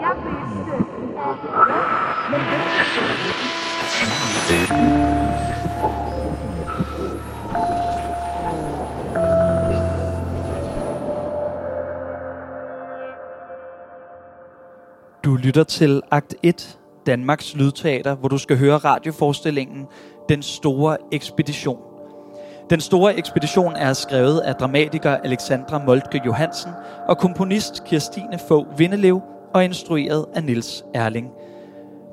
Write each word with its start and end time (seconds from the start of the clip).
Jeg 0.00 0.18
vidste, 4.60 5.21
lytter 15.42 15.64
til 15.64 16.00
Akt 16.10 16.34
1, 16.42 16.78
Danmarks 17.06 17.56
Lydteater, 17.56 18.14
hvor 18.14 18.28
du 18.28 18.38
skal 18.38 18.58
høre 18.58 18.76
radioforestillingen 18.76 19.86
Den 20.28 20.42
Store 20.42 20.96
Ekspedition. 21.12 21.78
Den 22.70 22.80
Store 22.80 23.18
Ekspedition 23.18 23.72
er 23.76 23.92
skrevet 23.92 24.40
af 24.40 24.54
dramatiker 24.54 25.10
Alexandra 25.10 25.78
Moltke 25.78 26.20
Johansen 26.26 26.70
og 27.08 27.18
komponist 27.18 27.84
Kirstine 27.84 28.38
Fogh 28.48 28.78
Vindelev 28.78 29.20
og 29.54 29.64
instrueret 29.64 30.26
af 30.34 30.44
Niels 30.44 30.84
Erling. 30.94 31.30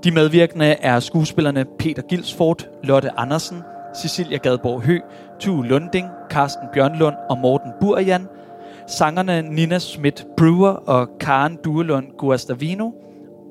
De 0.03 0.11
medvirkende 0.11 0.66
er 0.66 0.99
skuespillerne 0.99 1.66
Peter 1.80 2.02
Gilsford, 2.02 2.67
Lotte 2.83 3.19
Andersen, 3.19 3.57
Cecilia 3.95 4.38
Gadborg 4.38 4.81
Hø, 4.81 4.99
Tue 5.39 5.67
Lunding, 5.67 6.07
Carsten 6.30 6.67
Bjørnlund 6.73 7.16
og 7.30 7.38
Morten 7.38 7.71
Burjan– 7.81 8.27
sangerne 8.88 9.41
Nina 9.41 9.80
Schmidt 9.80 10.25
Brewer 10.38 10.69
og 10.69 11.09
Karen 11.19 11.57
Duelund 11.63 12.07
Guastavino 12.17 12.91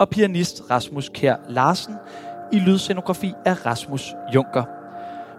og 0.00 0.08
pianist 0.08 0.62
Rasmus 0.70 1.10
Kær 1.14 1.36
Larsen 1.48 1.94
i 2.52 2.58
lydscenografi 2.58 3.32
af 3.44 3.66
Rasmus 3.66 4.14
Junker. 4.34 4.64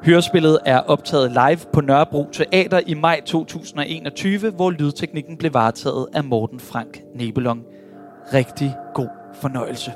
Hørespillet 0.06 0.60
er 0.66 0.80
optaget 0.80 1.32
live 1.32 1.60
på 1.74 1.82
Nørrebro 1.82 2.28
Teater 2.32 2.80
i 2.88 2.94
maj 2.94 3.22
2021, 3.26 4.50
hvor 4.52 4.72
lydteknikken 4.72 5.38
blev 5.38 5.54
varetaget 5.54 6.08
af 6.14 6.24
Morten 6.24 6.60
Frank 6.60 7.02
Nebelong. 7.16 7.64
Rigtig 8.34 8.76
god 8.94 9.10
fornøjelse. 9.42 9.92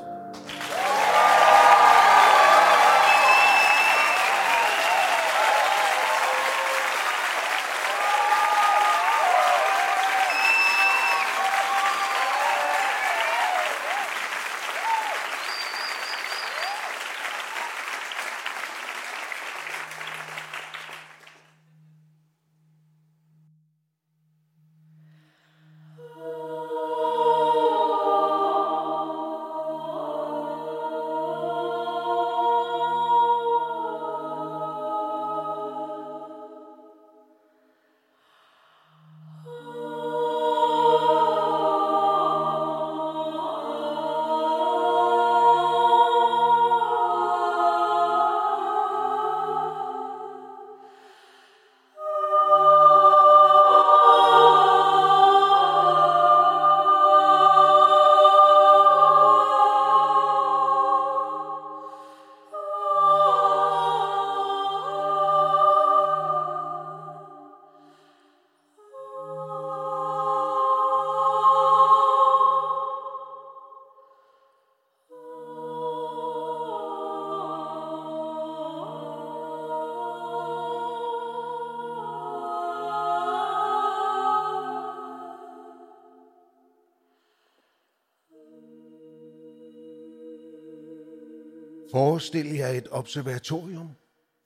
Forestil 92.14 92.54
jer 92.54 92.68
et 92.68 92.88
observatorium, 92.90 93.88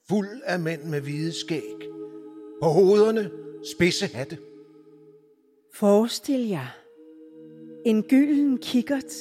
fuld 0.07 0.41
af 0.45 0.59
mænd 0.59 0.83
med 0.83 1.01
hvide 1.01 1.31
skæg. 1.31 1.89
På 2.61 2.69
hovederne 2.69 3.31
spidse 3.75 4.07
hatte. 4.07 4.37
Forestil 5.73 6.47
jer 6.47 6.77
en 7.85 8.03
gylden 8.03 8.57
kikkert, 8.57 9.13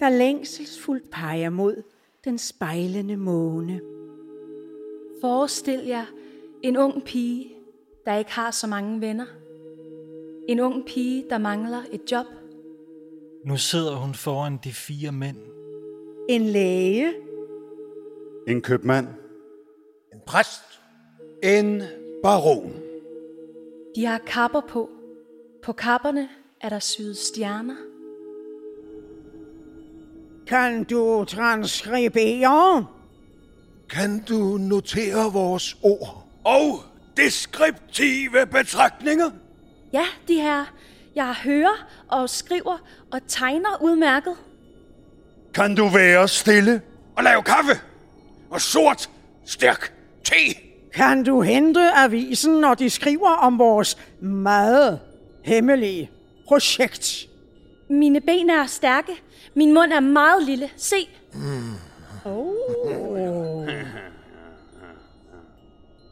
der 0.00 0.08
længselsfuldt 0.08 1.10
peger 1.10 1.50
mod 1.50 1.82
den 2.24 2.38
spejlende 2.38 3.16
måne. 3.16 3.80
Forestil 5.20 5.86
jer 5.86 6.06
en 6.62 6.76
ung 6.76 7.04
pige, 7.04 7.48
der 8.06 8.16
ikke 8.16 8.30
har 8.30 8.50
så 8.50 8.66
mange 8.66 9.00
venner. 9.00 9.26
En 10.48 10.60
ung 10.60 10.86
pige, 10.86 11.24
der 11.30 11.38
mangler 11.38 11.82
et 11.92 12.12
job. 12.12 12.26
Nu 13.44 13.56
sidder 13.56 13.96
hun 13.96 14.14
foran 14.14 14.58
de 14.64 14.72
fire 14.72 15.12
mænd. 15.12 15.36
En 16.28 16.42
læge, 16.42 17.12
En 18.48 18.62
købmand. 18.62 19.08
En 20.12 20.20
præst. 20.26 20.80
En 21.42 21.82
baron. 22.22 22.72
De 23.96 24.04
har 24.04 24.18
kapper 24.18 24.60
på. 24.60 24.90
På 25.64 25.72
kapperne 25.72 26.28
er 26.60 26.68
der 26.68 26.78
syet 26.78 27.16
stjerner. 27.16 27.76
kan 30.46 30.84
du 30.84 31.24
transkribere? 31.24 32.86
Kan 33.90 34.24
du 34.28 34.56
notere 34.60 35.32
vores 35.32 35.76
ord? 35.82 36.26
Og 36.44 36.80
deskriptive 37.16 38.46
betragtninger. 38.46 39.30
Ja, 39.92 40.04
de 40.28 40.34
her. 40.34 40.64
Jeg 41.14 41.34
hører 41.34 41.86
og 42.08 42.30
skriver 42.30 42.78
og 43.12 43.20
tegner 43.28 43.82
udmærket. 43.82 44.36
Kan 45.54 45.74
du 45.74 45.88
være 45.88 46.28
stille 46.28 46.82
og 47.16 47.24
lave 47.24 47.42
kaffe? 47.42 47.91
Og 48.52 48.60
sort, 48.60 49.10
stærk 49.44 49.94
te. 50.24 50.34
Kan 50.94 51.24
du 51.24 51.42
hente 51.42 51.80
avisen, 51.96 52.60
når 52.60 52.74
de 52.74 52.90
skriver 52.90 53.30
om 53.30 53.58
vores 53.58 53.98
meget 54.20 55.00
hemmelige 55.44 56.10
projekt? 56.46 57.28
Mine 57.90 58.20
ben 58.20 58.50
er 58.50 58.66
stærke. 58.66 59.12
Min 59.54 59.74
mund 59.74 59.92
er 59.92 60.00
meget 60.00 60.42
lille. 60.42 60.70
Se. 60.76 60.96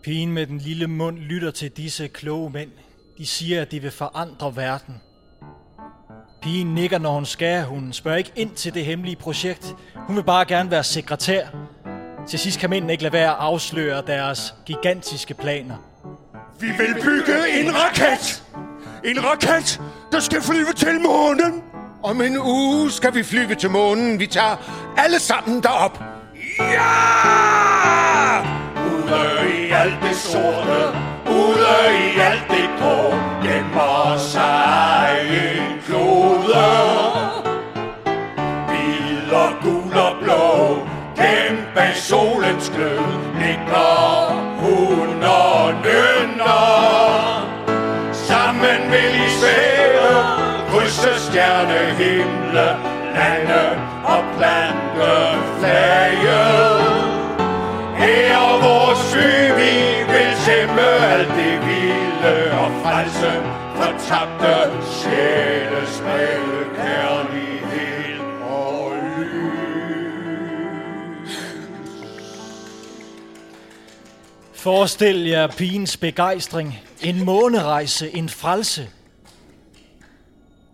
Pigen 0.03 0.33
med 0.33 0.47
den 0.47 0.59
lille 0.59 0.87
mund 0.87 1.19
lytter 1.19 1.51
til 1.51 1.71
disse 1.71 2.09
kloge 2.09 2.51
mænd. 2.51 2.71
De 3.19 3.27
siger, 3.27 3.63
at 3.63 3.71
de 3.71 3.81
vil 3.81 3.91
forandre 3.91 4.57
verden. 4.57 4.95
Pigen 6.43 6.75
nikker, 6.75 6.99
når 6.99 7.15
hun 7.15 7.27
skal. 7.27 7.65
Hun 7.65 7.93
spørger 7.93 8.19
ikke 8.19 8.33
ind 8.37 8.51
til 8.51 8.75
det 8.75 8.85
hemmelige 8.85 9.17
projekt. 9.17 9.77
Hun 9.95 10.17
vil 10.17 10.23
bare 10.23 10.45
gerne 10.45 10.71
være 10.71 10.85
sekretær. 10.85 11.47
Til 12.29 12.39
sidst 12.39 12.61
kan 12.61 12.71
mændene 12.71 12.93
ikke 12.93 13.03
lade 13.03 13.13
være 13.13 13.31
at 13.31 13.37
afsløre 13.39 14.03
deres 14.07 14.55
gigantiske 14.67 15.35
planer. 15.35 15.77
Vi 16.61 16.67
vil 16.67 16.95
bygge 17.05 17.61
en 17.61 17.75
raket. 17.75 18.43
En 19.05 19.25
raket, 19.25 19.81
der 20.13 20.21
skal 20.21 20.43
flyve 20.43 20.73
til 20.77 21.01
månen. 21.01 21.63
Om 22.03 22.21
en 22.21 22.39
uge 22.39 22.91
skal 22.91 23.15
vi 23.15 23.23
flyve 23.23 23.55
til 23.55 23.71
månen. 23.71 24.19
Vi 24.19 24.27
tager 24.27 24.57
alle 24.97 25.19
sammen 25.19 25.63
derop. 25.63 26.03
Ja! 26.59 28.41
Ude 28.87 29.51
i 29.59 29.71
alt 29.71 30.03
det 30.03 30.17
sorte, 30.17 30.99
ude 31.27 31.77
i 31.91 32.19
alt 32.21 32.45
det 32.51 32.69
grå, 32.79 33.15
gemmer 33.43 34.19
sig 34.19 35.19
en 35.31 35.81
klode. 35.87 36.67
Hvid 38.69 39.33
og 39.33 39.53
gul 39.63 39.99
og 39.99 40.17
blå, 40.23 40.90
bag 41.81 41.97
solens 41.97 42.73
glød, 42.75 42.99
ligger 43.43 43.93
hun 44.63 45.23
og 45.23 45.75
nynner. 45.87 46.67
Sammen 48.13 48.81
vil 48.93 49.13
I 49.27 49.29
svæve, 49.41 50.11
kryds 50.71 50.99
krydse 50.99 51.13
stjernehimle, 51.27 52.69
lande 53.17 53.65
og 54.15 54.23
plante 54.37 55.13
flage. 55.59 56.43
Her 58.03 58.39
vores 58.67 59.03
by, 59.13 59.31
vi 59.61 59.75
vil 60.13 60.33
tæmme 60.47 60.89
alt 61.13 61.29
det 61.29 61.57
vilde 61.67 62.35
og 62.63 62.71
frelse 62.83 63.33
fortabte 63.77 64.55
sjæles 64.99 66.03
brede 66.05 66.50
Forestil 74.61 75.27
jer 75.27 75.47
pigens 75.47 75.97
begejstring. 75.97 76.79
En 77.03 77.25
månerejse, 77.25 78.17
en 78.17 78.29
frelse. 78.29 78.89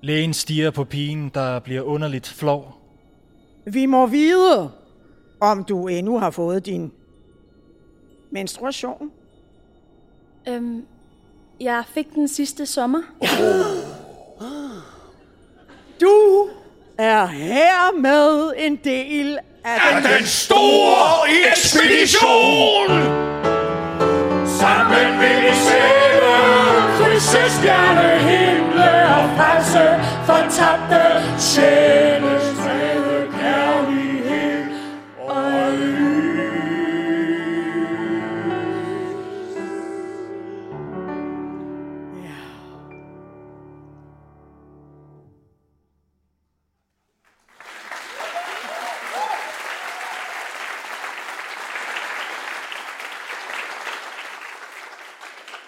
Lægen 0.00 0.35
stiger 0.35 0.71
på 0.71 0.85
pigen, 0.85 1.31
der 1.35 1.59
bliver 1.59 1.83
underligt 1.83 2.29
flov. 2.29 2.75
Vi 3.65 3.87
må 3.87 4.06
vide, 4.06 4.71
om 5.41 5.65
du 5.65 5.87
endnu 5.88 6.19
har 6.19 6.31
fået 6.31 6.67
din 6.67 6.93
menstruation. 8.31 9.11
Øhm, 10.49 10.85
jeg 11.61 11.85
fik 11.94 12.15
den 12.15 12.29
sidste 12.29 12.67
sommer. 12.67 13.03
Du 16.00 16.49
er 16.99 17.27
hermed 17.27 18.53
en 18.59 18.77
del 18.85 19.38
af 19.65 20.03
den... 20.03 20.12
Den 20.12 20.27
store 20.27 21.50
ekspedition! 21.50 23.27
Sammen 24.61 25.20
vil 25.20 25.37
vi 25.43 25.55
sætte 25.69 26.32
krydse 26.99 27.50
stjerne, 27.56 28.08
himle 28.29 28.93
og 29.17 29.25
frelse 29.37 29.85
for 30.26 30.41
tabte 30.50 31.03
sjæle. 31.38 32.45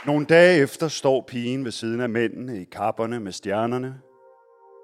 Nogle 0.08 0.26
dage 0.26 0.62
efter 0.62 0.88
står 0.88 1.24
pigen 1.26 1.64
ved 1.64 1.72
siden 1.72 2.00
af 2.00 2.08
mændene 2.08 2.60
i 2.60 2.64
kapperne 2.64 3.20
med 3.20 3.32
stjernerne. 3.32 3.94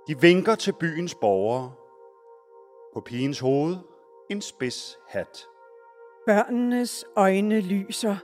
De 0.08 0.20
vinker 0.20 0.54
til 0.54 0.72
byens 0.72 1.14
borgere. 1.14 1.72
På 2.94 3.00
pigens 3.00 3.40
hoved 3.40 3.76
en 4.30 4.40
spids 4.40 4.98
hat. 5.08 5.46
Børnenes 6.26 7.04
øjne 7.16 7.60
lyser. 7.60 8.16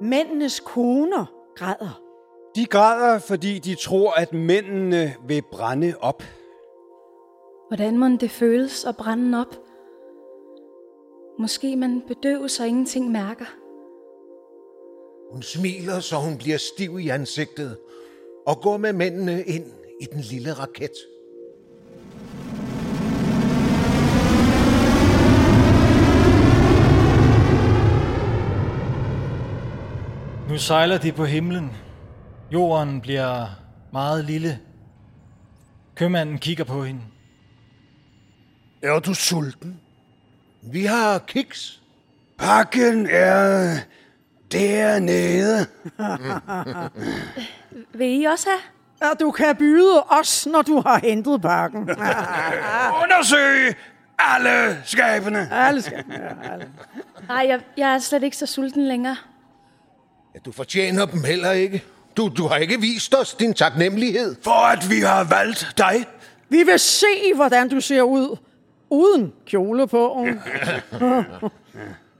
Mændenes 0.00 0.60
koner 0.60 1.26
græder. 1.54 2.00
De 2.54 2.66
græder, 2.66 3.18
fordi 3.18 3.58
de 3.58 3.74
tror, 3.74 4.12
at 4.12 4.32
mændene 4.32 5.14
vil 5.26 5.42
brænde 5.50 5.94
op. 6.00 6.22
Hvordan 7.68 7.98
må 7.98 8.06
det 8.20 8.30
føles 8.30 8.84
at 8.84 8.96
brænde 8.96 9.40
op? 9.40 9.56
Måske 11.38 11.76
man 11.76 12.02
bedøves 12.08 12.60
og 12.60 12.68
ingenting 12.68 13.10
mærker. 13.12 13.65
Hun 15.32 15.42
smiler, 15.42 16.00
så 16.00 16.16
hun 16.16 16.38
bliver 16.38 16.58
stiv 16.58 17.00
i 17.00 17.08
ansigtet, 17.08 17.78
og 18.46 18.60
går 18.60 18.76
med 18.76 18.92
mændene 18.92 19.42
ind 19.42 19.64
i 20.00 20.04
den 20.12 20.20
lille 20.20 20.52
raket. 20.52 20.92
Nu 30.48 30.58
sejler 30.58 30.98
de 30.98 31.12
på 31.12 31.24
himlen. 31.24 31.70
Jorden 32.52 33.00
bliver 33.00 33.46
meget 33.92 34.24
lille. 34.24 34.60
Købmanden 35.94 36.38
kigger 36.38 36.64
på 36.64 36.84
hende. 36.84 37.00
Er 38.82 38.98
du 38.98 39.14
sulten? 39.14 39.80
Vi 40.62 40.84
har 40.84 41.18
kiks. 41.18 41.82
Pakken 42.38 43.06
er 43.10 43.76
dernede. 44.52 45.66
Vil 47.98 48.20
I 48.20 48.24
også 48.24 48.48
have? 48.48 48.60
Ja, 49.02 49.14
du 49.20 49.30
kan 49.30 49.56
byde 49.56 50.02
os, 50.02 50.46
når 50.46 50.62
du 50.62 50.82
har 50.86 50.98
hentet 50.98 51.42
pakken. 51.42 51.82
Undersøg 53.02 53.74
alle 54.18 54.82
skabene. 54.84 55.48
Alle 55.52 55.82
skal. 55.82 56.04
Nej, 57.28 57.44
jeg, 57.48 57.60
jeg 57.76 57.94
er 57.94 57.98
slet 57.98 58.22
ikke 58.22 58.36
så 58.36 58.46
sulten 58.46 58.88
længere. 58.88 59.16
Ja, 60.34 60.38
du 60.44 60.52
fortjener 60.52 61.06
dem 61.06 61.24
heller 61.24 61.50
ikke. 61.50 61.84
Du, 62.16 62.30
du 62.36 62.46
har 62.46 62.56
ikke 62.56 62.80
vist 62.80 63.14
os 63.14 63.34
din 63.34 63.54
taknemmelighed. 63.54 64.36
For 64.42 64.66
at 64.66 64.90
vi 64.90 65.00
har 65.00 65.24
valgt 65.24 65.74
dig. 65.78 66.04
Vi 66.48 66.62
vil 66.62 66.78
se, 66.78 67.06
hvordan 67.34 67.68
du 67.68 67.80
ser 67.80 68.02
ud. 68.02 68.36
Uden 68.90 69.32
kjole 69.46 69.86
på. 69.86 70.22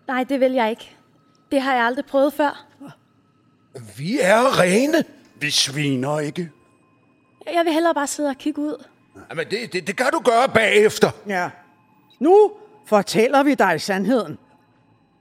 Nej, 0.08 0.24
det 0.24 0.40
vil 0.40 0.52
jeg 0.52 0.70
ikke. 0.70 0.96
Det 1.52 1.60
har 1.60 1.74
jeg 1.74 1.84
aldrig 1.84 2.06
prøvet 2.06 2.32
før. 2.32 2.66
Vi 3.96 4.18
er 4.20 4.60
rene. 4.60 5.04
Vi 5.40 5.50
sviner 5.50 6.18
ikke. 6.18 6.50
Jeg 7.52 7.64
vil 7.64 7.72
hellere 7.72 7.94
bare 7.94 8.06
sidde 8.06 8.28
og 8.28 8.36
kigge 8.36 8.60
ud. 8.60 8.84
Jamen, 9.30 9.46
det, 9.50 9.72
det, 9.72 9.86
det 9.86 9.96
kan 9.96 10.06
du 10.12 10.18
gøre 10.18 10.48
bagefter. 10.48 11.10
Ja. 11.26 11.50
Nu 12.18 12.52
fortæller 12.86 13.42
vi 13.42 13.54
dig 13.54 13.80
sandheden. 13.80 14.38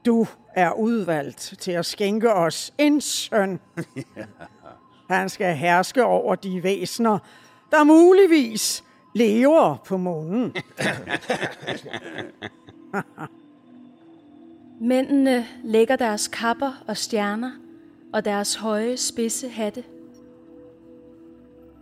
Du 0.06 0.27
er 0.56 0.72
udvalgt 0.72 1.54
til 1.60 1.72
at 1.72 1.86
skænke 1.86 2.33
os 2.33 2.74
en 2.78 3.01
søn. 3.01 3.60
Han 5.10 5.30
skal 5.30 5.56
herske 5.56 6.06
over 6.06 6.36
de 6.36 6.63
væsener, 6.63 7.19
der 7.71 7.83
muligvis 7.83 8.83
lever 9.16 9.75
på 9.86 9.98
månen. 9.98 10.56
Mændene 14.80 15.45
lægger 15.63 15.95
deres 15.95 16.27
kapper 16.27 16.83
og 16.88 16.98
stjerner 16.98 17.51
og 18.13 18.25
deres 18.25 18.56
høje 18.56 18.98
spidse 18.98 19.50
hatte. 19.50 19.83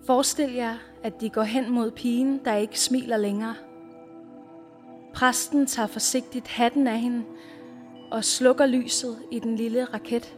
Forestil 0.06 0.54
jer, 0.54 0.75
at 1.04 1.22
de 1.22 1.30
går 1.30 1.44
hen 1.44 1.72
mod 1.72 1.92
pigen, 1.92 2.42
der 2.45 2.56
ikke 2.56 2.80
smiler 2.80 3.18
længere. 3.18 3.56
Præsten 5.13 5.65
tager 5.65 5.88
forsigtigt 5.88 6.48
hatten 6.48 6.88
af 6.88 7.00
hende 7.00 7.24
og 8.12 8.24
slukker 8.24 8.65
lyset 8.65 9.17
i 9.32 9.39
den 9.39 9.56
lille 9.56 9.86
raket, 9.86 10.38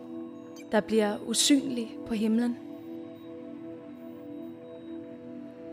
der 0.71 0.81
bliver 0.81 1.17
usynlig 1.27 1.97
på 2.07 2.13
himlen. 2.13 2.57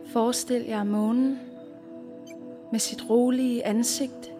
Forestil 0.07 0.63
jer 0.63 0.85
månen 0.85 1.39
med 2.73 2.81
sit 2.81 3.11
rolige 3.11 3.67
ansigt, 3.67 4.32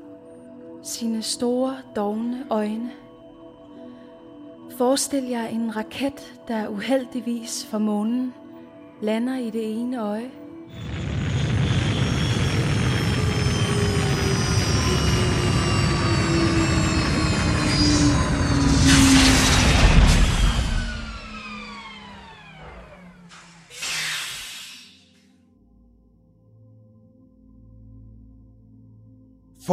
sine 0.83 1.23
store, 1.23 1.77
dogne 1.97 2.47
øjne. 2.51 2.91
Forestil 4.77 5.25
jer 5.25 5.47
en 5.47 5.77
raket, 5.77 6.35
der 6.49 6.69
uheldigvis 6.69 7.67
for 7.67 7.79
månen 7.79 8.35
lander 9.03 9.39
i 9.39 9.51
det 9.51 9.81
ene 9.81 10.03
øje. 10.03 10.31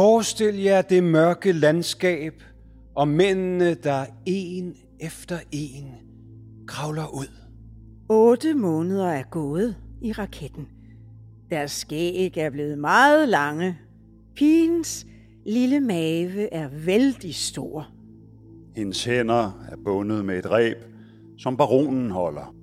Forestil 0.00 0.62
jer 0.62 0.82
det 0.82 1.04
mørke 1.04 1.52
landskab 1.52 2.42
og 2.94 3.08
mændene, 3.08 3.74
der 3.74 4.06
en 4.26 4.76
efter 5.00 5.38
en 5.52 5.84
kravler 6.66 7.14
ud. 7.14 7.30
Otte 8.08 8.54
måneder 8.54 9.06
er 9.06 9.22
gået 9.22 9.76
i 10.02 10.12
raketten. 10.12 10.68
Deres 11.50 11.72
skæg 11.72 12.36
er 12.36 12.50
blevet 12.50 12.78
meget 12.78 13.28
lange. 13.28 13.78
Pigens 14.36 15.06
lille 15.46 15.80
mave 15.80 16.54
er 16.54 16.68
vældig 16.68 17.34
stor. 17.34 17.88
Hendes 18.76 19.04
hænder 19.04 19.66
er 19.70 19.76
bundet 19.84 20.24
med 20.24 20.38
et 20.38 20.50
reb, 20.50 20.78
som 21.38 21.56
baronen 21.56 22.10
holder. 22.10 22.54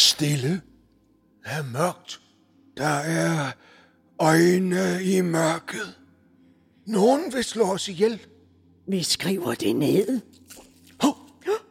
Stille. 0.00 0.62
Der 1.44 1.50
er 1.50 1.62
mørkt. 1.62 2.20
Der 2.76 2.98
er 2.98 3.52
øjne 4.18 5.04
i 5.04 5.20
mørket. 5.20 5.98
Nogen 6.86 7.32
vil 7.32 7.44
slå 7.44 7.64
os 7.64 7.88
ihjel. 7.88 8.26
Vi 8.86 9.02
skriver 9.02 9.54
det 9.54 9.76
ned. 9.76 10.20
Hov. 11.02 11.16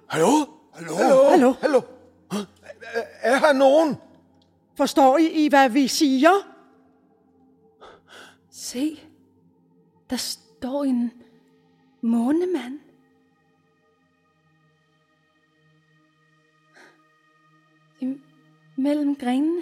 Hallo? 0.07 0.27
Hallo? 0.73 0.95
Hallo? 0.95 1.29
Hallo? 1.29 1.53
Hallo? 1.61 1.81
Er 3.21 3.39
her 3.39 3.53
nogen? 3.53 3.95
Forstår 4.77 5.17
I, 5.17 5.45
I 5.45 5.49
hvad 5.49 5.69
vi 5.69 5.87
siger? 5.87 6.31
Se, 8.51 8.99
der 10.09 10.17
står 10.17 10.83
en 10.83 11.11
månemand. 12.01 12.79
Mellem 18.77 19.15
grenene. 19.15 19.61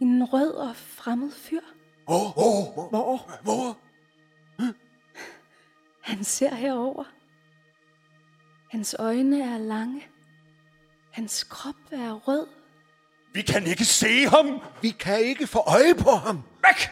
En 0.00 0.24
rød 0.24 0.52
og 0.52 0.76
fremmed 0.76 1.32
fyr. 1.32 1.60
Hvor? 2.04 2.32
Hvor? 2.32 2.88
Hvor? 2.88 3.30
Hvor? 3.42 3.78
Han 6.00 6.24
ser 6.24 6.54
herover. 6.54 7.04
Hans 8.70 8.96
øjne 8.98 9.42
er 9.42 9.58
lange. 9.58 10.06
Hans 11.10 11.44
krop 11.44 11.74
er 11.90 12.12
rød. 12.12 12.46
Vi 13.32 13.42
kan 13.42 13.66
ikke 13.66 13.84
se 13.84 14.26
ham. 14.26 14.60
Vi 14.82 14.90
kan 14.90 15.20
ikke 15.20 15.46
få 15.46 15.58
øje 15.58 15.94
på 15.94 16.10
ham. 16.10 16.42
Væk! 16.62 16.90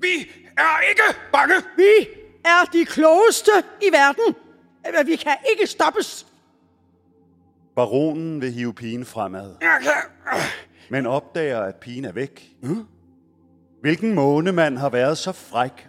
Vi 0.00 0.30
er 0.56 0.88
ikke 0.90 1.18
bange. 1.32 1.54
Vi 1.76 2.08
er 2.44 2.64
de 2.72 2.84
klogeste 2.84 3.50
i 3.82 3.92
verden. 3.92 4.34
Vi 5.06 5.16
kan 5.16 5.36
ikke 5.50 5.66
stoppes. 5.66 6.26
Baronen 7.78 8.40
vil 8.40 8.52
hive 8.52 8.74
pigen 8.74 9.04
fremad, 9.04 9.54
men 10.90 11.06
opdager, 11.06 11.60
at 11.60 11.76
pigen 11.76 12.04
er 12.04 12.12
væk. 12.12 12.56
Hvilken 13.80 14.14
månemand 14.14 14.78
har 14.78 14.88
været 14.88 15.18
så 15.18 15.32
fræk 15.32 15.88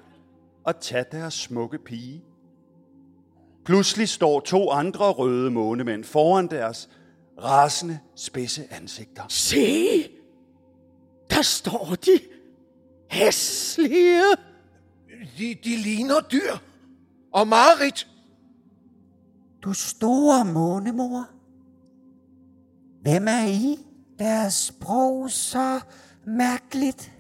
at 0.68 0.76
tage 0.78 1.06
deres 1.12 1.34
smukke 1.34 1.78
pige? 1.78 2.24
Pludselig 3.66 4.10
står 4.10 4.40
to 4.40 4.70
andre 4.70 5.12
røde 5.12 5.52
månemænd 5.52 6.04
foran 6.04 6.48
deres 6.48 6.90
rasende, 7.44 8.00
spidse 8.16 8.68
ansigter. 8.72 9.24
Se, 9.28 10.10
der 11.30 11.42
står 11.42 11.96
de. 12.06 12.20
Hæslige. 13.12 14.24
De, 15.38 15.56
de 15.64 15.76
ligner 15.76 16.20
dyr. 16.32 16.54
Og 17.34 17.48
Marit. 17.48 18.08
Du 19.64 19.74
store 19.74 20.46
månemor. 20.46 21.39
Hvem 23.02 23.28
er 23.28 23.46
I? 23.46 23.80
Deres 24.20 24.54
sprog 24.54 25.32
så 25.32 25.80
mærkeligt. 26.26 27.12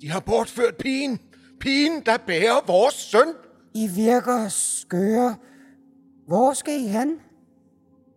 De 0.00 0.10
har 0.10 0.20
bortført 0.20 0.76
pigen. 0.76 1.18
Pigen, 1.60 2.02
der 2.06 2.16
bærer 2.26 2.66
vores 2.66 2.94
søn. 2.94 3.28
I 3.74 3.86
virker 3.86 4.48
skøre. 4.48 5.36
Hvor 6.26 6.52
skal 6.52 6.80
I 6.80 6.86
hen? 6.86 7.16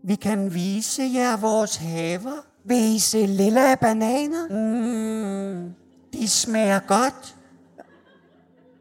Vi 0.04 0.16
kan 0.16 0.54
vise 0.54 1.04
jer 1.14 1.38
vores 1.38 1.76
haver. 1.76 2.46
Vise 2.66 3.26
lilla 3.26 3.76
bananer. 3.76 4.48
Mm, 4.50 5.74
de 6.14 6.28
smager 6.28 6.80
godt. 6.80 7.36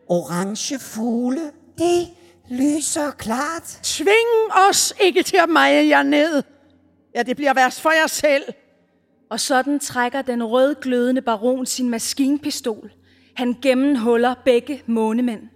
Orange 0.08 0.78
fugle. 0.78 1.50
De 1.78 2.06
lyser 2.50 3.10
klart. 3.10 3.80
Tving 3.82 4.52
os 4.70 4.94
ikke 5.00 5.22
til 5.22 5.36
at 5.36 5.48
meje 5.48 5.88
jer 5.88 6.02
ned. 6.02 6.42
Ja, 7.14 7.22
det 7.22 7.36
bliver 7.36 7.54
værst 7.54 7.80
for 7.80 7.90
jer 7.90 8.06
selv. 8.06 8.42
Og 9.30 9.40
sådan 9.40 9.80
trækker 9.80 10.22
den 10.22 10.44
rødglødende 10.44 11.22
baron 11.22 11.66
sin 11.66 11.88
maskinpistol. 11.88 12.90
Han 13.34 13.56
gennemhuller 13.62 14.34
begge 14.44 14.82
månemænd. 14.86 15.48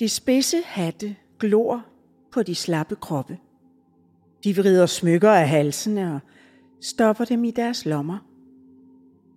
De 0.00 0.08
spidse 0.08 0.56
hatte 0.64 1.16
glor 1.38 1.84
på 2.32 2.42
de 2.42 2.54
slappe 2.54 2.96
kroppe. 2.96 3.38
De 4.44 4.56
vrider 4.56 4.86
smykker 4.86 5.30
af 5.30 5.48
halsene 5.48 6.14
og 6.14 6.20
stopper 6.80 7.24
dem 7.24 7.44
i 7.44 7.50
deres 7.50 7.84
lommer. 7.84 8.18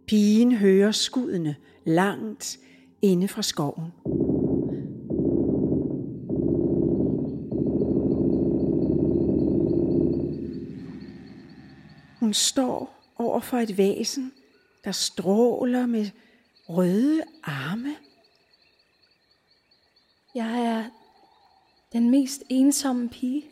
Pigen 0.07 0.55
hører 0.55 0.91
skuddene 0.91 1.55
langt 1.85 2.59
inde 3.01 3.27
fra 3.27 3.41
skoven. 3.41 3.93
Hun 12.19 12.33
står 12.33 12.93
over 13.15 13.39
for 13.39 13.57
et 13.57 13.77
væsen, 13.77 14.33
der 14.83 14.91
stråler 14.91 15.85
med 15.85 16.09
røde 16.69 17.23
arme. 17.43 17.95
Jeg 20.35 20.65
er 20.65 20.89
den 21.93 22.09
mest 22.09 22.43
ensomme 22.49 23.09
pige 23.09 23.43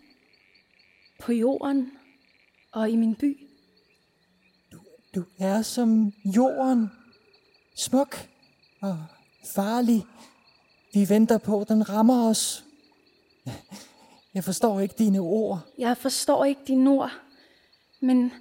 på 1.20 1.32
jorden 1.32 1.92
og 2.72 2.90
i 2.90 2.96
min 2.96 3.16
by. 3.16 3.48
Du 5.16 5.26
er 5.40 5.62
som 5.62 6.14
jorden. 6.26 6.88
Smuk 7.76 8.16
og 8.82 9.06
farlig. 9.56 10.06
Vi 10.94 11.10
venter 11.10 11.38
på, 11.38 11.62
at 11.62 11.68
den 11.68 11.90
rammer 11.90 12.30
os. 12.30 12.66
Jeg 14.34 14.44
forstår 14.44 14.80
ikke 14.80 14.96
dine 14.98 15.20
ord. 15.20 15.60
Jeg 15.78 15.98
forstår 15.98 16.46
ikke 16.46 16.62
din 16.68 16.88
ord, 16.88 17.12
men 18.02 18.32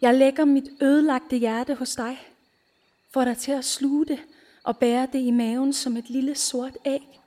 jeg 0.00 0.14
lægger 0.14 0.44
mit 0.44 0.68
ødelagte 0.82 1.36
hjerte 1.36 1.74
hos 1.74 1.96
dig. 1.96 2.18
Får 3.12 3.24
dig 3.24 3.36
til 3.36 3.52
at 3.52 3.64
sluge 3.64 4.06
det 4.06 4.18
og 4.64 4.76
bære 4.76 5.08
det 5.12 5.18
i 5.18 5.30
maven 5.30 5.72
som 5.72 5.96
et 5.96 6.10
lille 6.10 6.34
sort 6.34 6.76
æg. 6.86 7.20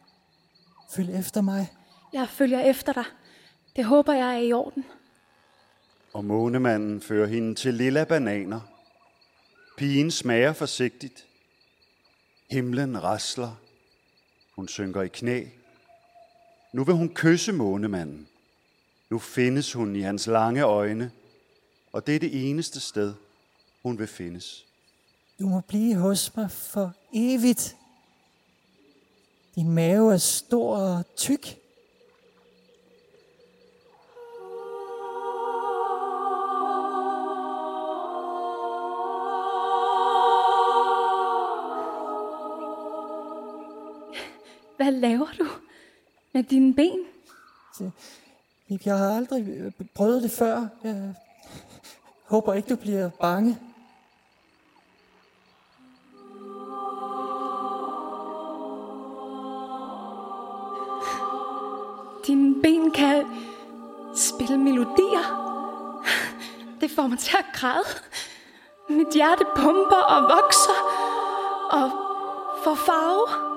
Følg 0.96 1.20
efter 1.20 1.42
mig. 1.42 1.74
Jeg 2.14 2.30
følger 2.30 2.60
efter 2.60 2.94
dig. 2.94 3.06
Det 3.76 3.86
håber 3.86 4.14
jeg 4.14 4.36
er 4.36 4.40
i 4.40 4.54
orden. 4.54 4.86
Og 6.14 6.26
månemanden 6.26 7.02
fører 7.02 7.28
hende 7.28 7.56
til 7.56 7.74
lilla 7.74 8.04
bananer. 8.04 8.60
Pigen 9.78 10.12
smager 10.12 10.54
forsigtigt. 10.54 11.26
Himlen 12.54 13.04
rasler. 13.04 13.56
Hun 14.56 14.68
synker 14.68 15.02
i 15.02 15.08
knæ. 15.08 15.46
Nu 16.74 16.84
vil 16.84 16.96
hun 16.96 17.14
kysse 17.14 17.52
månemanden. 17.52 18.28
Nu 19.10 19.20
findes 19.20 19.74
hun 19.74 19.96
i 19.96 20.02
hans 20.02 20.28
lange 20.28 20.62
øjne, 20.62 21.12
og 21.92 22.08
det 22.08 22.16
er 22.16 22.20
det 22.20 22.50
eneste 22.50 22.80
sted, 22.80 23.14
hun 23.84 24.00
vil 24.00 24.08
findes. 24.08 24.66
Du 25.40 25.48
må 25.48 25.62
blive 25.62 25.96
hos 25.96 26.36
mig 26.36 26.52
for 26.52 26.94
evigt. 27.14 27.76
Din 29.56 29.72
mave 29.72 30.14
er 30.14 30.18
stor 30.18 30.78
og 30.78 31.16
tyk. 31.16 31.58
Hvad 44.84 44.92
laver 44.92 45.28
du 45.40 45.48
med 46.34 46.44
dine 46.44 46.74
ben? 46.74 47.00
Jeg 48.86 48.98
har 48.98 49.16
aldrig 49.16 49.48
øh, 49.48 49.72
prøvet 49.94 50.24
det 50.24 50.32
før. 50.32 50.68
Jeg 50.84 51.14
håber 52.26 52.54
ikke, 52.54 52.70
du 52.70 52.76
bliver 52.76 53.10
bange. 53.10 53.58
Dine 62.28 62.62
ben 62.62 62.92
kan 62.92 63.26
spille 64.16 64.58
melodier. 64.58 65.26
Det 66.82 66.92
får 66.92 67.08
mig 67.08 67.20
til 67.20 67.38
at 67.40 67.46
græde. 67.54 67.86
Mit 68.90 69.14
hjerte 69.14 69.46
pumper 69.56 70.04
og 70.10 70.24
vokser 70.24 70.80
og 71.72 71.92
får 72.64 72.76
farve. 72.76 73.53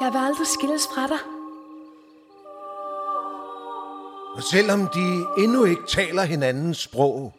Jeg 0.00 0.12
vil 0.12 0.18
aldrig 0.18 0.46
skilles 0.46 0.88
fra 0.94 1.06
dig. 1.06 1.18
Og 4.36 4.42
selvom 4.42 4.88
de 4.94 5.26
endnu 5.42 5.64
ikke 5.64 5.82
taler 5.88 6.22
hinandens 6.22 6.78
sprog, 6.78 7.34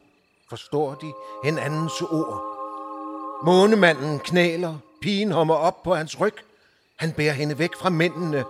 forstår 0.50 0.94
de 0.94 1.14
hinandens 1.44 2.02
ord. 2.02 2.44
Månemanden 3.46 4.20
knæler, 4.20 4.78
pigen 5.02 5.32
hommer 5.32 5.56
op 5.56 5.84
på 5.84 5.96
hans 5.96 6.20
ryg. 6.20 6.34
Han 6.96 7.12
bærer 7.12 7.34
hende 7.34 7.60
væk 7.60 7.76
fra 7.80 7.90
mændene, 7.90 8.44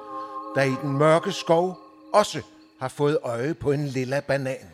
der 0.56 0.62
i 0.62 0.76
den 0.82 0.98
mørke 0.98 1.32
skov 1.32 1.80
også 2.14 2.42
har 2.82 2.88
fået 2.88 3.18
øje 3.24 3.54
på 3.54 3.72
en 3.72 3.88
lilla 3.88 4.20
banan. 4.20 4.70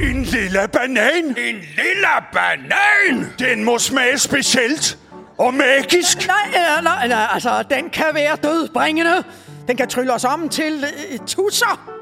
En 0.00 0.22
lille 0.22 0.68
banan? 0.72 1.24
En 1.24 1.56
lille 1.76 2.14
banan? 2.32 3.32
Den 3.38 3.64
må 3.64 3.78
smage 3.78 4.18
specielt 4.18 4.98
og 5.38 5.54
magisk. 5.54 6.26
Nej, 6.26 6.36
nej, 6.52 6.82
nej, 6.82 7.08
nej, 7.08 7.26
altså, 7.32 7.62
den 7.70 7.90
kan 7.90 8.04
være 8.14 8.36
dødbringende. 8.42 9.24
Den 9.68 9.76
kan 9.76 9.88
trylle 9.88 10.12
os 10.12 10.24
om 10.24 10.48
til 10.48 10.84
uh, 11.20 11.26
tusser. 11.26 11.94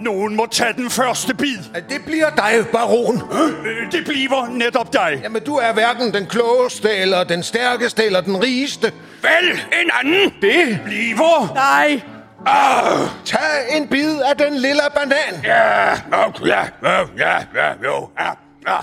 Nogen 0.00 0.36
må 0.36 0.46
tage 0.46 0.72
den 0.72 0.90
første 0.90 1.34
bid. 1.34 1.58
Det 1.88 2.04
bliver 2.06 2.30
dig, 2.30 2.66
baron. 2.72 3.16
Øh, 3.32 3.92
Det 3.92 4.04
bliver 4.04 4.48
netop 4.50 4.92
dig. 4.92 5.20
Jamen, 5.22 5.42
du 5.44 5.54
er 5.56 5.72
hverken 5.72 6.14
den 6.14 6.26
klogeste, 6.26 6.90
eller 6.96 7.24
den 7.24 7.42
stærkeste, 7.42 8.04
eller 8.04 8.20
den 8.20 8.42
rigeste. 8.42 8.92
Vel, 9.22 9.50
en 9.52 9.90
anden. 10.04 10.32
Det 10.42 10.80
bliver... 10.84 11.52
Nej. 11.54 12.00
Ah, 12.46 13.08
Tag 13.24 13.76
en 13.76 13.88
bid 13.88 14.20
af 14.20 14.36
den 14.36 14.54
lille 14.56 14.80
banan. 14.94 15.42
ja, 15.44 15.92
okay, 16.26 16.46
ja, 16.46 16.60
ja, 16.82 16.98
ja, 17.18 17.36
ja, 17.54 17.72
jo, 17.84 18.08
ja, 18.20 18.30
ja. 18.68 18.76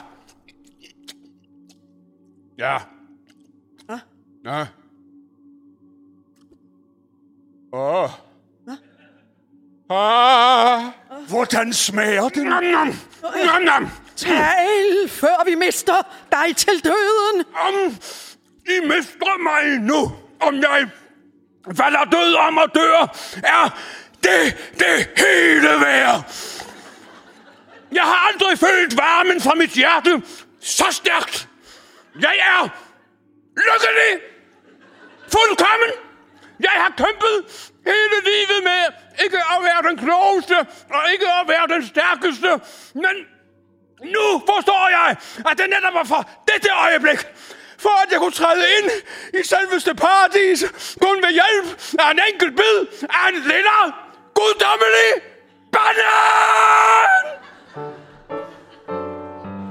Ja. 2.60 2.78
Ja. 4.46 4.66
Åh. 7.74 8.10
Ah. 9.90 10.82
Hvordan 11.28 11.74
smager 11.74 12.30
den? 12.30 12.48
Nom, 12.48 12.64
nom. 12.64 12.88
Nom, 13.46 13.62
nom. 13.62 13.90
Tal, 14.16 15.10
før 15.10 15.46
vi 15.46 15.56
mister 15.56 16.02
dig 16.32 16.56
til 16.56 16.84
døden. 16.84 17.46
Om 17.56 17.96
I 18.66 18.80
mister 18.88 19.38
mig 19.44 19.80
nu, 19.80 20.12
om 20.40 20.56
jeg 20.56 20.90
falder 21.78 22.04
død 22.04 22.36
om 22.36 22.58
og 22.58 22.76
dør, 22.76 23.18
er 23.44 23.80
det 24.24 24.58
det 24.80 25.10
hele 25.18 25.70
værd. 25.70 26.34
Jeg 27.92 28.04
har 28.04 28.32
aldrig 28.34 28.60
følt 28.60 28.98
varmen 28.98 29.42
fra 29.42 29.56
mit 29.56 29.72
hjerte 29.72 30.22
så 30.60 30.86
stærkt. 30.92 31.50
Jeg 32.22 32.38
er 32.40 32.70
lykkelig. 33.56 34.35
Fuldkommen. 35.34 35.92
Jeg 36.60 36.76
har 36.84 36.94
kæmpet 36.98 37.36
hele 37.92 38.18
livet 38.30 38.60
med 38.64 38.84
ikke 39.24 39.38
at 39.38 39.60
være 39.68 39.82
den 39.90 39.98
klogeste 40.06 40.58
og 40.96 41.02
ikke 41.14 41.28
at 41.40 41.48
være 41.48 41.68
den 41.76 41.88
stærkeste. 41.88 42.50
Men 43.04 43.16
nu 44.16 44.26
forstår 44.50 44.90
jeg, 44.98 45.16
at 45.50 45.58
det 45.58 45.68
netop 45.70 45.94
var 45.94 46.04
for 46.04 46.30
dette 46.54 46.70
øjeblik, 46.86 47.20
for 47.78 47.96
at 48.04 48.12
jeg 48.12 48.20
kunne 48.20 48.38
træde 48.44 48.66
ind 48.78 48.90
i 49.40 49.42
selveste 49.44 49.96
paradis, 49.96 50.60
kun 51.02 51.18
ved 51.24 51.32
hjælp 51.40 51.68
af 52.00 52.12
en 52.12 52.20
enkelt 52.32 52.56
bid 52.56 52.78
af 53.10 53.30
en 53.30 53.40
lille, 53.52 53.78
guddommelig 54.40 55.10
banan! 55.72 57.26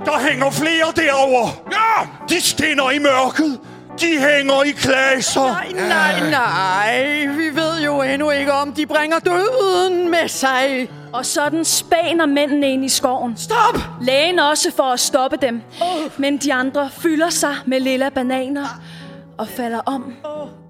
Der 0.05 0.19
hænger 0.19 0.51
flere 0.51 0.93
derovre. 0.97 1.47
Ja, 1.73 2.07
de 2.29 2.41
skinner 2.41 2.91
i 2.91 2.99
mørket. 2.99 3.61
De 4.01 4.19
hænger 4.19 4.63
i 4.63 4.71
klaser. 4.71 5.41
Nej, 5.41 5.73
nej, 5.73 6.31
nej. 6.31 7.27
Vi 7.27 7.57
ved 7.57 7.83
jo 7.85 8.03
endnu 8.03 8.31
ikke, 8.31 8.53
om 8.53 8.73
de 8.73 8.87
bringer 8.87 9.19
døden 9.19 10.11
med 10.11 10.29
sig. 10.29 10.89
Og 11.13 11.27
sådan 11.27 11.65
spaner 11.65 12.27
mændene 12.27 12.73
ind 12.73 12.85
i 12.85 12.89
skoven. 12.89 13.37
Stop! 13.37 13.81
Lægen 14.01 14.39
også 14.39 14.71
for 14.77 14.83
at 14.83 15.01
stoppe 15.01 15.37
dem. 15.37 15.63
Men 16.17 16.37
de 16.37 16.55
andre 16.55 16.91
fylder 16.91 17.31
sig 17.31 17.57
med 17.67 17.81
lilla 17.81 18.09
bananer 18.09 18.67
og 19.39 19.49
falder 19.49 19.81
om 19.81 20.13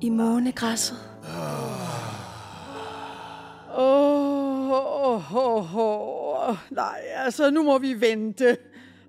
i 0.01 0.09
månegræsset. 0.11 0.97
Åh, 3.79 4.71
oh, 4.71 5.37
oh, 5.37 5.77
oh. 5.77 6.57
nej, 6.71 7.01
altså 7.25 7.51
nu 7.51 7.63
må 7.63 7.79
vi 7.79 8.01
vente. 8.01 8.57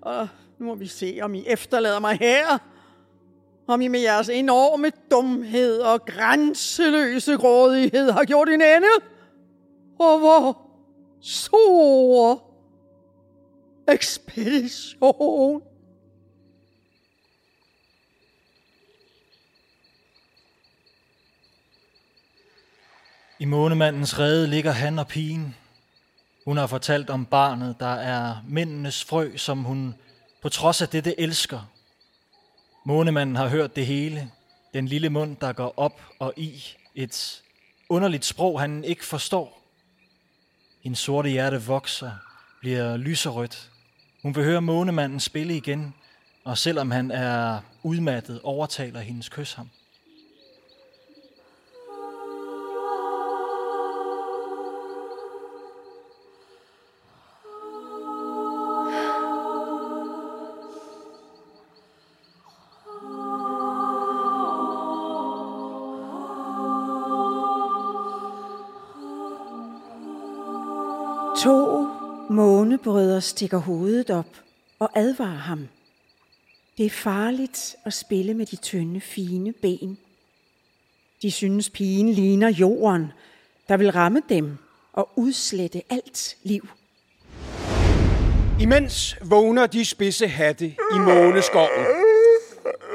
Og 0.02 0.28
nu 0.58 0.66
må 0.66 0.74
vi 0.74 0.86
se, 0.86 1.18
om 1.22 1.34
I 1.34 1.44
efterlader 1.46 2.00
mig 2.00 2.18
her. 2.20 2.58
Om 3.68 3.80
I 3.80 3.88
med 3.88 4.00
jeres 4.00 4.28
enorme 4.28 4.92
dumhed 5.10 5.78
og 5.78 6.04
grænseløse 6.04 7.36
grådighed 7.36 8.10
har 8.10 8.24
gjort 8.24 8.48
en 8.48 8.62
ende. 8.62 8.88
Og 9.98 10.18
hvor 10.18 10.66
stor 11.22 12.42
ekspedition. 13.88 15.62
I 23.38 23.44
månemandens 23.44 24.18
rede 24.18 24.46
ligger 24.46 24.70
han 24.70 24.98
og 24.98 25.08
pigen. 25.08 25.56
Hun 26.44 26.56
har 26.56 26.66
fortalt 26.66 27.10
om 27.10 27.26
barnet, 27.26 27.76
der 27.80 27.94
er 27.94 28.36
mændenes 28.48 29.04
frø, 29.04 29.36
som 29.36 29.64
hun 29.64 29.94
på 30.42 30.48
trods 30.48 30.82
af 30.82 30.88
dette 30.88 31.20
elsker. 31.20 31.75
Månemanden 32.88 33.36
har 33.36 33.48
hørt 33.48 33.76
det 33.76 33.86
hele. 33.86 34.30
Den 34.74 34.88
lille 34.88 35.10
mund, 35.10 35.36
der 35.36 35.52
går 35.52 35.74
op 35.76 36.00
og 36.18 36.32
i. 36.36 36.76
Et 36.94 37.42
underligt 37.88 38.24
sprog, 38.24 38.60
han 38.60 38.84
ikke 38.84 39.04
forstår. 39.04 39.62
En 40.82 40.94
sorte 40.94 41.28
hjerte 41.28 41.62
vokser, 41.62 42.12
bliver 42.60 42.96
lyserødt. 42.96 43.70
Hun 44.22 44.36
vil 44.36 44.44
høre 44.44 44.62
månemanden 44.62 45.20
spille 45.20 45.56
igen, 45.56 45.94
og 46.44 46.58
selvom 46.58 46.90
han 46.90 47.10
er 47.10 47.60
udmattet, 47.82 48.40
overtaler 48.42 49.00
hendes 49.00 49.28
kys 49.28 49.52
ham. 49.52 49.70
Månebrødre 72.76 73.20
stikker 73.20 73.58
hovedet 73.58 74.10
op 74.10 74.26
og 74.78 74.90
advarer 74.94 75.38
ham. 75.38 75.68
Det 76.78 76.86
er 76.86 76.90
farligt 76.90 77.76
at 77.84 77.92
spille 77.92 78.34
med 78.34 78.46
de 78.46 78.56
tynde, 78.56 79.00
fine 79.00 79.52
ben. 79.52 79.98
De 81.22 81.30
synes, 81.30 81.70
pigen 81.70 82.12
ligner 82.12 82.48
jorden, 82.48 83.12
der 83.68 83.76
vil 83.76 83.92
ramme 83.92 84.22
dem 84.28 84.56
og 84.92 85.08
udslette 85.16 85.82
alt 85.90 86.36
liv. 86.42 86.68
Imens 88.60 89.16
vågner 89.24 89.66
de 89.66 89.84
spidse 89.84 90.28
hatte 90.28 90.66
i 90.66 90.98
måneskoven. 90.98 91.86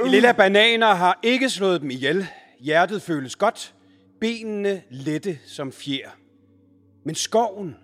De 0.04 0.10
lille 0.10 0.34
bananer 0.34 0.94
har 0.94 1.20
ikke 1.24 1.50
slået 1.50 1.82
dem 1.82 1.92
ihjel. 1.92 2.28
Hjertet 2.60 3.02
føles 3.02 3.36
godt. 3.36 3.74
Benene 4.20 4.82
lette 4.90 5.40
som 5.48 5.72
fjer. 5.72 6.10
Men 7.06 7.16
skoven 7.16 7.76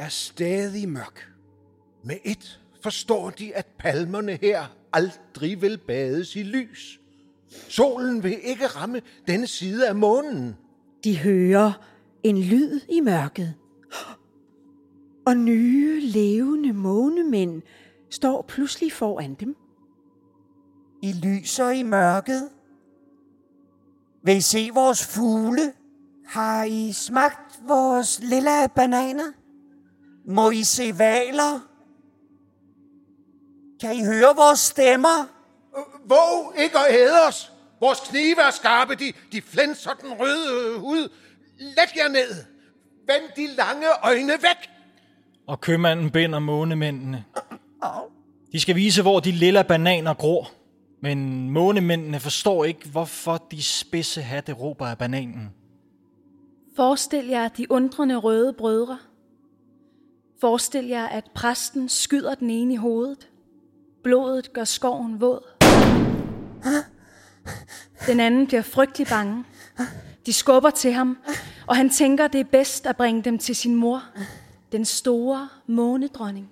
er 0.00 0.08
stadig 0.08 0.88
mørk. 0.88 1.28
Med 2.04 2.16
et 2.24 2.60
forstår 2.82 3.30
de, 3.30 3.54
at 3.54 3.66
palmerne 3.78 4.38
her 4.40 4.76
aldrig 4.92 5.62
vil 5.62 5.78
bades 5.78 6.36
i 6.36 6.42
lys. 6.42 7.00
Solen 7.68 8.22
vil 8.22 8.38
ikke 8.42 8.66
ramme 8.66 9.02
denne 9.26 9.46
side 9.46 9.88
af 9.88 9.94
månen. 9.94 10.56
De 11.04 11.18
hører 11.18 11.72
en 12.22 12.38
lyd 12.38 12.80
i 12.88 13.00
mørket. 13.00 13.54
Og 15.26 15.36
nye, 15.36 16.00
levende 16.00 16.72
månemænd 16.72 17.62
står 18.10 18.42
pludselig 18.48 18.92
foran 18.92 19.34
dem. 19.34 19.56
I 21.02 21.12
lyser 21.12 21.70
i 21.70 21.82
mørket. 21.82 22.48
Vil 24.22 24.36
I 24.36 24.40
se 24.40 24.70
vores 24.74 25.06
fugle? 25.06 25.72
Har 26.26 26.64
I 26.64 26.92
smagt 26.92 27.60
vores 27.68 28.20
lilla 28.22 28.66
bananer? 28.66 29.32
Må 30.30 30.50
I 30.50 30.62
se 30.62 30.98
valer? 30.98 31.60
Kan 33.80 33.96
I 33.96 34.04
høre 34.04 34.36
vores 34.36 34.58
stemmer? 34.58 35.28
Våg 36.04 36.54
ikke 36.58 36.78
at 36.78 36.94
æde 36.94 37.26
os. 37.28 37.52
Vores 37.80 38.00
knive 38.00 38.40
er 38.46 38.50
skarpe, 38.50 38.94
de, 38.94 39.12
de 39.32 39.42
flænser 39.42 39.90
den 39.90 40.12
røde 40.12 40.78
hud. 40.78 41.08
Læg 41.58 41.96
jer 41.96 42.08
ned. 42.08 42.44
Vend 43.06 43.30
de 43.36 43.54
lange 43.56 43.86
øjne 44.04 44.32
væk. 44.32 44.70
Og 45.46 45.60
købmanden 45.60 46.10
binder 46.10 46.38
månemændene. 46.38 47.24
De 48.52 48.60
skal 48.60 48.76
vise, 48.76 49.02
hvor 49.02 49.20
de 49.20 49.30
lilla 49.30 49.62
bananer 49.62 50.14
gror. 50.14 50.50
Men 51.02 51.50
månemændene 51.50 52.20
forstår 52.20 52.64
ikke, 52.64 52.88
hvorfor 52.88 53.46
de 53.50 53.62
spidse 53.62 54.22
hatte 54.22 54.52
råber 54.52 54.86
af 54.86 54.98
bananen. 54.98 55.50
Forestil 56.76 57.26
jer 57.26 57.48
de 57.48 57.72
undrende 57.72 58.16
røde 58.16 58.52
brødre. 58.52 58.98
Forestil 60.40 60.86
jer, 60.86 61.06
at 61.06 61.24
præsten 61.34 61.88
skyder 61.88 62.34
den 62.34 62.50
ene 62.50 62.74
i 62.74 62.76
hovedet. 62.76 63.28
Blodet 64.02 64.52
gør 64.52 64.64
skoven 64.64 65.20
våd. 65.20 65.42
Den 68.06 68.20
anden 68.20 68.46
bliver 68.46 68.62
frygtelig 68.62 69.06
bange. 69.06 69.44
De 70.26 70.32
skubber 70.32 70.70
til 70.70 70.92
ham, 70.92 71.18
og 71.66 71.76
han 71.76 71.90
tænker, 71.90 72.28
det 72.28 72.40
er 72.40 72.44
bedst 72.44 72.86
at 72.86 72.96
bringe 72.96 73.22
dem 73.22 73.38
til 73.38 73.56
sin 73.56 73.74
mor, 73.74 74.02
den 74.72 74.84
store 74.84 75.48
månedronning. 75.66 76.48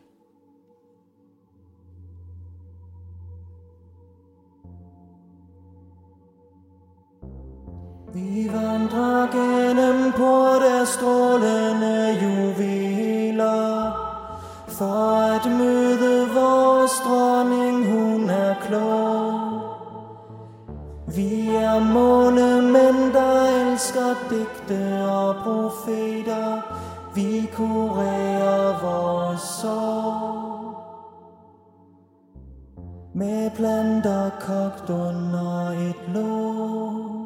Vi 8.19 8.51
vandrer 8.53 9.27
gennem 9.33 10.13
porte 10.13 10.69
af 10.81 10.87
strålende 10.87 12.19
juveler 12.23 13.93
For 14.69 15.11
at 15.35 15.51
møde 15.59 16.29
vores 16.35 16.93
dronning, 17.07 17.77
hun 17.93 18.31
er 18.31 18.55
klog. 18.67 19.33
Vi 21.17 21.49
er 21.49 21.79
månemænd, 21.79 23.13
der 23.13 23.71
elsker 23.71 24.15
digte 24.31 25.11
og 25.11 25.35
profeter. 25.35 26.61
Vi 27.15 27.51
kurerer 27.57 28.81
vores 28.83 29.41
sorg. 29.41 30.39
Med 33.15 33.51
planter 33.51 34.31
kogt 34.41 34.91
under 34.91 35.71
et 35.71 36.15
låg. 36.15 37.18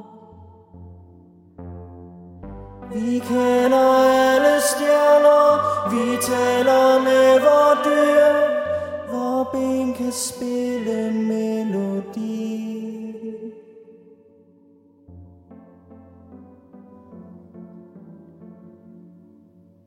Vi 2.94 3.18
kender 3.18 3.78
alle 3.78 4.60
stjerner, 4.60 5.48
vi 5.90 6.16
taler 6.22 7.02
med 7.04 7.40
vor 7.40 7.72
dyr, 7.84 8.32
hvor 9.10 9.50
ben 9.52 9.94
kan 9.94 10.12
spille 10.12 11.12
melodi. 11.12 12.42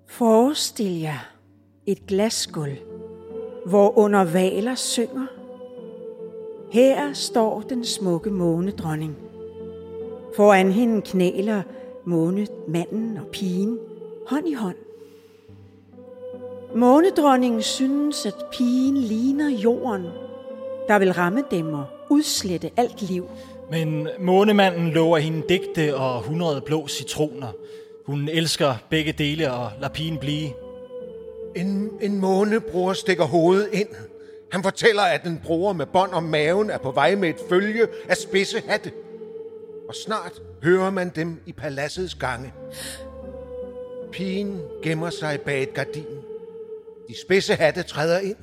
Forestil 0.08 1.00
jer 1.02 1.32
et 1.86 2.06
glasgulv, 2.08 2.78
hvor 3.66 3.98
under 3.98 4.24
valer 4.24 4.76
synger. 4.76 5.28
Her 6.72 7.14
står 7.14 7.62
den 7.62 7.86
smukke 7.86 8.30
månedronning. 8.30 9.16
Foran 10.36 10.72
hende 10.72 11.02
knæler 11.02 11.62
måne, 12.06 12.48
manden 12.68 13.18
og 13.18 13.28
pigen 13.28 13.80
hånd 14.28 14.48
i 14.48 14.54
hånd. 14.54 14.76
Månedronningen 16.76 17.62
synes, 17.62 18.26
at 18.26 18.36
pigen 18.52 18.98
ligner 18.98 19.50
jorden, 19.50 20.06
der 20.88 21.00
vil 21.00 21.14
ramme 21.14 21.44
dem 21.52 21.74
og 21.74 21.86
udslette 22.10 22.72
alt 22.78 23.02
liv. 23.02 23.30
Men 23.72 24.08
månemanden 24.20 24.90
lover 24.90 25.18
hende 25.18 25.44
digte 25.50 25.96
og 25.96 26.20
100 26.20 26.62
blå 26.62 26.88
citroner. 26.88 27.48
Hun 28.06 28.30
elsker 28.30 28.76
begge 28.90 29.12
dele 29.12 29.52
og 29.52 29.72
lader 29.80 29.94
pigen 29.94 30.18
blive. 30.18 30.50
En, 31.56 31.92
en 32.02 32.20
månebror 32.20 32.94
stikker 32.94 33.24
hovedet 33.24 33.70
ind. 33.74 33.88
Han 34.52 34.64
fortæller, 34.64 35.02
at 35.02 35.24
en 35.24 35.42
bror 35.44 35.74
med 35.74 35.86
bånd 35.86 36.12
om 36.12 36.24
maven 36.24 36.70
er 36.70 36.78
på 36.78 36.92
vej 36.92 37.16
med 37.16 37.30
et 37.30 37.42
følge 37.50 37.88
af 38.10 38.18
spidse 38.18 38.62
hatte. 38.68 38.92
Og 39.88 39.96
snart 39.96 40.42
hører 40.64 40.90
man 40.90 41.10
dem 41.10 41.42
i 41.46 41.54
paladsets 41.54 42.16
gange. 42.16 42.54
Pigen 44.12 44.62
gemmer 44.84 45.10
sig 45.10 45.42
bag 45.42 45.64
et 45.64 45.74
gardin. 45.74 46.06
De 47.08 47.22
spidse 47.26 47.56
hatte 47.56 47.84
træder 47.84 48.20
ind. 48.20 48.36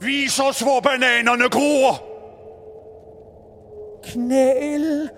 Vis 0.00 0.40
os, 0.40 0.60
hvor 0.60 0.80
bananerne 0.80 1.48
gror. 1.48 2.04
Knæl, 4.04 5.08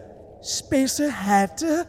spidse 0.44 1.08
hatte, 1.08 1.84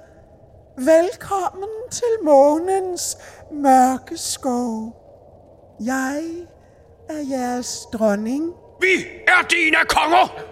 velkommen 0.77 1.69
til 1.91 2.23
månens 2.23 3.17
mørke 3.51 4.17
skov. 4.17 4.97
Jeg 5.85 6.23
er 7.09 7.37
jeres 7.37 7.79
dronning. 7.93 8.53
Vi 8.81 9.05
er 9.27 9.47
dine 9.47 9.77
konger. 9.89 10.51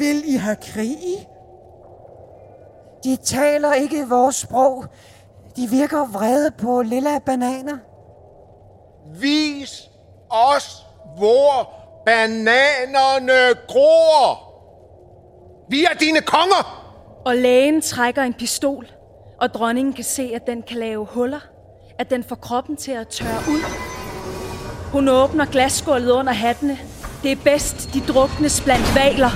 Vil 0.00 0.22
I 0.34 0.36
have 0.36 0.56
krig? 0.56 1.28
De 3.04 3.16
taler 3.16 3.72
ikke 3.72 4.08
vores 4.08 4.36
sprog. 4.36 4.84
De 5.56 5.70
virker 5.70 6.06
vrede 6.12 6.50
på 6.50 6.82
lilla 6.82 7.18
bananer. 7.18 7.78
Vis 9.20 9.90
os, 10.30 10.86
hvor 11.16 11.70
bananerne 12.06 13.54
gror. 13.68 14.50
Vi 15.68 15.84
er 15.84 15.94
dine 16.00 16.20
konger. 16.20 16.92
Og 17.24 17.36
lægen 17.36 17.80
trækker 17.80 18.22
en 18.22 18.34
pistol, 18.34 18.86
og 19.40 19.54
dronningen 19.54 19.94
kan 19.94 20.04
se, 20.04 20.32
at 20.34 20.46
den 20.46 20.62
kan 20.62 20.76
lave 20.76 21.06
huller. 21.06 21.40
At 21.98 22.10
den 22.10 22.24
får 22.24 22.36
kroppen 22.36 22.76
til 22.76 22.92
at 22.92 23.08
tørre 23.08 23.42
ud. 23.48 23.60
Hun 24.92 25.08
åbner 25.08 25.44
glasgulvet 25.44 26.10
under 26.10 26.32
hattene. 26.32 26.78
Det 27.22 27.32
er 27.32 27.36
bedst, 27.36 27.94
de 27.94 28.00
druknes 28.00 28.60
blandt 28.60 28.94
valer. 28.94 29.30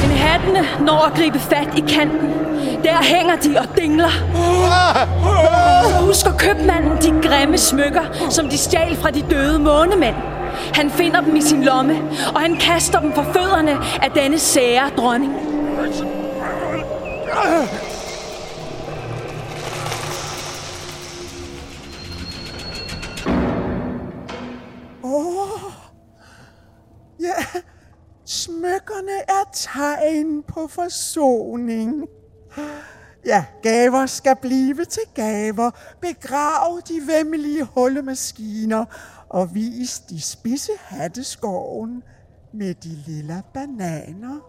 Men 0.00 0.16
hattene 0.16 0.86
når 0.86 1.06
at 1.06 1.14
gribe 1.14 1.38
fat 1.38 1.68
i 1.76 1.80
kanten. 1.80 2.30
Der 2.84 3.02
hænger 3.02 3.36
de 3.36 3.58
og 3.58 3.76
dingler. 3.76 4.10
Så 5.90 6.06
husker 6.06 6.32
købmanden 6.38 6.96
de 7.02 7.28
grimme 7.28 7.58
smykker, 7.58 8.02
som 8.30 8.48
de 8.48 8.58
stjal 8.58 8.96
fra 8.96 9.10
de 9.10 9.24
døde 9.30 9.58
månemænd. 9.58 10.14
Han 10.74 10.90
finder 10.90 11.20
dem 11.20 11.36
i 11.36 11.40
sin 11.40 11.64
lomme, 11.64 12.02
og 12.34 12.40
han 12.40 12.56
kaster 12.56 13.00
dem 13.00 13.12
for 13.12 13.22
fødderne 13.22 13.78
af 14.02 14.10
denne 14.10 14.38
sære 14.38 14.90
dronning. 14.96 15.32
Åh, 25.06 25.72
ja, 27.20 27.60
smykkerne 28.24 29.18
er 29.28 29.50
tegn 29.52 30.42
på 30.42 30.66
forsoning. 30.66 32.08
Ja, 33.26 33.44
gaver 33.62 34.06
skal 34.06 34.36
blive 34.42 34.84
til 34.84 35.02
gaver. 35.14 35.70
Begrav 36.00 36.80
de 36.88 37.00
vemmelige 37.06 37.64
hullemaskiner 37.64 38.84
og 39.28 39.54
vis 39.54 40.00
de 40.00 40.20
spidse 40.20 40.72
hatteskoven 40.78 42.02
med 42.52 42.74
de 42.74 42.88
lille 42.88 43.42
bananer. 43.54 44.40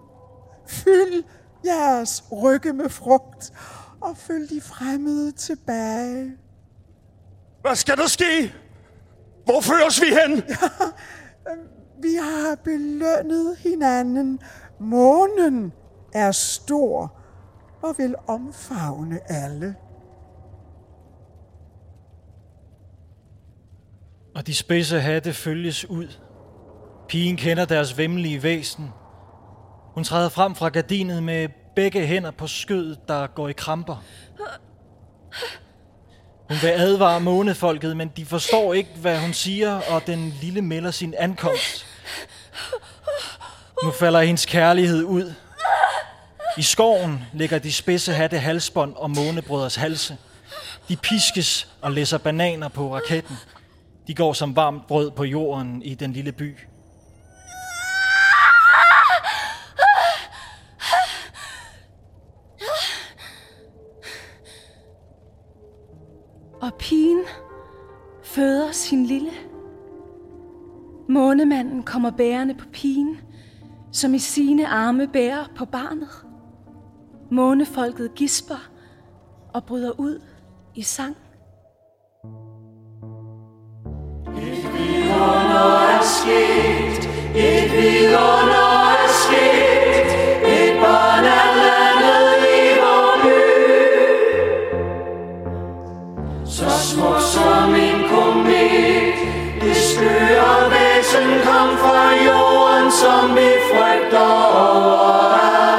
Fyld 0.67 1.23
jeres 1.65 2.23
rygge 2.31 2.73
med 2.73 2.89
frugt 2.89 3.53
og 4.01 4.17
følg 4.17 4.49
de 4.49 4.61
fremmede 4.61 5.31
tilbage. 5.31 6.37
Hvad 7.61 7.75
skal 7.75 7.97
der 7.97 8.07
ske? 8.07 8.53
Hvor 9.47 9.61
føres 9.61 10.01
vi 10.01 10.07
hen? 10.07 10.43
Vi 12.05 12.15
har 12.21 12.55
belønnet 12.63 13.57
hinanden. 13.57 14.39
Månen 14.79 15.73
er 16.13 16.31
stor 16.31 17.13
og 17.81 17.95
vil 17.97 18.15
omfavne 18.27 19.19
alle. 19.31 19.75
Og 24.35 24.47
de 24.47 24.55
spidse 24.55 24.99
hatte 24.99 25.33
følges 25.33 25.89
ud. 25.89 26.07
Pigen 27.07 27.37
kender 27.37 27.65
deres 27.65 27.97
vemmelige 27.97 28.43
væsen. 28.43 28.89
Hun 29.93 30.03
træder 30.03 30.29
frem 30.29 30.55
fra 30.55 30.69
gardinet 30.69 31.23
med 31.23 31.49
begge 31.75 32.07
hænder 32.07 32.31
på 32.31 32.47
skødet, 32.47 32.99
der 33.07 33.27
går 33.27 33.47
i 33.47 33.53
kramper. 33.53 34.03
Hun 36.49 36.57
vil 36.61 36.67
advare 36.67 37.19
månefolket, 37.19 37.97
men 37.97 38.07
de 38.07 38.25
forstår 38.25 38.73
ikke, 38.73 38.89
hvad 38.95 39.19
hun 39.19 39.33
siger, 39.33 39.79
og 39.89 40.07
den 40.07 40.33
lille 40.41 40.61
melder 40.61 40.91
sin 40.91 41.13
ankomst. 41.17 41.85
Nu 43.83 43.91
falder 43.91 44.21
hendes 44.21 44.45
kærlighed 44.45 45.03
ud. 45.03 45.33
I 46.57 46.61
skoven 46.61 47.23
ligger 47.33 47.59
de 47.59 47.73
spidse 47.73 48.13
hatte 48.13 48.37
halsbånd 48.37 48.93
og 48.95 49.09
månebrødres 49.09 49.75
halse. 49.75 50.17
De 50.89 50.95
piskes 50.95 51.67
og 51.81 51.91
læser 51.91 52.17
bananer 52.17 52.67
på 52.67 52.95
raketten. 52.95 53.37
De 54.07 54.15
går 54.15 54.33
som 54.33 54.55
varmt 54.55 54.87
brød 54.87 55.11
på 55.11 55.23
jorden 55.23 55.81
i 55.81 55.95
den 55.95 56.13
lille 56.13 56.31
by. 56.31 56.57
Og 66.67 66.73
pigen 66.73 67.21
føder 68.23 68.71
sin 68.71 69.05
lille. 69.05 69.31
Månemanden 71.09 71.83
kommer 71.83 72.11
bærende 72.11 72.53
på 72.53 72.65
pigen, 72.73 73.17
som 73.91 74.13
i 74.13 74.19
sine 74.19 74.67
arme 74.67 75.07
bærer 75.07 75.45
på 75.55 75.65
barnet. 75.65 76.09
Månefolket 77.31 78.15
gisper 78.15 78.69
og 79.53 79.63
bryder 79.63 79.99
ud 79.99 80.21
i 80.75 80.81
sang. 80.81 81.17
som 103.17 103.35
vi 103.35 103.49
frygter 103.69 104.29
overalt. 104.65 105.77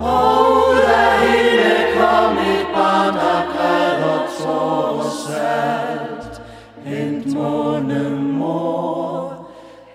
Og 0.00 0.32
ud 0.70 0.80
af 0.80 1.12
hende 1.20 1.74
kom 1.98 2.38
et 2.38 2.66
barn, 2.74 3.14
der 3.14 3.40
græd 3.52 4.02
og 4.12 4.22
tår 4.40 4.94
salt. 5.26 6.42
Hent 6.84 7.34
måne 7.34 8.10
mor, 8.10 9.48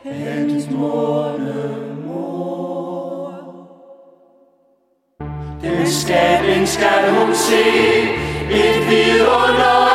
hent 0.04 0.72
måne 0.72 1.64
mor. 2.06 3.34
Den 5.62 5.88
skabning 5.92 6.68
skal 6.68 7.14
hun 7.14 7.36
se, 7.36 7.64
et 8.52 8.90
vidunder 8.90 9.95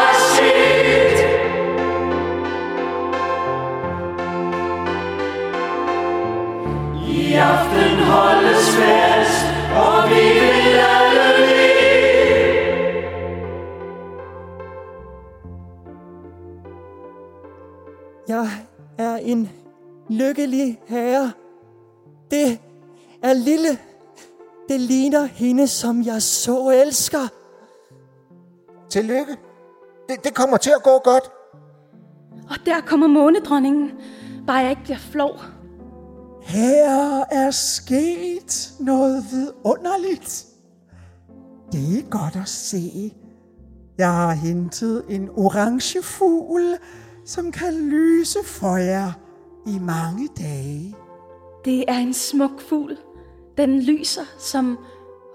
Jeg 18.31 18.51
er 18.99 19.17
en 19.17 19.51
lykkelig 20.09 20.81
herre. 20.87 21.33
Det 22.31 22.61
er 23.23 23.33
lille. 23.33 23.79
Det 24.69 24.81
ligner 24.81 25.25
hende, 25.25 25.67
som 25.69 26.03
jeg 26.03 26.23
så 26.23 26.69
elsker. 26.69 27.29
Tillykke. 28.91 29.37
Det, 30.09 30.25
det 30.25 30.35
kommer 30.35 30.57
til 30.57 30.71
at 30.71 30.83
gå 30.83 30.99
godt. 31.05 31.31
Og 32.51 32.57
der 32.67 32.81
kommer 32.81 33.07
månedronningen, 33.07 33.93
bare 34.47 34.57
jeg 34.57 34.71
ikke 34.71 34.83
bliver 34.83 34.99
flov. 34.99 35.41
Her 36.53 37.25
er 37.31 37.51
sket 37.51 38.73
noget 38.81 39.25
vidunderligt. 39.33 40.47
Det 41.73 41.99
er 41.99 42.11
godt 42.11 42.37
at 42.37 42.49
se. 42.49 43.15
Jeg 43.99 44.13
har 44.13 44.33
hentet 44.33 45.05
en 45.09 45.29
orange 45.37 46.03
fugl, 46.03 46.77
som 47.25 47.53
kan 47.53 47.75
lyse 47.75 48.39
for 48.45 48.77
jer 48.77 49.13
i 49.67 49.79
mange 49.79 50.29
dage. 50.39 50.97
Det 51.65 51.85
er 51.89 51.99
en 51.99 52.15
smuk 52.15 52.61
fugl. 52.61 52.99
Den 53.59 53.83
lyser 53.83 54.25
som 54.39 54.79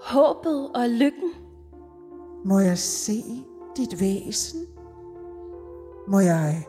håbet 0.02 0.68
og 0.74 0.88
lykken. 0.88 1.30
Må 2.44 2.58
jeg 2.58 2.78
se 2.78 3.22
dit 3.76 4.00
væsen? 4.00 4.60
Må 6.08 6.20
jeg 6.20 6.66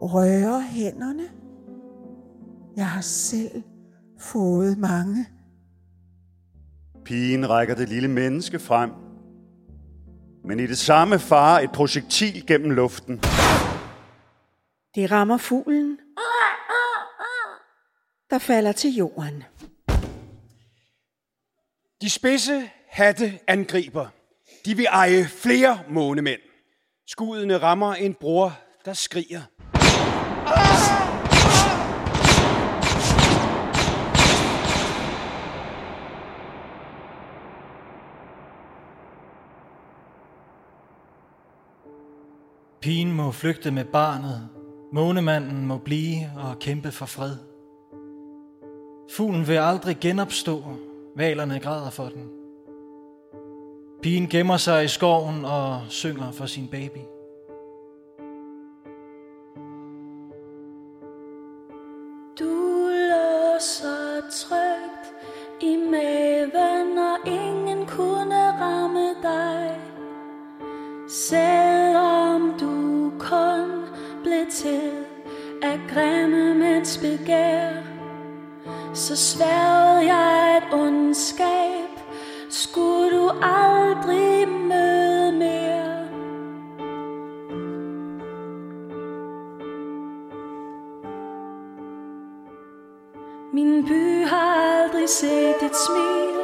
røre 0.00 0.62
hænderne? 0.62 1.24
Jeg 2.78 2.90
har 2.90 3.00
selv 3.00 3.62
fået 4.18 4.78
mange. 4.78 5.26
Pigen 7.04 7.50
rækker 7.50 7.74
det 7.74 7.88
lille 7.88 8.08
menneske 8.08 8.58
frem. 8.58 8.90
Men 10.44 10.60
i 10.60 10.66
det 10.66 10.78
samme 10.78 11.18
far 11.18 11.60
et 11.60 11.72
projektil 11.72 12.46
gennem 12.46 12.70
luften. 12.70 13.16
Det 14.94 15.10
rammer 15.10 15.36
fuglen, 15.36 15.98
der 18.30 18.38
falder 18.38 18.72
til 18.72 18.94
jorden. 18.94 19.44
De 22.02 22.10
spidse 22.10 22.70
hatte 22.88 23.40
angriber. 23.46 24.06
De 24.64 24.76
vil 24.76 24.86
eje 24.90 25.24
flere 25.24 25.78
månemænd. 25.88 26.40
Skuddene 27.06 27.58
rammer 27.58 27.94
en 27.94 28.14
bror, 28.14 28.58
der 28.84 28.92
skriger. 28.92 29.42
Pigen 42.88 43.12
må 43.12 43.30
flygte 43.32 43.70
med 43.70 43.84
barnet. 43.84 44.48
Månemanden 44.92 45.66
må 45.66 45.78
blive 45.78 46.30
og 46.36 46.58
kæmpe 46.58 46.92
for 46.92 47.06
fred. 47.06 47.36
Fuglen 49.10 49.48
vil 49.48 49.56
aldrig 49.56 49.96
genopstå. 50.00 50.62
Valerne 51.16 51.60
græder 51.60 51.90
for 51.90 52.04
den. 52.04 52.28
Pigen 54.02 54.28
gemmer 54.28 54.56
sig 54.56 54.84
i 54.84 54.88
skoven 54.88 55.44
og 55.44 55.82
synger 55.88 56.30
for 56.30 56.46
sin 56.46 56.68
baby. 56.68 56.98
Du 62.38 62.88
låser 63.10 64.20
trygt 64.30 65.06
i 65.62 65.76
maven, 65.90 66.98
og 66.98 67.18
ingen 67.26 67.86
kunne 67.86 68.60
ramme 68.60 69.08
dig. 69.22 69.80
Selv 71.08 71.57
til 74.62 74.90
at 75.62 75.80
grimme 75.94 76.54
mens 76.54 76.98
begær, 76.98 77.70
så 78.94 79.16
sværede 79.16 80.14
jeg 80.14 80.56
et 80.56 80.74
ondskab, 80.74 81.90
skulle 82.50 83.10
du 83.16 83.30
aldrig 83.42 84.48
møde 84.48 85.32
mere. 85.32 86.08
Min 93.52 93.84
by 93.84 94.26
har 94.26 94.82
aldrig 94.82 95.08
set 95.08 95.62
et 95.62 95.76
smil. 95.86 96.38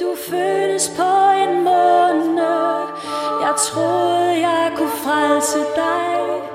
Du 0.00 0.14
fødtes 0.16 0.92
på 0.96 1.30
en 1.42 1.64
måned. 1.64 2.40
Jeg 3.42 3.54
troede 3.56 4.48
jeg 4.48 4.72
kunne 4.76 4.88
frelse 4.88 5.58
dig. 5.58 6.49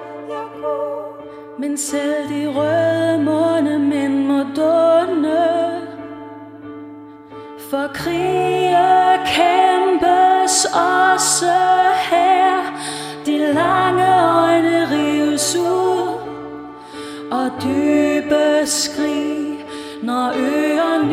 Men 1.66 1.78
selv 1.78 2.30
de 2.30 2.48
røde 2.48 3.24
månemænd 3.24 4.26
må 4.26 4.40
dunne. 4.40 5.82
For 7.70 7.88
krige 7.94 8.78
kæmpes 9.26 10.66
også 10.66 11.56
her. 12.12 12.78
De 13.26 13.38
lange 13.38 14.08
øjne 14.42 14.88
rives 14.92 15.56
ud 15.56 16.20
og 17.32 17.52
dybe 17.64 18.66
skrig, 18.66 19.66
når 20.04 20.34
øer 20.38 21.04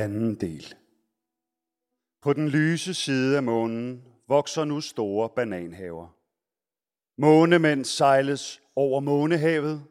Anden 0.00 0.34
del. 0.34 0.74
På 2.22 2.32
den 2.32 2.48
lyse 2.48 2.94
side 2.94 3.36
af 3.36 3.42
månen 3.42 4.02
vokser 4.28 4.64
nu 4.64 4.80
store 4.80 5.28
bananhaver. 5.36 6.06
Månemænd 7.18 7.84
sejles 7.84 8.60
over 8.76 9.00
månehavet. 9.00 9.82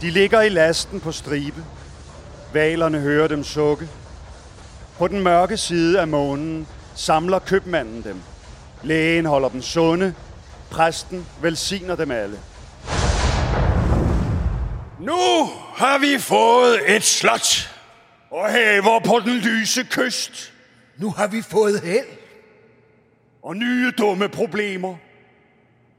De 0.00 0.10
ligger 0.10 0.40
i 0.40 0.48
lasten 0.48 1.00
på 1.00 1.12
stribe. 1.12 1.64
Valerne 2.52 3.00
hører 3.00 3.28
dem 3.28 3.44
sukke. 3.44 3.88
På 4.98 5.08
den 5.08 5.22
mørke 5.22 5.56
side 5.56 6.00
af 6.00 6.08
månen 6.08 6.66
samler 6.94 7.38
købmanden 7.38 8.02
dem. 8.02 8.20
Lægen 8.82 9.26
holder 9.26 9.48
dem 9.48 9.62
sunde. 9.62 10.14
Præsten 10.70 11.26
velsigner 11.42 11.96
dem 11.96 12.10
alle. 12.10 12.38
Nu 15.00 15.44
har 15.74 15.98
vi 15.98 16.18
fået 16.18 16.96
et 16.96 17.02
slot 17.02 17.75
og 18.36 18.50
haver 18.50 18.98
på 18.98 19.20
den 19.24 19.38
lyse 19.38 19.84
kyst. 19.84 20.52
Nu 20.96 21.10
har 21.10 21.26
vi 21.26 21.42
fået 21.42 21.80
held. 21.80 22.06
Og 23.42 23.56
nye 23.56 23.92
dumme 23.98 24.28
problemer. 24.28 24.96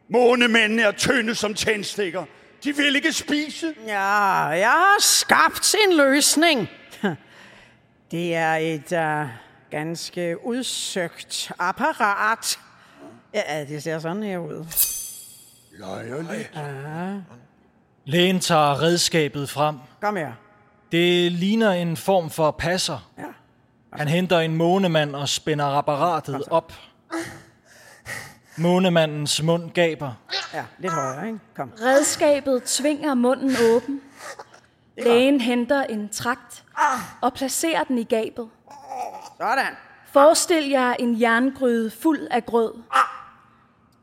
Månemændene 0.09 0.81
er 0.81 0.91
tynde 0.91 1.35
som 1.35 1.53
tændstikker. 1.53 2.25
De 2.63 2.75
vil 2.75 2.95
ikke 2.95 3.13
spise. 3.13 3.73
Ja, 3.87 4.01
jeg 4.43 4.71
har 4.71 4.97
skabt 4.99 5.75
en 5.87 5.97
løsning. 5.97 6.69
Det 8.11 8.35
er 8.35 8.53
et 8.55 8.91
uh, 8.91 9.29
ganske 9.71 10.45
udsøgt 10.45 11.51
apparat. 11.59 12.59
Ja, 13.33 13.65
det 13.65 13.83
ser 13.83 13.99
sådan 13.99 14.23
her 14.23 14.37
ud. 14.37 14.65
Løjerligt. 15.79 16.57
Lægen 18.05 18.39
tager 18.39 18.81
redskabet 18.81 19.49
frem. 19.49 19.77
Kom 20.01 20.15
her. 20.15 20.46
Det 20.91 21.31
ligner 21.31 21.71
en 21.71 21.97
form 21.97 22.29
for 22.29 22.51
passer. 22.51 23.11
Ja. 23.17 23.23
Han 23.93 24.07
henter 24.07 24.39
en 24.39 24.55
månemand 24.55 25.15
og 25.15 25.29
spænder 25.29 25.65
apparatet 25.65 26.43
op. 26.49 26.73
Månemandens 28.57 29.43
mund 29.43 29.71
gaber. 29.71 30.13
Ja, 30.53 30.63
lidt 30.79 30.93
højere, 30.93 31.27
ikke? 31.27 31.39
Kom. 31.55 31.71
Redskabet 31.81 32.63
tvinger 32.63 33.13
munden 33.13 33.55
åben. 33.73 34.01
Lægen 34.97 35.41
henter 35.41 35.83
en 35.83 36.09
trakt 36.09 36.63
og 37.21 37.33
placerer 37.33 37.83
den 37.83 37.97
i 37.97 38.03
gabet. 38.03 38.49
Sådan. 39.37 39.73
Forestil 40.11 40.69
jer 40.69 40.93
en 40.93 41.21
jerngryde 41.21 41.91
fuld 41.91 42.27
af 42.31 42.45
grød. 42.45 42.73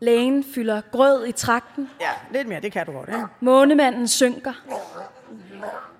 Lægen 0.00 0.44
fylder 0.54 0.80
grød 0.92 1.26
i 1.26 1.32
trakten. 1.32 1.90
Ja, 2.00 2.10
lidt 2.30 2.48
mere, 2.48 2.60
det 2.60 2.72
kan 2.72 2.86
du 2.86 2.92
godt, 2.92 3.08
ikke? 3.08 3.24
Månemanden 3.40 4.08
synker. 4.08 4.52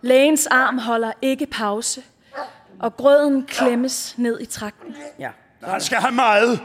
Lægens 0.03 0.46
arm 0.46 0.79
holder 0.79 1.12
ikke 1.22 1.46
pause, 1.46 2.03
og 2.81 2.96
grøden 2.96 3.46
klemmes 3.46 4.14
ned 4.18 4.40
i 4.40 4.46
trakten. 4.46 4.96
Ja. 5.18 5.31
Han 5.64 5.81
skal 5.81 5.98
have 5.98 6.12
meget. 6.14 6.61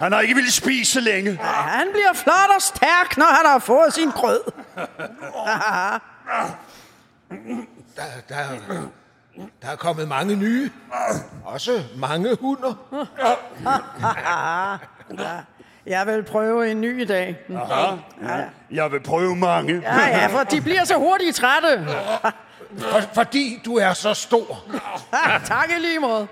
Han 0.00 0.12
har 0.12 0.20
ikke 0.20 0.34
ville 0.34 0.52
spise 0.52 1.00
længe. 1.00 1.30
ja. 1.30 1.46
Han 1.46 1.86
bliver 1.92 2.12
flot 2.14 2.56
og 2.56 2.62
stærk, 2.62 3.16
når 3.16 3.26
han 3.26 3.46
har 3.46 3.58
fået 3.58 3.94
sin 3.94 4.10
grød. 4.10 4.40
Der, 7.96 8.02
der, 8.28 8.44
der 9.62 9.68
er 9.68 9.76
kommet 9.76 10.08
mange 10.08 10.36
nye. 10.36 10.70
Også 11.44 11.82
mange 11.96 12.36
hunder. 12.40 12.74
Jeg 15.86 16.06
vil 16.06 16.22
prøve 16.22 16.70
en 16.70 16.80
ny 16.80 17.02
i 17.02 17.04
dag. 17.04 17.36
Aha. 17.54 17.96
Ja. 18.22 18.44
Jeg 18.70 18.92
vil 18.92 19.00
prøve 19.00 19.36
mange. 19.36 19.82
Ja, 19.84 20.08
ja, 20.08 20.26
for 20.26 20.42
de 20.44 20.60
bliver 20.60 20.84
så 20.84 20.94
hurtigt 20.94 21.36
trætte. 21.36 21.86
For, 22.78 23.00
fordi 23.14 23.62
du 23.64 23.76
er 23.76 23.92
så 23.92 24.14
stor. 24.14 24.64
tak 25.44 25.70
i 25.70 25.80
lige 25.80 25.98
måde. 25.98 26.26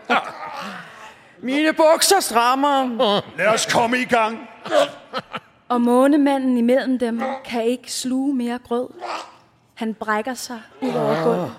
Mine 1.39 1.73
bukser 1.73 2.21
strammer. 2.21 3.21
Lad 3.39 3.47
os 3.49 3.67
komme 3.73 3.99
i 3.99 4.05
gang. 4.05 4.49
Og 5.69 5.81
månemanden 5.81 6.59
imellem 6.59 6.99
dem 6.99 7.23
kan 7.45 7.65
ikke 7.65 7.93
sluge 7.93 8.35
mere 8.35 8.59
grød. 8.69 8.89
Han 9.75 9.95
brækker 9.95 10.35
sig 10.35 10.61
ud 10.81 10.95
over 10.95 11.25
gulvet. 11.25 11.53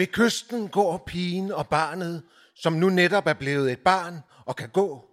Ved 0.00 0.06
kysten 0.06 0.68
går 0.68 1.02
pigen 1.06 1.52
og 1.52 1.68
barnet, 1.68 2.22
som 2.62 2.72
nu 2.72 2.88
netop 2.88 3.26
er 3.26 3.34
blevet 3.34 3.72
et 3.72 3.80
barn 3.84 4.14
og 4.46 4.56
kan 4.56 4.68
gå. 4.68 5.04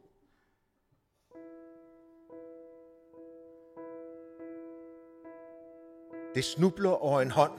Det 6.35 6.43
snubler 6.43 6.89
over 6.89 7.21
en 7.21 7.31
hånd. 7.31 7.51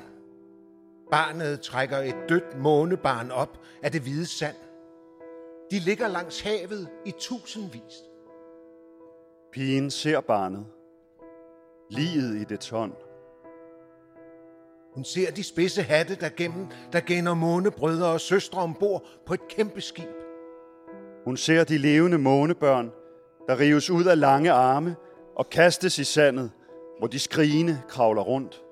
Barnet 1.10 1.60
trækker 1.60 1.98
et 1.98 2.16
dødt 2.28 2.58
månebarn 2.58 3.30
op 3.30 3.58
af 3.82 3.92
det 3.92 4.00
hvide 4.02 4.26
sand. 4.26 4.56
De 5.70 5.78
ligger 5.78 6.08
langs 6.08 6.40
havet 6.40 6.88
i 7.06 7.12
tusindvis. 7.18 7.94
Pigen 9.52 9.90
ser 9.90 10.20
barnet. 10.20 10.66
Liget 11.90 12.36
i 12.40 12.44
det 12.44 12.70
hånd. 12.70 13.07
Hun 14.98 15.04
ser 15.04 15.30
de 15.30 15.44
spidse 15.44 15.82
hatte, 15.82 16.14
der 16.14 16.28
gennem, 16.28 16.66
der 16.92 17.00
gener 17.00 17.34
månebrødre 17.34 18.06
og 18.06 18.20
søstre 18.20 18.60
ombord 18.60 19.04
på 19.26 19.34
et 19.34 19.48
kæmpe 19.48 19.80
skib. 19.80 20.08
Hun 21.24 21.36
ser 21.36 21.64
de 21.64 21.78
levende 21.78 22.18
månebørn, 22.18 22.90
der 23.48 23.60
rives 23.60 23.90
ud 23.90 24.04
af 24.04 24.20
lange 24.20 24.50
arme 24.50 24.96
og 25.36 25.50
kastes 25.50 25.98
i 25.98 26.04
sandet, 26.04 26.50
hvor 26.98 27.06
de 27.06 27.18
skrigende 27.18 27.80
kravler 27.88 28.22
rundt. 28.22 28.62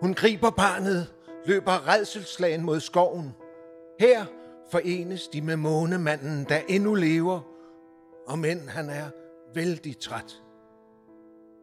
Hun 0.00 0.14
griber 0.14 0.50
barnet, 0.50 1.06
løber 1.46 1.88
redselslagen 1.88 2.62
mod 2.62 2.80
skoven. 2.80 3.34
Her 4.00 4.24
forenes 4.70 5.28
de 5.28 5.40
med 5.40 5.56
månemanden, 5.56 6.46
der 6.48 6.58
endnu 6.68 6.94
lever, 6.94 7.40
og 8.26 8.38
men 8.38 8.68
han 8.68 8.90
er 8.90 9.10
vældig 9.54 9.98
træt. 9.98 10.42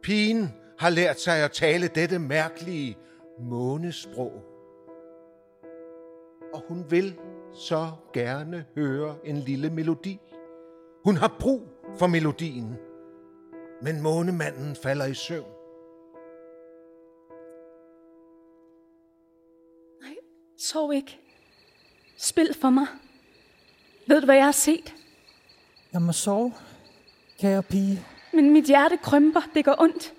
Pigen 0.02 0.52
har 0.78 0.90
lært 0.90 1.20
sig 1.20 1.36
at 1.36 1.52
tale 1.52 1.88
dette 1.88 2.18
mærkelige 2.18 2.96
månesprog. 3.38 4.32
Og 6.54 6.62
hun 6.68 6.84
vil 6.90 7.18
så 7.54 7.90
gerne 8.12 8.64
høre 8.74 9.16
en 9.24 9.36
lille 9.36 9.70
melodi. 9.70 10.20
Hun 11.04 11.16
har 11.16 11.36
brug 11.40 11.62
for 11.98 12.06
melodien, 12.06 12.76
men 13.82 14.02
månemanden 14.02 14.76
falder 14.76 15.06
i 15.06 15.14
søvn. 15.14 15.50
Nej, 20.02 20.16
sov 20.58 20.92
ikke. 20.92 21.20
Spil 22.18 22.54
for 22.60 22.70
mig. 22.70 22.86
Ved 24.06 24.20
du, 24.20 24.24
hvad 24.24 24.34
jeg 24.34 24.44
har 24.44 24.52
set? 24.52 24.94
Jeg 25.92 26.02
må 26.02 26.12
sove, 26.12 26.52
kære 27.38 27.62
pige. 27.62 28.06
Men 28.32 28.50
mit 28.50 28.64
hjerte 28.64 28.96
krymper. 28.96 29.40
Det 29.54 29.64
gør 29.64 29.74
ondt. 29.78 30.14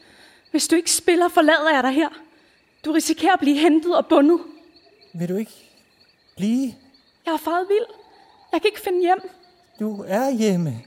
Hvis 0.52 0.68
du 0.68 0.76
ikke 0.76 0.92
spiller, 0.92 1.28
forlader 1.28 1.74
jeg 1.74 1.84
dig 1.84 1.92
her. 1.92 2.10
Du 2.86 2.92
risikerer 2.92 3.34
at 3.34 3.40
blive 3.40 3.58
hentet 3.58 3.98
og 3.98 4.06
bundet. 4.08 4.40
Vil 5.14 5.30
du 5.30 5.36
ikke 5.36 5.72
blive? 6.38 6.76
Jeg 7.26 7.34
er 7.34 7.38
faret 7.38 7.68
vild. 7.68 7.86
Jeg 8.52 8.62
kan 8.62 8.68
ikke 8.68 8.82
finde 8.82 9.00
hjem. 9.00 9.20
Du 9.80 10.04
er 10.08 10.30
hjemme. 10.30 10.84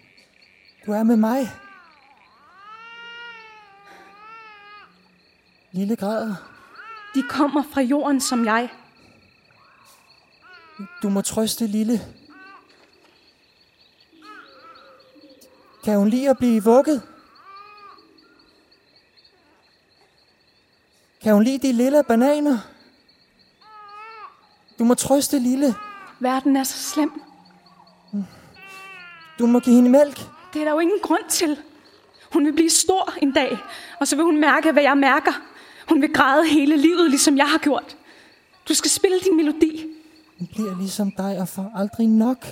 Du 0.86 0.92
er 0.92 1.02
med 1.02 1.16
mig. 1.16 1.48
Lille 5.72 5.96
græder. 5.96 6.34
De 7.14 7.22
kommer 7.22 7.62
fra 7.62 7.80
jorden 7.80 8.20
som 8.20 8.44
jeg. 8.44 8.68
Du 11.02 11.08
må 11.08 11.20
trøste 11.20 11.66
lille. 11.66 12.00
Kan 15.84 15.98
hun 15.98 16.08
lide 16.08 16.30
at 16.30 16.38
blive 16.38 16.64
vugget? 16.64 17.02
Kan 21.28 21.34
hun 21.34 21.44
lide 21.44 21.68
de 21.68 21.72
lille 21.72 22.02
bananer? 22.08 22.58
Du 24.78 24.84
må 24.84 24.94
trøste 24.94 25.38
lille. 25.38 25.74
Verden 26.20 26.56
er 26.56 26.64
så 26.64 26.78
slem. 26.78 27.22
Du 29.38 29.46
må 29.46 29.60
give 29.60 29.74
hende 29.74 29.90
mælk. 29.90 30.16
Det 30.52 30.60
er 30.60 30.64
der 30.64 30.72
jo 30.72 30.78
ingen 30.78 30.98
grund 31.02 31.22
til. 31.28 31.58
Hun 32.32 32.44
vil 32.44 32.52
blive 32.52 32.70
stor 32.70 33.14
en 33.22 33.32
dag, 33.32 33.58
og 34.00 34.08
så 34.08 34.16
vil 34.16 34.24
hun 34.24 34.40
mærke, 34.40 34.72
hvad 34.72 34.82
jeg 34.82 34.98
mærker. 34.98 35.32
Hun 35.88 36.02
vil 36.02 36.12
græde 36.12 36.46
hele 36.46 36.76
livet, 36.76 37.10
ligesom 37.10 37.36
jeg 37.36 37.46
har 37.46 37.58
gjort. 37.58 37.96
Du 38.68 38.74
skal 38.74 38.90
spille 38.90 39.18
din 39.20 39.36
melodi. 39.36 39.86
Hun 40.38 40.48
bliver 40.54 40.76
ligesom 40.78 41.12
dig 41.16 41.38
og 41.40 41.48
får 41.48 41.72
aldrig 41.76 42.08
nok. 42.08 42.46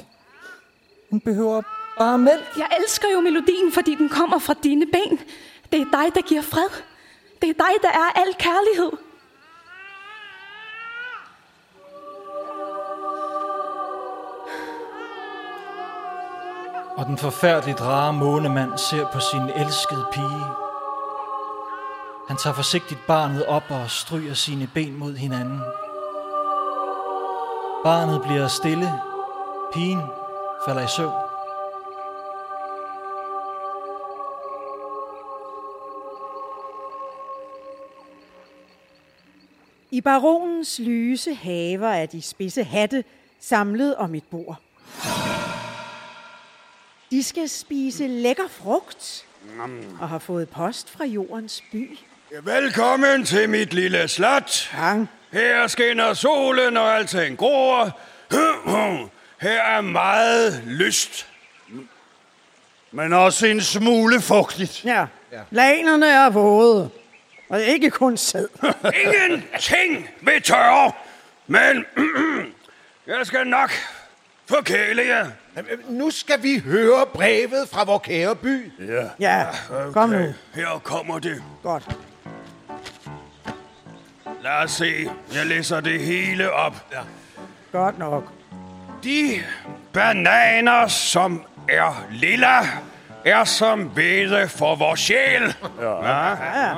Hun 1.11 1.20
behøver 1.20 1.62
bare 1.99 2.18
mælk. 2.18 2.57
Jeg 2.57 2.68
elsker 2.81 3.09
jo 3.14 3.20
melodien, 3.20 3.72
fordi 3.72 3.95
den 3.95 4.09
kommer 4.09 4.39
fra 4.39 4.55
dine 4.62 4.87
ben. 4.87 5.18
Det 5.72 5.81
er 5.81 5.85
dig, 5.85 6.14
der 6.14 6.20
giver 6.29 6.43
fred. 6.43 6.96
Det 7.43 7.49
er 7.49 7.53
dig, 7.53 7.74
der 7.82 7.89
er 7.89 8.20
al 8.20 8.34
kærlighed. 8.39 8.93
Og 16.97 17.07
den 17.07 17.18
forfærdeligt 17.18 17.80
rare 17.80 18.12
månemand 18.12 18.78
ser 18.78 19.07
på 19.12 19.20
sin 19.20 19.41
elskede 19.41 20.07
pige. 20.12 20.45
Han 22.28 22.37
tager 22.37 22.55
forsigtigt 22.55 23.07
barnet 23.07 23.47
op 23.47 23.70
og 23.70 23.91
stryger 23.91 24.34
sine 24.34 24.70
ben 24.74 24.97
mod 24.97 25.16
hinanden. 25.16 25.61
Barnet 27.84 28.22
bliver 28.22 28.49
stille. 28.49 29.01
Pigen 29.72 30.03
falder 30.66 30.82
i 30.84 30.89
søvn. 30.89 31.26
I 39.97 40.01
baronens 40.01 40.79
lyse 40.79 41.35
haver 41.35 41.89
er 41.89 42.07
de 42.07 42.23
spidse 42.23 42.65
hatte 42.65 43.05
samlet 43.41 43.97
om 43.97 44.15
et 44.15 44.25
bord. 44.31 44.61
De 47.11 47.23
skal 47.23 47.49
spise 47.49 48.07
lækker 48.07 48.49
frugt 48.49 49.27
og 50.01 50.09
har 50.09 50.19
fået 50.19 50.49
post 50.49 50.91
fra 50.91 51.05
jordens 51.05 51.63
by. 51.73 51.99
Velkommen 52.43 53.25
til 53.25 53.49
mit 53.49 53.75
lille 53.75 54.09
slot. 54.09 54.69
Hang. 54.71 55.09
Her 55.33 55.67
skinner 55.67 56.15
solen, 56.15 56.77
og 56.77 56.97
alting 56.97 57.39
gror. 57.39 57.99
Her 59.41 59.63
er 59.63 59.81
meget 59.81 60.63
lyst. 60.67 61.27
Men 62.91 63.13
også 63.13 63.47
en 63.47 63.61
smule 63.61 64.21
fugtigt. 64.21 64.85
Ja, 64.85 65.07
lanerne 65.51 66.07
er 66.07 66.31
våde. 66.31 66.91
Og 67.49 67.63
ikke 67.63 67.91
kun 67.91 68.17
sæd. 68.17 68.49
Ingenting 69.05 70.09
ved 70.21 70.41
tørre, 70.41 70.93
men 71.47 71.85
jeg 73.07 73.27
skal 73.27 73.47
nok 73.47 73.71
forkæle 74.47 75.03
jer. 75.07 75.27
Nu 75.89 76.11
skal 76.11 76.43
vi 76.43 76.59
høre 76.59 77.07
brevet 77.15 77.69
fra 77.73 77.85
vor 77.85 77.99
kære 77.99 78.37
by. 78.37 78.73
Ja. 78.89 79.09
Ja, 79.21 79.47
kom 79.93 80.09
nu. 80.11 80.35
Her 80.55 80.81
kommer 80.85 81.19
det. 81.19 81.43
Godt. 81.63 81.97
Lad 84.43 84.53
os 84.65 84.71
se. 84.71 85.11
Jeg 85.35 85.47
læser 85.47 85.81
det 85.81 86.01
hele 86.01 86.53
op. 86.53 86.87
Ja. 86.93 87.01
Godt 87.73 87.99
nok. 87.99 88.33
De 89.05 89.43
bananer, 89.93 90.89
som 90.89 91.45
er 91.69 92.07
lilla, 92.11 92.59
er 93.25 93.45
som 93.45 93.83
hvede 93.83 94.49
for 94.49 94.75
vores 94.75 95.01
sjæl. 95.01 95.55
Ja. 95.81 95.99
Ja. 96.71 96.75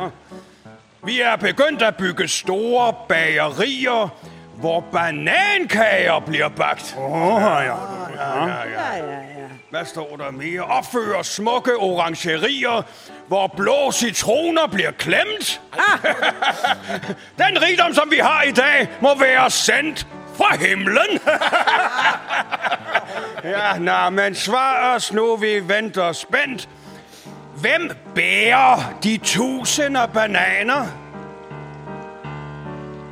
Vi 1.09 1.21
er 1.21 1.37
begyndt 1.37 1.83
at 1.83 1.97
bygge 1.97 2.29
store 2.29 2.95
bagerier, 3.09 4.09
hvor 4.55 4.81
banankager 4.93 6.21
bliver 6.21 6.49
bagt. 6.49 6.97
Oh, 6.99 7.41
ja. 7.43 7.49
Ja, 7.49 7.65
ja, 7.65 7.75
ja. 8.19 8.47
Ja, 8.47 8.97
ja, 8.97 9.13
ja. 9.13 9.49
Hvad 9.71 9.85
står 9.85 10.17
der 10.17 10.31
mere? 10.31 10.61
Opfører 10.61 11.23
smukke 11.23 11.77
orangerier, 11.77 12.83
hvor 13.29 13.47
blå 13.57 13.93
citroner 13.93 14.67
bliver 14.67 14.91
klemt. 14.91 15.61
Ah. 15.73 16.15
Den 17.47 17.63
rigdom, 17.63 17.95
som 17.95 18.11
vi 18.11 18.19
har 18.19 18.43
i 18.43 18.53
dag, 18.53 18.89
må 19.01 19.19
være 19.19 19.51
sendt 19.51 20.07
fra 20.37 20.57
himlen. 20.57 21.21
ja, 23.55 23.79
nå, 23.79 24.11
men 24.11 24.35
svar 24.35 24.95
os 24.95 25.13
nu, 25.13 25.37
vi 25.37 25.69
venter 25.69 26.13
spændt. 26.13 26.69
Hvem 27.61 27.91
bærer 28.15 28.99
de 29.03 29.19
tusinder 29.19 30.07
bananer? 30.07 30.87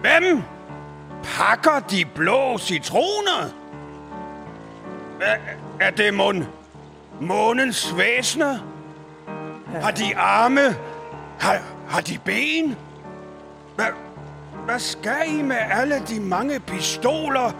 Hvem 0.01 0.43
pakker 1.25 1.81
de 1.91 2.05
blå 2.15 2.59
citroner? 2.59 3.51
Er, 5.21 5.37
er 5.81 5.91
det 5.91 6.15
mon 6.15 6.47
månens 7.21 7.97
væsner? 7.97 8.59
Har 9.83 9.91
de 9.91 10.17
arme? 10.17 10.77
Har, 11.41 11.59
har 11.89 12.01
de 12.01 12.19
ben? 12.25 12.77
Hvad, 13.77 13.87
hvad 14.65 14.79
skal 14.79 15.39
I 15.39 15.43
med 15.43 15.57
alle 15.71 16.03
de 16.09 16.21
mange 16.21 16.61
pistoler? 16.61 17.53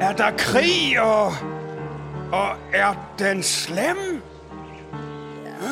Er 0.00 0.12
der 0.12 0.30
krig, 0.38 1.00
og, 1.00 1.32
og 2.32 2.56
er 2.72 2.94
den 3.18 3.42
slem? 3.42 4.22
Ja, 5.44 5.70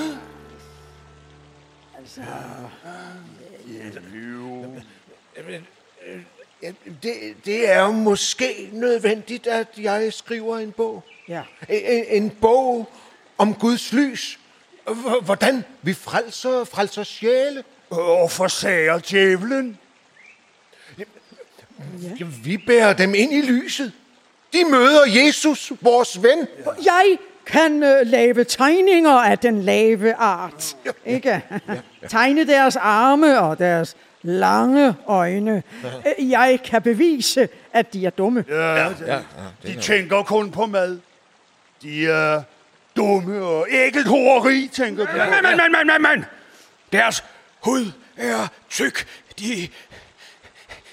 Det, 7.02 7.36
det 7.44 7.70
er 7.70 7.80
jo 7.80 7.92
måske 7.92 8.68
nødvendigt, 8.72 9.46
at 9.46 9.68
jeg 9.78 10.12
skriver 10.12 10.58
en 10.58 10.72
bog. 10.72 11.04
Ja. 11.28 11.42
En, 11.68 12.04
en 12.08 12.30
bog 12.30 12.92
om 13.38 13.54
Guds 13.54 13.92
lys. 13.92 14.38
Hvordan 15.22 15.64
vi 15.82 15.94
frelser, 15.94 16.64
frelser 16.64 17.02
sjæle. 17.02 17.64
Og 17.90 18.30
forsager 18.30 18.98
djævlen? 18.98 19.78
Ja, 20.98 21.04
vi 22.44 22.58
bærer 22.66 22.92
dem 22.92 23.14
ind 23.14 23.32
i 23.32 23.40
lyset. 23.40 23.92
De 24.52 24.64
møder 24.64 25.06
Jesus, 25.06 25.72
vores 25.80 26.22
ven. 26.22 26.48
Jeg 26.84 27.18
kan 27.46 27.82
øh, 27.82 28.06
lave 28.06 28.44
tegninger 28.44 29.10
af 29.10 29.38
den 29.38 29.62
lave 29.62 30.14
art. 30.14 30.76
Ikke? 31.06 31.42
Tegne 32.08 32.46
deres 32.46 32.76
arme 32.76 33.40
og 33.40 33.58
deres 33.58 33.96
lange 34.22 34.94
øjne. 35.06 35.62
Øh, 36.18 36.30
Jeg 36.30 36.60
kan 36.64 36.82
bevise, 36.82 37.48
at 37.72 37.92
de 37.92 38.06
er 38.06 38.10
dumme. 38.10 38.44
Ja, 38.48 38.88
ja, 39.06 39.20
de 39.62 39.80
tænker 39.80 40.22
kun 40.22 40.50
på 40.50 40.66
mad. 40.66 40.98
De 41.82 42.06
er 42.06 42.42
dumme 42.96 43.42
og 43.42 43.66
ægelhoreri, 43.70 44.70
tænker 44.72 45.06
de. 45.06 45.12
Men, 45.12 45.28
men, 45.30 45.56
men, 45.56 45.72
men, 45.72 45.86
men, 45.86 46.02
men! 46.02 46.24
Deres 46.92 47.24
hud 47.60 47.92
er 48.16 48.48
tyk. 48.70 49.06
De, 49.38 49.68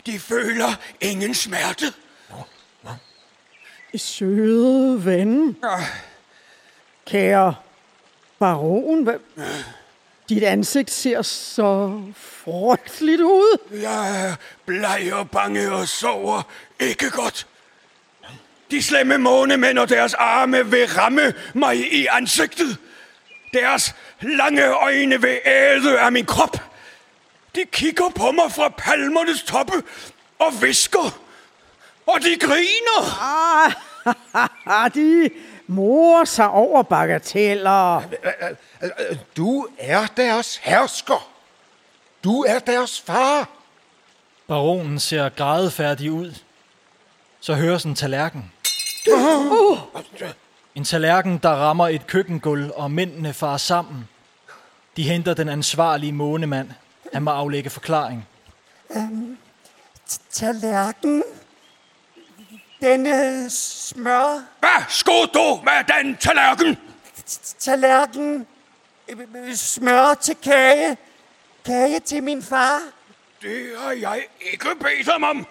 de 0.06 0.20
føler 0.20 0.80
ingen 1.02 1.34
smerte. 1.34 1.86
Søde 3.96 5.06
ven. 5.06 5.58
Kære 7.10 7.56
baron, 8.40 9.04
hvad? 9.04 9.20
dit 10.30 10.44
ansigt 10.44 10.92
ser 10.92 11.22
så 11.22 12.02
frygteligt 12.16 13.22
ud. 13.22 13.58
Jeg 13.72 14.26
er 14.26 14.36
bleg 14.66 15.10
og 15.14 15.30
bange 15.30 15.72
og 15.72 15.88
sover 15.88 16.42
ikke 16.80 17.10
godt. 17.10 17.48
De 18.72 18.84
slemme 18.84 19.18
månemænd 19.18 19.80
og 19.80 19.90
deres 19.90 20.14
arme 20.14 20.72
vil 20.72 20.88
ramme 20.88 21.34
mig 21.54 21.94
i 21.94 22.06
ansigtet. 22.06 22.78
Deres 23.54 23.96
lange 24.22 24.68
øjne 24.68 25.22
vil 25.22 25.40
æde 25.46 26.00
af 26.00 26.12
min 26.12 26.26
krop. 26.26 26.58
De 27.56 27.66
kigger 27.72 28.10
på 28.10 28.32
mig 28.32 28.52
fra 28.52 28.70
palmernes 28.70 29.44
toppe 29.44 29.84
og 30.40 30.62
visker. 30.62 31.20
Og 32.06 32.22
de 32.22 32.38
griner. 32.40 33.02
Ah, 34.66 34.92
de 34.96 35.30
morer 35.70 36.26
sig 36.26 36.50
over 36.50 36.84
bagateller. 36.84 38.02
Du 39.38 39.68
er 39.78 40.06
deres 40.18 40.58
hersker. 40.58 41.30
Du 42.24 42.42
er 42.42 42.60
deres 42.60 43.02
far. 43.02 43.50
Baronen 44.48 45.00
ser 45.00 45.30
grædefærdig 45.30 46.12
ud. 46.12 46.34
Så 47.40 47.54
høres 47.54 47.84
en 47.84 47.96
tallerken. 47.96 48.52
En 50.76 50.84
tallerken, 50.84 51.38
der 51.38 51.50
rammer 51.50 51.88
et 51.88 52.08
køkkengulv, 52.08 52.72
og 52.76 52.92
mændene 52.92 53.34
farer 53.34 53.58
sammen. 53.58 54.08
De 54.98 55.04
henter 55.04 55.34
den 55.34 55.50
ansvarlige 55.50 56.12
månemand. 56.12 56.70
Han 57.14 57.24
må 57.24 57.32
aflægge 57.32 57.70
forklaring. 57.70 58.28
Tallerken. 60.32 61.24
Denne 62.82 63.50
smør. 63.50 64.42
Hvad 64.60 64.84
skulle 64.90 65.28
du 65.34 65.62
med 65.64 65.98
den 65.98 66.18
tallerken? 66.18 66.78
Tallerken. 67.60 68.48
Smør 69.56 70.14
til 70.14 70.36
kage. 70.44 70.98
Kage 71.66 72.00
til 72.00 72.24
min 72.24 72.44
far. 72.44 72.82
Det 73.42 73.72
har 73.78 73.92
jeg 73.92 74.26
ikke 74.54 74.70
bedt 74.80 75.12
ham 75.12 75.24
om. 75.24 75.48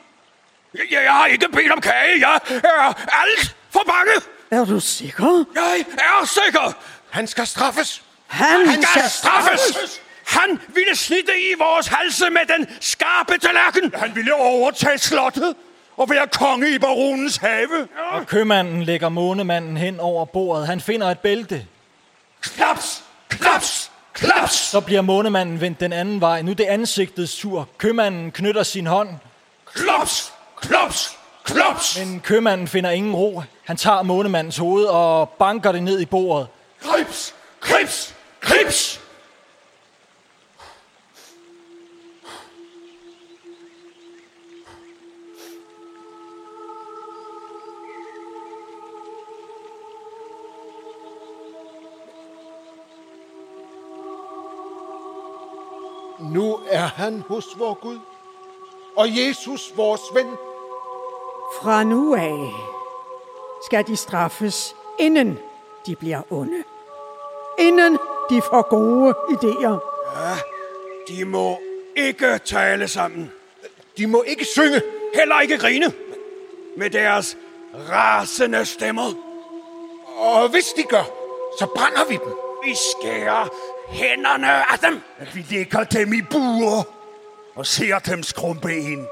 Jeg, 0.75 0.83
jeg 0.91 1.13
har 1.13 1.27
ikke 1.27 1.49
bedt 1.49 1.73
om 1.73 1.81
kage. 1.81 2.21
Jeg 2.21 2.41
er 2.65 2.95
alt 3.23 3.57
for 3.71 3.83
bange. 3.87 4.13
Er 4.51 4.65
du 4.65 4.81
sikker? 4.81 5.45
Jeg 5.55 5.85
er 5.99 6.27
sikker. 6.27 6.73
Han 7.11 7.27
skal 7.27 7.47
straffes. 7.47 8.03
Han, 8.27 8.69
Han 8.69 8.83
skal 8.83 9.11
straffes. 9.11 10.01
Han 10.27 10.61
ville 10.69 10.97
slitte 10.97 11.33
i 11.51 11.55
vores 11.59 11.87
halse 11.87 12.31
med 12.31 12.41
den 12.57 12.67
skarpe 12.81 13.39
tallerken. 13.39 13.95
Han 13.95 14.15
ville 14.15 14.35
overtage 14.35 14.99
slottet 14.99 15.57
og 15.99 16.11
være 16.11 16.27
konge 16.27 16.75
i 16.75 16.79
baronens 16.79 17.37
have. 17.37 17.89
Og 18.13 18.27
købmanden 18.27 18.83
lægger 18.83 19.09
månemanden 19.09 19.77
hen 19.77 20.01
over 20.01 20.25
bordet. 20.25 20.67
Han 20.67 20.81
finder 20.81 21.07
et 21.11 21.19
bælte. 21.19 21.67
Klaps, 22.41 23.05
klaps, 23.29 23.91
klaps. 24.13 24.55
Så 24.55 24.81
bliver 24.81 25.03
månemanden 25.03 25.61
vendt 25.61 25.81
den 25.81 25.93
anden 25.93 26.21
vej. 26.21 26.43
Nu 26.43 26.51
er 26.51 26.55
det 26.55 26.65
ansigtets 26.65 27.37
tur. 27.37 27.69
Købmanden 27.79 28.31
knytter 28.31 28.63
sin 28.63 28.87
hånd. 28.87 29.09
Klops, 29.75 30.33
klops, 30.57 31.19
klops. 31.45 31.99
Men 31.99 32.21
købmanden 32.21 32.69
finder 32.69 32.91
ingen 32.91 33.15
ro. 33.15 33.43
Han 33.65 33.77
tager 33.77 34.03
månemandens 34.03 34.57
hoved 34.57 34.85
og 34.85 35.29
banker 35.29 35.73
det 35.73 35.83
ned 35.83 36.01
i 36.01 36.07
bordet. 36.07 36.49
Krips, 36.83 37.35
krips, 37.61 38.15
krips. 38.41 39.01
Nu 56.33 56.61
er 56.67 56.87
han 56.87 57.25
hos 57.29 57.59
vor 57.59 57.75
Gud. 57.75 57.99
Og 58.97 59.19
Jesus, 59.19 59.73
vores 59.77 60.01
ven. 60.15 60.27
Fra 61.63 61.85
nu 61.85 62.15
af 62.15 62.53
skal 63.65 63.87
de 63.87 63.97
straffes, 63.97 64.77
inden 64.99 65.39
de 65.87 65.97
bliver 65.97 66.23
onde. 66.31 66.65
Inden 67.59 67.99
de 68.31 68.43
får 68.43 68.69
gode 68.69 69.15
idéer. 69.31 69.79
De 71.09 71.25
må 71.25 71.59
ikke 71.97 72.39
tale 72.39 72.89
sammen. 72.89 73.33
De 73.99 74.07
må 74.07 74.23
ikke 74.23 74.45
synge. 74.45 74.83
Heller 75.15 75.41
ikke 75.41 75.59
grine. 75.59 75.93
Med 76.77 76.91
deres 76.91 77.37
rasende 77.91 78.65
stemmer. 78.65 79.13
Og 80.19 80.49
hvis 80.49 80.67
de 80.77 80.83
gør, 80.83 81.05
så 81.59 81.67
brænder 81.67 82.05
vi 82.09 82.15
dem. 82.15 82.33
Vi 82.65 82.75
skærer 82.75 83.49
hænderne 83.91 84.73
af 84.73 84.79
dem. 84.79 85.01
At 85.19 85.37
vi 85.37 85.47
lægger 85.51 85.85
dem 85.85 86.13
i 86.13 86.23
buer 86.23 86.83
og 87.55 87.67
ser 87.67 87.99
dem 87.99 88.23
skrumpe 88.23 88.77
ind. 88.77 89.07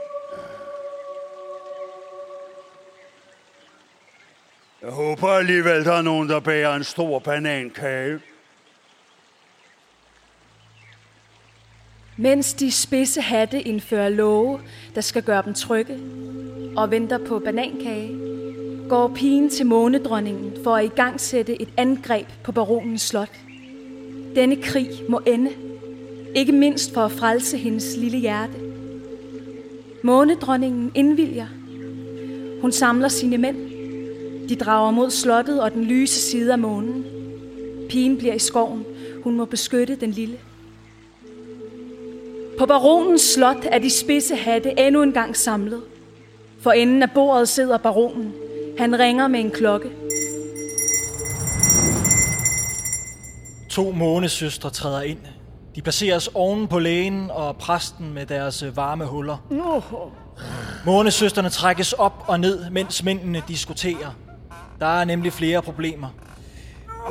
Jeg 4.82 4.90
håber 4.90 5.28
alligevel, 5.28 5.84
der 5.84 5.92
er 5.92 6.02
nogen, 6.02 6.28
der 6.28 6.40
bærer 6.40 6.74
en 6.74 6.84
stor 6.84 7.18
banankage. 7.18 8.20
Mens 12.16 12.54
de 12.54 12.72
spidse 12.72 13.20
hatte 13.20 13.62
indfører 13.62 14.08
love, 14.08 14.60
der 14.94 15.00
skal 15.00 15.22
gøre 15.22 15.42
dem 15.42 15.54
trygge, 15.54 15.98
og 16.76 16.90
venter 16.90 17.18
på 17.26 17.38
banankage, 17.38 18.18
går 18.88 19.12
pigen 19.14 19.50
til 19.50 19.66
månedronningen 19.66 20.64
for 20.64 20.76
at 20.76 20.84
igangsætte 20.84 21.62
et 21.62 21.68
angreb 21.76 22.26
på 22.44 22.52
baronens 22.52 23.02
slot. 23.02 23.30
Denne 24.36 24.56
krig 24.56 24.90
må 25.08 25.20
ende, 25.26 25.50
ikke 26.34 26.52
mindst 26.52 26.94
for 26.94 27.00
at 27.00 27.12
frelse 27.12 27.56
hendes 27.56 27.96
lille 27.96 28.18
hjerte. 28.18 28.52
Månedronningen 30.02 30.90
indvilger. 30.94 31.46
Hun 32.60 32.72
samler 32.72 33.08
sine 33.08 33.38
mænd. 33.38 33.56
De 34.48 34.56
drager 34.56 34.90
mod 34.90 35.10
slottet 35.10 35.60
og 35.60 35.72
den 35.72 35.84
lyse 35.84 36.20
side 36.20 36.52
af 36.52 36.58
månen. 36.58 37.04
Pigen 37.88 38.18
bliver 38.18 38.34
i 38.34 38.38
skoven. 38.38 38.84
Hun 39.24 39.36
må 39.36 39.44
beskytte 39.44 39.96
den 39.96 40.10
lille. 40.10 40.38
På 42.58 42.66
baronens 42.66 43.22
slot 43.22 43.66
er 43.70 43.78
de 43.78 43.90
spidse 43.90 44.34
hatte 44.34 44.80
endnu 44.86 45.02
en 45.02 45.12
gang 45.12 45.36
samlet. 45.36 45.82
For 46.60 46.70
enden 46.70 47.02
af 47.02 47.10
bordet 47.10 47.48
sidder 47.48 47.78
baronen. 47.78 48.32
Han 48.78 48.98
ringer 48.98 49.28
med 49.28 49.40
en 49.40 49.50
klokke. 49.50 49.90
To 53.76 53.90
månesøstre 53.90 54.70
træder 54.70 55.02
ind. 55.02 55.18
De 55.74 55.82
placeres 55.82 56.30
oven 56.34 56.68
på 56.68 56.78
lægen 56.78 57.30
og 57.30 57.56
præsten 57.56 58.14
med 58.14 58.26
deres 58.26 58.62
øh, 58.62 58.76
varme 58.76 59.04
huller. 59.04 59.36
Månesøsterne 60.86 61.48
trækkes 61.48 61.92
op 61.92 62.24
og 62.26 62.40
ned, 62.40 62.70
mens 62.70 63.02
mændene 63.02 63.42
diskuterer. 63.48 64.16
Der 64.80 65.00
er 65.00 65.04
nemlig 65.04 65.32
flere 65.32 65.62
problemer. 65.62 66.08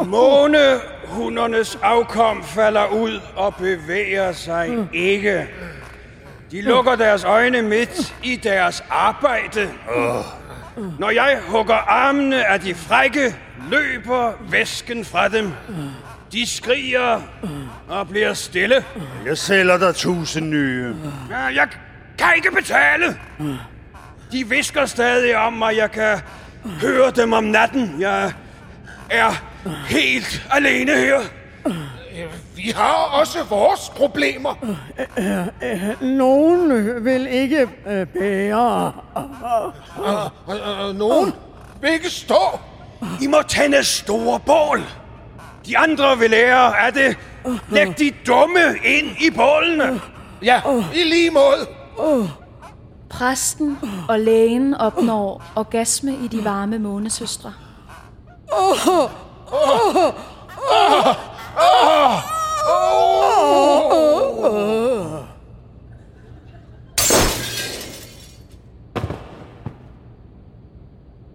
Månehundernes 0.05 1.77
afkom 1.81 2.43
falder 2.43 2.87
ud 2.87 3.19
og 3.35 3.55
bevæger 3.55 4.31
sig 4.31 4.69
ikke. 4.93 5.47
De 6.51 6.61
lukker 6.61 6.95
deres 6.95 7.23
øjne 7.23 7.61
midt 7.61 8.15
i 8.23 8.35
deres 8.35 8.83
arbejde. 8.89 9.71
Når 10.99 11.09
jeg 11.09 11.39
hugger 11.47 11.75
armene 11.75 12.45
af 12.45 12.59
de 12.59 12.75
frække, 12.75 13.35
løber 13.69 14.33
væsken 14.49 15.05
fra 15.05 15.27
dem. 15.27 15.51
De 16.35 16.45
skriger 16.47 17.21
og 17.87 18.07
bliver 18.07 18.33
stille. 18.33 18.85
Jeg 19.25 19.37
sælger 19.37 19.77
dig 19.77 19.95
tusind 19.95 20.49
nye. 20.49 20.95
Jeg 21.29 21.67
kan 22.17 22.27
ikke 22.35 22.51
betale. 22.51 23.17
De 24.31 24.49
visker 24.49 24.85
stadig 24.85 25.37
om 25.37 25.53
mig. 25.53 25.77
Jeg 25.77 25.91
kan 25.91 26.19
høre 26.81 27.11
dem 27.11 27.33
om 27.33 27.43
natten. 27.43 28.01
Jeg 28.01 28.33
er 29.09 29.31
helt 29.87 30.47
alene 30.51 30.91
her. 30.91 31.19
Vi 32.55 32.73
har 32.75 33.19
også 33.19 33.43
vores 33.43 33.91
problemer. 33.95 34.75
Nogen 36.01 37.05
vil 37.05 37.27
ikke 37.27 37.67
øh, 37.87 38.07
bære. 38.07 38.93
Og, 39.95 40.31
og 40.79 40.95
nogen 40.95 41.33
vil 41.81 41.91
ikke 41.93 42.09
stå. 42.09 42.59
I 43.21 43.27
må 43.27 43.41
tænde 43.41 43.83
store 43.83 44.39
bål. 44.39 44.81
De 45.67 45.77
andre 45.77 46.17
vil 46.17 46.29
lære 46.29 46.79
af 46.79 46.93
det. 46.93 47.17
Læg 47.71 47.99
de 47.99 48.11
dumme 48.27 48.59
ind 48.83 49.07
i 49.07 49.29
bålene. 49.35 50.01
Ja, 50.43 50.61
i 50.93 51.03
lige 51.03 51.31
måde. 51.31 51.67
Præsten 53.09 53.77
og 54.09 54.19
lægen 54.19 54.73
opnår 54.73 55.43
orgasme 55.55 56.11
i 56.23 56.27
de 56.27 56.43
varme 56.43 56.79
månesøstre. 56.79 57.53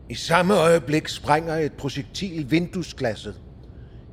I 0.09 0.15
samme 0.15 0.55
øjeblik 0.55 1.09
sprænger 1.09 1.57
et 1.57 1.73
projektil 1.73 2.51
vinduesglasset. 2.51 3.35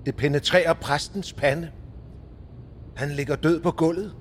Det 0.08 0.16
penetrerer 0.16 0.74
præstens 0.74 1.34
pande. 1.34 1.72
Han 2.96 3.12
ligger 3.12 3.36
død 3.36 3.62
på 3.62 3.72
gulvet. 3.72 4.16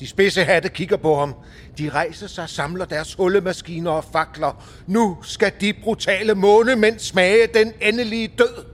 De 0.00 0.06
spidse 0.06 0.44
hatte 0.44 0.68
kigger 0.68 0.96
på 0.96 1.16
ham. 1.16 1.34
De 1.78 1.90
rejser 1.90 2.26
sig, 2.26 2.48
samler 2.48 2.84
deres 2.84 3.14
hullemaskiner 3.14 3.90
og 3.90 4.04
fakler. 4.04 4.64
Nu 4.86 5.18
skal 5.22 5.52
de 5.60 5.74
brutale 5.82 6.34
månemænd 6.34 6.98
smage 6.98 7.46
den 7.54 7.72
endelige 7.80 8.28
død. 8.28 8.64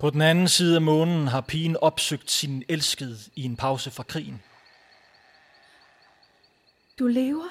På 0.00 0.10
den 0.10 0.20
anden 0.20 0.48
side 0.48 0.74
af 0.76 0.82
månen 0.82 1.28
har 1.28 1.40
pigen 1.40 1.76
opsøgt 1.76 2.30
sin 2.30 2.62
elskede 2.68 3.16
i 3.34 3.44
en 3.44 3.56
pause 3.56 3.90
fra 3.90 4.02
krigen. 4.02 4.42
Du 6.98 7.06
lever, 7.06 7.48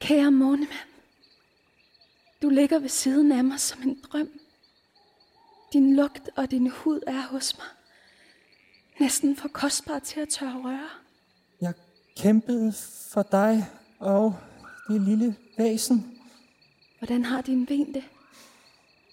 kære 0.00 0.30
månemand. 0.30 0.88
Du 2.42 2.48
ligger 2.48 2.78
ved 2.78 2.88
siden 2.88 3.32
af 3.32 3.44
mig 3.44 3.60
som 3.60 3.82
en 3.82 4.02
drøm. 4.12 4.28
Din 5.72 5.96
lugt 5.96 6.30
og 6.36 6.50
din 6.50 6.70
hud 6.70 7.00
er 7.06 7.26
hos 7.26 7.58
mig. 7.58 7.66
Næsten 9.00 9.36
for 9.36 9.48
kostbar 9.48 9.98
til 9.98 10.20
at 10.20 10.28
tørre 10.28 10.62
røre. 10.64 10.88
Jeg 11.60 11.74
kæmpede 12.16 12.72
for 13.08 13.22
dig 13.22 13.66
og 13.98 14.36
det 14.88 15.00
lille 15.00 15.36
væsen. 15.58 16.18
Hvordan 16.98 17.24
har 17.24 17.40
din 17.40 17.66
ben 17.66 17.94
det? 17.94 18.04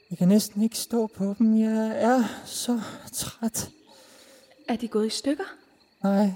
Jeg 0.09 0.17
kan 0.17 0.27
næsten 0.27 0.61
ikke 0.61 0.77
stå 0.77 1.07
på 1.07 1.35
dem. 1.39 1.59
Jeg 1.59 2.03
er 2.03 2.23
så 2.45 2.81
træt. 3.11 3.69
Er 4.67 4.75
de 4.75 4.87
gået 4.87 5.07
i 5.07 5.09
stykker? 5.09 5.43
Nej, 6.03 6.33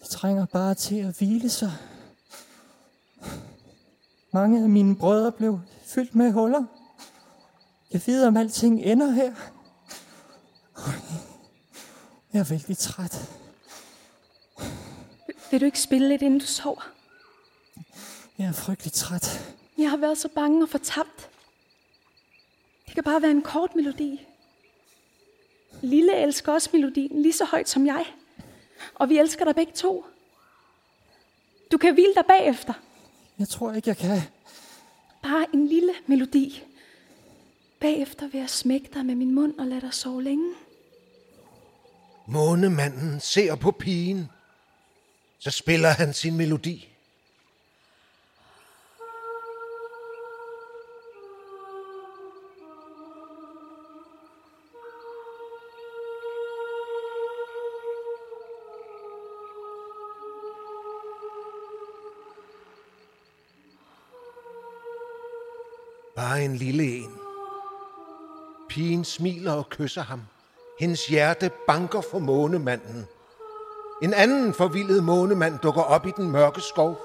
det 0.00 0.08
trænger 0.10 0.46
bare 0.46 0.74
til 0.74 0.96
at 0.96 1.18
hvile 1.18 1.48
sig. 1.48 1.72
Mange 4.32 4.62
af 4.62 4.68
mine 4.68 4.96
brødre 4.96 5.32
blev 5.32 5.60
fyldt 5.84 6.14
med 6.14 6.32
huller. 6.32 6.64
Jeg 7.94 8.02
ved, 8.06 8.26
om 8.26 8.36
alting 8.36 8.80
ender 8.82 9.10
her. 9.10 9.34
Jeg 12.32 12.40
er 12.40 12.44
vældig 12.50 12.78
træt. 12.78 13.30
Vil 15.50 15.60
du 15.60 15.64
ikke 15.64 15.80
spille 15.80 16.08
lidt, 16.08 16.22
inden 16.22 16.40
du 16.40 16.46
sover? 16.46 16.92
Jeg 18.38 18.46
er 18.46 18.52
frygtelig 18.52 18.92
træt. 18.92 19.54
Jeg 19.78 19.90
har 19.90 19.96
været 19.96 20.18
så 20.18 20.28
bange 20.28 20.62
og 20.62 20.68
fortabt. 20.68 21.30
Det 22.86 22.94
kan 22.94 23.04
bare 23.04 23.22
være 23.22 23.30
en 23.30 23.42
kort 23.42 23.76
melodi. 23.76 24.26
Lille 25.80 26.16
elsker 26.16 26.52
også 26.52 26.70
melodien 26.72 27.22
lige 27.22 27.32
så 27.32 27.44
højt 27.44 27.68
som 27.68 27.86
jeg. 27.86 28.06
Og 28.94 29.08
vi 29.08 29.18
elsker 29.18 29.44
dig 29.44 29.54
begge 29.54 29.72
to. 29.72 30.04
Du 31.72 31.78
kan 31.78 31.94
hvile 31.94 32.14
dig 32.14 32.24
bagefter. 32.28 32.72
Jeg 33.38 33.48
tror 33.48 33.72
ikke, 33.72 33.88
jeg 33.88 33.96
kan. 33.96 34.22
Bare 35.22 35.46
en 35.52 35.66
lille 35.66 35.92
melodi. 36.06 36.64
Bagefter 37.84 38.28
vil 38.28 38.38
jeg 38.38 38.50
smække 38.50 38.88
dig 38.94 39.06
med 39.06 39.14
min 39.14 39.34
mund 39.34 39.58
og 39.58 39.66
lade 39.66 39.80
dig 39.80 39.94
sove 39.94 40.22
længe. 40.22 40.54
Månemanden 42.26 43.20
ser 43.20 43.54
på 43.54 43.70
pigen. 43.70 44.28
Så 45.38 45.50
spiller 45.50 45.88
han 45.88 46.12
sin 46.12 46.36
melodi. 46.36 46.88
Bare 66.16 66.44
en 66.44 66.56
lille 66.56 66.96
en. 66.96 67.13
Pigen 68.74 69.04
smiler 69.04 69.52
og 69.52 69.68
kysser 69.68 70.02
ham. 70.02 70.22
Hendes 70.80 71.06
hjerte 71.06 71.50
banker 71.66 72.00
for 72.10 72.18
månemanden. 72.18 73.06
En 74.02 74.14
anden 74.14 74.54
forvildet 74.54 75.04
månemand 75.04 75.58
dukker 75.58 75.82
op 75.82 76.06
i 76.06 76.10
den 76.16 76.30
mørke 76.30 76.60
skov. 76.60 76.98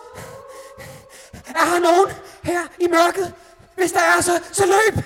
Er 1.34 1.66
der 1.66 1.80
nogen 1.80 2.16
her 2.44 2.60
i 2.80 2.88
mørket? 2.88 3.34
Hvis 3.76 3.92
der 3.92 4.00
er, 4.00 4.22
så, 4.22 4.32
så 4.52 4.64
løb! 4.66 5.04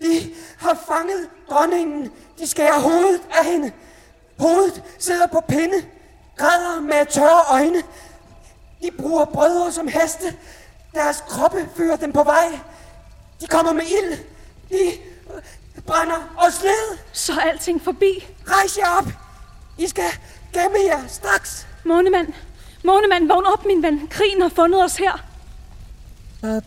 I 0.00 0.34
har 0.58 0.78
fanget 0.88 1.30
dronningen. 1.50 2.12
De 2.38 2.46
skærer 2.46 2.80
hovedet 2.80 3.20
af 3.30 3.44
hende. 3.44 3.72
Hovedet 4.38 4.82
sidder 4.98 5.26
på 5.26 5.40
pinde. 5.48 5.86
Græder 6.36 6.80
med 6.80 7.06
tørre 7.06 7.44
øjne. 7.50 7.82
De 8.82 8.90
bruger 8.98 9.24
brødre 9.24 9.72
som 9.72 9.88
heste. 9.88 10.36
Deres 10.94 11.24
kroppe 11.28 11.68
fører 11.76 11.96
dem 11.96 12.12
på 12.12 12.22
vej. 12.22 12.58
De 13.40 13.46
kommer 13.46 13.72
med 13.72 13.82
ild. 13.82 14.18
De 14.70 14.98
brænder 15.86 16.34
og 16.36 16.52
sled. 16.52 16.98
Så 17.12 17.32
er 17.32 17.40
alting 17.40 17.82
forbi. 17.82 18.26
Rejs 18.48 18.78
jer 18.78 18.88
op. 18.98 19.06
I 19.78 19.88
skal 19.88 20.10
gemme 20.52 20.78
jer 20.90 21.06
straks. 21.08 21.66
Månemand, 21.84 22.32
Månemand, 22.84 23.28
vågn 23.28 23.46
op, 23.46 23.64
min 23.66 23.82
ven. 23.82 24.08
Krigen 24.10 24.42
har 24.42 24.48
fundet 24.48 24.84
os 24.84 24.96
her. 24.96 25.24
Jeg 26.42 26.62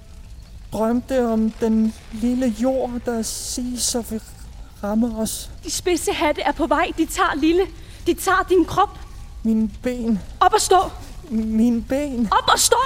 drømte 0.74 1.26
om 1.26 1.52
den 1.52 1.94
lille 2.12 2.48
jord, 2.48 2.92
der 3.06 3.22
siges 3.22 3.96
at 3.96 4.12
vil 4.12 4.22
ramme 4.84 5.18
os. 5.18 5.50
De 5.64 5.72
spidse 5.72 6.14
hatte 6.14 6.42
er 6.42 6.52
på 6.52 6.68
vej. 6.68 6.92
De 6.98 7.06
tager 7.06 7.36
lille. 7.36 7.68
De 8.08 8.14
tager 8.14 8.46
din 8.50 8.66
krop. 8.66 9.00
Mine 9.44 9.70
ben. 9.84 10.20
Op 10.40 10.54
og 10.54 10.62
stå. 10.62 10.90
Mine 11.30 11.82
ben. 11.82 12.30
Op 12.32 12.50
og 12.54 12.60
stå. 12.60 12.78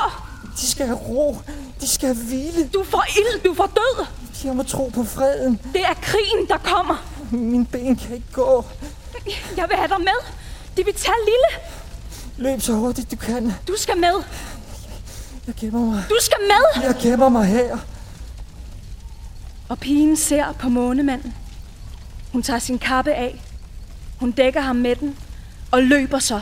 De 0.59 0.67
skal 0.67 0.85
have 0.85 0.99
ro. 0.99 1.37
De 1.81 1.87
skal 1.87 2.07
have 2.15 2.25
hvile. 2.25 2.67
Du 2.73 2.83
får 2.83 3.05
ild. 3.17 3.43
Du 3.43 3.53
får 3.53 3.65
død. 3.75 4.05
Jeg 4.43 4.55
må 4.55 4.63
tro 4.63 4.91
på 4.93 5.03
freden. 5.03 5.59
Det 5.73 5.81
er 5.81 5.93
krigen, 5.93 6.47
der 6.47 6.57
kommer. 6.57 7.05
Mine 7.31 7.65
ben 7.65 7.95
kan 7.95 8.15
ikke 8.15 8.31
gå. 8.33 8.65
Jeg 9.57 9.65
vil 9.69 9.77
have 9.77 9.87
dig 9.87 9.99
med. 9.99 10.19
De 10.77 10.85
vil 10.85 10.93
tage 10.93 11.15
lille. 11.25 11.63
Løb 12.37 12.61
så 12.61 12.73
hurtigt 12.73 13.11
du 13.11 13.15
kan. 13.15 13.53
Du 13.67 13.73
skal 13.77 13.97
med. 13.97 14.23
Jeg 15.47 15.55
gemmer 15.55 15.79
mig. 15.79 16.03
Du 16.09 16.17
skal 16.21 16.37
med. 16.47 16.83
Jeg 16.83 16.95
gemmer 17.01 17.29
mig 17.29 17.45
her. 17.45 17.77
Og 19.69 19.79
pigen 19.79 20.17
ser 20.17 20.51
på 20.59 20.69
månemanden. 20.69 21.33
Hun 22.31 22.43
tager 22.43 22.59
sin 22.59 22.79
kappe 22.79 23.13
af. 23.13 23.41
Hun 24.19 24.31
dækker 24.31 24.61
ham 24.61 24.75
med 24.75 24.95
den 24.95 25.17
og 25.71 25.83
løber 25.83 26.19
så. 26.19 26.41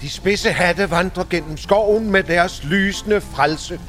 De 0.00 0.10
spidse 0.10 0.52
hatte 0.52 0.90
vandrer 0.90 1.24
gennem 1.30 1.56
skoven 1.56 2.10
med 2.10 2.22
deres 2.22 2.64
lysende 2.64 3.20
frelse. 3.20 3.80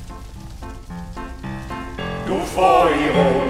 Nu 2.28 2.40
får 2.46 2.88
I 2.88 3.10
ro, 3.18 3.42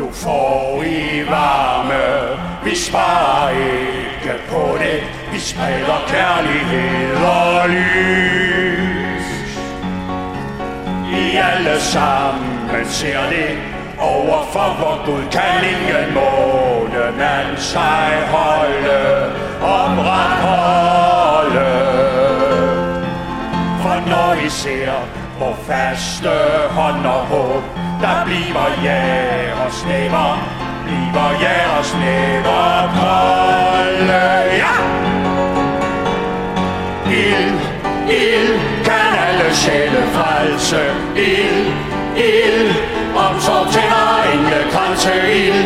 nu 0.00 0.10
får 0.12 0.82
I 0.82 1.26
varme. 1.30 2.40
Vi 2.64 2.76
sparer 2.76 3.50
ikke 3.50 4.34
på 4.48 4.78
det, 4.78 5.02
vi 5.32 5.38
spreder 5.38 6.04
kærlighed 6.08 7.16
og 7.16 7.68
lys. 7.68 9.26
I 11.12 11.36
alle 11.36 11.80
sammen 11.80 12.86
ser 12.86 13.30
det, 13.30 13.58
overfor 13.98 14.74
hvor 14.78 15.06
Gud 15.06 15.22
kan 15.32 15.64
ingen 15.64 16.14
månemand 16.14 17.56
sig 17.56 18.28
holde, 18.30 19.32
omretholde. 19.62 21.09
Når 24.30 24.36
I 24.36 24.48
ser 24.48 24.92
på 25.38 25.54
faste 25.66 26.28
hånd 26.70 27.06
og 27.06 27.22
håb, 27.32 27.62
der 28.02 28.24
bliver 28.24 28.68
jeres 28.84 29.86
næver, 29.88 30.28
bliver 30.84 31.30
jeres 31.46 31.90
næver 32.04 32.64
kolde. 32.98 34.22
Ja! 34.62 34.74
Ild, 37.10 37.58
ild, 38.20 38.54
kan 38.84 39.08
alle 39.26 39.54
sjæle 39.54 40.02
frelse. 40.14 40.82
Ild, 41.16 41.66
ild, 42.16 42.74
omsorg 43.16 43.66
tænder 43.72 44.32
engle 44.32 44.70
kranse. 44.72 45.12
Ild, 45.32 45.64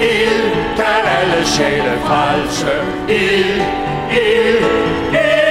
ild, 0.00 0.44
kan 0.76 1.02
alle 1.18 1.46
sjæle 1.46 1.94
frelse. 2.06 2.72
Ild, 3.08 3.62
ild, 4.10 4.64
ild. 5.10 5.43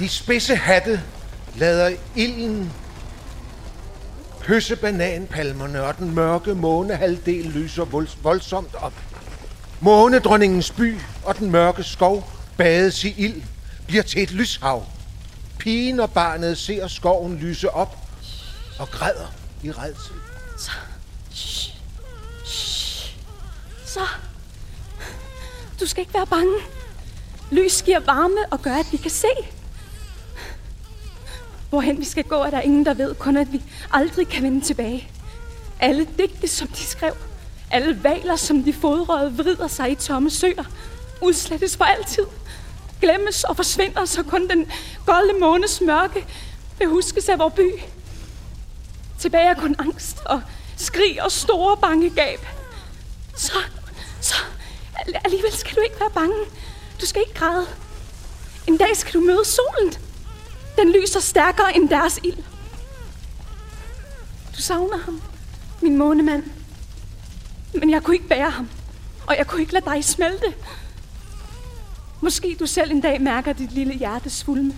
De 0.00 0.08
spidse 0.08 0.56
hatte 0.56 1.02
lader 1.56 1.96
ilden 2.16 2.72
kysse 4.40 4.76
bananpalmerne, 4.76 5.82
og 5.82 5.98
den 5.98 6.14
mørke 6.14 6.54
månehalvdel 6.54 7.44
lyser 7.44 7.84
voldsomt 8.22 8.74
op. 8.74 8.92
Månedronningens 9.80 10.70
by 10.70 10.98
og 11.24 11.38
den 11.38 11.50
mørke 11.50 11.82
skov 11.82 12.30
bades 12.56 13.04
i 13.04 13.14
ild, 13.18 13.42
bliver 13.86 14.02
til 14.02 14.22
et 14.22 14.30
lyshav. 14.30 14.86
Pigen 15.58 16.00
og 16.00 16.12
barnet 16.12 16.58
ser 16.58 16.88
skoven 16.88 17.36
lyse 17.36 17.70
op 17.70 17.96
og 18.78 18.88
græder 18.88 19.32
i 19.62 19.72
redsel. 19.72 20.14
Så. 20.58 20.70
Shh. 21.34 21.74
Shh. 22.44 23.14
Så. 23.84 24.00
Du 25.80 25.86
skal 25.86 26.00
ikke 26.00 26.14
være 26.14 26.26
bange. 26.26 26.54
Lys 27.50 27.82
giver 27.82 28.00
varme 28.00 28.46
og 28.50 28.62
gør, 28.62 28.74
at 28.74 28.86
vi 28.92 28.96
kan 28.96 29.10
se. 29.10 29.28
Hvorhen 31.70 31.98
vi 31.98 32.04
skal 32.04 32.24
gå, 32.24 32.34
er 32.34 32.50
der 32.50 32.60
ingen, 32.60 32.84
der 32.84 32.94
ved, 32.94 33.14
kun 33.14 33.36
at 33.36 33.52
vi 33.52 33.62
aldrig 33.90 34.28
kan 34.28 34.42
vende 34.42 34.60
tilbage. 34.60 35.08
Alle 35.80 36.08
digte, 36.18 36.48
som 36.48 36.68
de 36.68 36.82
skrev, 36.84 37.12
alle 37.70 38.04
valer, 38.04 38.36
som 38.36 38.62
de 38.62 38.72
fodrede, 38.72 39.36
vrider 39.36 39.68
sig 39.68 39.90
i 39.90 39.94
tomme 39.94 40.30
søer. 40.30 40.64
udslettes 41.22 41.76
for 41.76 41.84
altid. 41.84 42.26
Glemmes 43.00 43.44
og 43.44 43.56
forsvinder, 43.56 44.04
så 44.04 44.22
kun 44.22 44.48
den 44.48 44.66
golde 45.06 45.38
månes 45.40 45.80
mørke 45.80 46.26
vil 46.78 46.88
huskes 46.88 47.28
af 47.28 47.38
vores 47.38 47.54
by. 47.54 47.72
Tilbage 49.18 49.48
er 49.48 49.54
kun 49.54 49.76
angst 49.78 50.18
og 50.26 50.42
skrig 50.76 51.22
og 51.22 51.32
store 51.32 51.76
bange 51.76 52.10
gab. 52.10 52.46
Så, 53.36 53.52
så, 54.20 54.34
alligevel 55.24 55.52
skal 55.52 55.76
du 55.76 55.80
ikke 55.80 56.00
være 56.00 56.10
bange. 56.10 56.36
Du 57.00 57.06
skal 57.06 57.22
ikke 57.28 57.34
græde. 57.34 57.66
En 58.66 58.76
dag 58.76 58.96
skal 58.96 59.20
du 59.20 59.20
møde 59.20 59.44
solen. 59.44 60.09
Den 60.80 60.92
lyser 61.00 61.20
stærkere 61.20 61.76
end 61.76 61.88
deres 61.88 62.20
ild. 62.24 62.36
Du 64.56 64.62
savner 64.62 64.98
ham, 64.98 65.22
min 65.82 65.96
månemand. 65.96 66.42
Men 67.74 67.90
jeg 67.90 68.02
kunne 68.02 68.16
ikke 68.16 68.28
bære 68.28 68.50
ham, 68.50 68.68
og 69.26 69.34
jeg 69.38 69.46
kunne 69.46 69.60
ikke 69.60 69.72
lade 69.72 69.84
dig 69.84 70.04
smelte. 70.04 70.54
Måske 72.20 72.56
du 72.60 72.66
selv 72.66 72.90
en 72.90 73.00
dag 73.00 73.20
mærker 73.20 73.52
dit 73.52 73.72
lille 73.72 73.94
hjerte 73.94 74.30
svulme, 74.30 74.74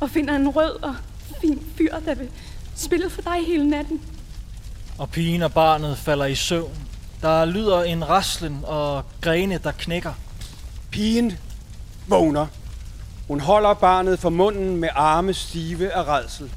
og 0.00 0.10
finder 0.10 0.36
en 0.36 0.48
rød 0.48 0.82
og 0.82 0.94
fin 1.40 1.66
fyr, 1.76 1.98
der 1.98 2.14
vil 2.14 2.28
spille 2.76 3.10
for 3.10 3.22
dig 3.22 3.46
hele 3.46 3.68
natten. 3.70 4.00
Og 4.98 5.10
pigen 5.10 5.42
og 5.42 5.52
barnet 5.52 5.98
falder 5.98 6.26
i 6.26 6.34
søvn. 6.34 6.76
Der 7.22 7.44
lyder 7.44 7.82
en 7.82 8.08
raslen 8.08 8.60
og 8.64 9.04
grene, 9.20 9.58
der 9.58 9.72
knækker. 9.72 10.12
Pigen 10.90 11.38
vågner. 12.06 12.46
Hun 13.32 13.40
holder 13.40 13.74
barnet 13.74 14.18
for 14.18 14.30
munden 14.30 14.76
med 14.76 14.88
arme 14.94 15.34
stive 15.34 15.92
af 15.92 16.04
redsel. 16.04 16.52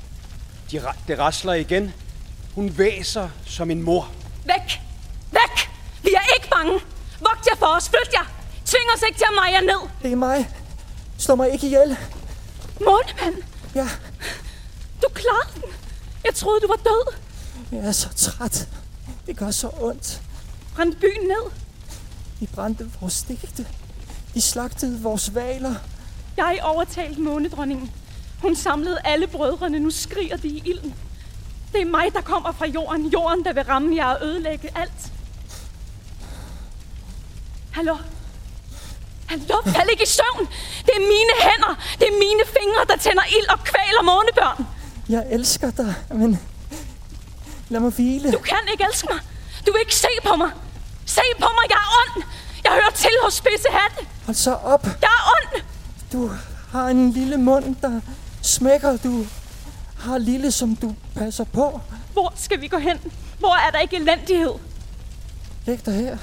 De, 0.71 0.81
det 1.07 1.19
rasler 1.19 1.53
igen. 1.53 1.93
Hun 2.55 2.77
væser 2.77 3.29
som 3.45 3.71
en 3.71 3.81
mor. 3.81 4.11
Væk! 4.45 4.81
Væk! 5.31 5.69
Vi 6.03 6.09
er 6.15 6.35
ikke 6.35 6.49
bange! 6.49 6.73
Vogt 7.19 7.47
jer 7.47 7.55
for 7.59 7.65
os! 7.65 7.89
Flyt 7.89 8.13
jer! 8.13 8.31
Tving 8.65 8.83
os 8.95 9.01
ikke 9.07 9.17
til 9.17 9.25
at 9.29 9.35
meje 9.35 9.51
jer 9.51 9.61
ned! 9.61 9.89
Det 10.03 10.11
er 10.11 10.15
mig. 10.15 10.49
Slå 11.17 11.35
mig 11.35 11.51
ikke 11.51 11.65
ihjel. 11.65 11.97
Månemand! 12.79 13.43
Ja. 13.75 13.87
Du 15.01 15.07
klarede 15.13 15.49
den! 15.53 15.73
Jeg 16.25 16.35
troede, 16.35 16.61
du 16.61 16.67
var 16.67 16.79
død! 16.83 17.13
Jeg 17.71 17.87
er 17.87 17.91
så 17.91 18.09
træt. 18.15 18.67
Det 19.25 19.37
gør 19.37 19.51
så 19.51 19.69
ondt. 19.81 20.21
Brænd 20.75 20.95
byen 20.95 21.27
ned! 21.27 21.51
De 22.39 22.47
brændte 22.47 22.91
vores 23.01 23.13
stifte. 23.13 23.67
De 24.33 24.41
slagtede 24.41 25.01
vores 25.01 25.35
valer. 25.35 25.75
Jeg 26.37 26.59
overtalte 26.63 27.21
månedronningen. 27.21 27.91
Hun 28.41 28.55
samlede 28.55 28.99
alle 29.03 29.27
brødrene. 29.27 29.79
Nu 29.79 29.89
skriger 29.89 30.37
de 30.37 30.47
i 30.47 30.61
ilden. 30.65 30.95
Det 31.73 31.81
er 31.81 31.85
mig, 31.85 32.13
der 32.13 32.21
kommer 32.21 32.51
fra 32.51 32.65
jorden. 32.67 33.07
Jorden, 33.07 33.45
der 33.45 33.53
vil 33.53 33.63
ramme 33.63 33.95
jer 33.95 34.05
og 34.05 34.25
ødelægge 34.25 34.69
alt. 34.75 35.11
Hallo? 37.71 37.97
Hallo? 39.27 39.55
Fald 39.65 39.89
ikke 39.91 40.03
i 40.03 40.07
søvn! 40.07 40.47
Det 40.85 40.93
er 40.95 41.03
mine 41.15 41.33
hænder! 41.45 41.73
Det 41.99 42.07
er 42.07 42.17
mine 42.25 42.43
fingre, 42.57 42.81
der 42.89 42.95
tænder 42.95 43.23
ild 43.37 43.49
og 43.49 43.59
kvaler 43.63 44.03
månebørn! 44.11 44.67
Jeg 45.09 45.25
elsker 45.31 45.71
dig, 45.71 45.93
men 46.09 46.39
lad 47.69 47.79
mig 47.79 47.91
hvile. 47.91 48.31
Du 48.31 48.37
kan 48.37 48.57
ikke 48.71 48.85
elske 48.91 49.07
mig! 49.11 49.19
Du 49.65 49.71
vil 49.71 49.79
ikke 49.79 49.95
se 49.95 50.07
på 50.23 50.35
mig! 50.35 50.51
Se 51.05 51.21
på 51.39 51.49
mig, 51.57 51.65
jeg 51.69 51.81
er 51.85 51.89
ond! 52.01 52.23
Jeg 52.63 52.71
hører 52.71 52.91
til 52.95 53.15
hos 53.23 53.33
spidse 53.33 53.67
hatte! 53.71 54.07
Hold 54.25 54.35
så 54.35 54.53
op. 54.53 54.85
Jeg 54.85 55.13
er 55.19 55.23
ond! 55.35 55.63
Du 56.15 56.31
har 56.71 56.87
en 56.89 57.11
lille 57.11 57.37
mund, 57.37 57.75
der 57.81 58.01
smækker. 58.41 58.97
Du 58.97 59.25
har 59.97 60.17
lille, 60.17 60.51
som 60.51 60.75
du 60.75 60.95
passer 61.15 61.43
på. 61.43 61.81
Hvor 62.13 62.33
skal 62.35 62.61
vi 62.61 62.67
gå 62.67 62.77
hen? 62.77 62.97
Hvor 63.39 63.67
er 63.67 63.71
der 63.71 63.79
ikke 63.79 63.95
elendighed? 63.95 64.51
Læg 65.65 65.85
dig 65.85 65.93
her. 65.93 66.17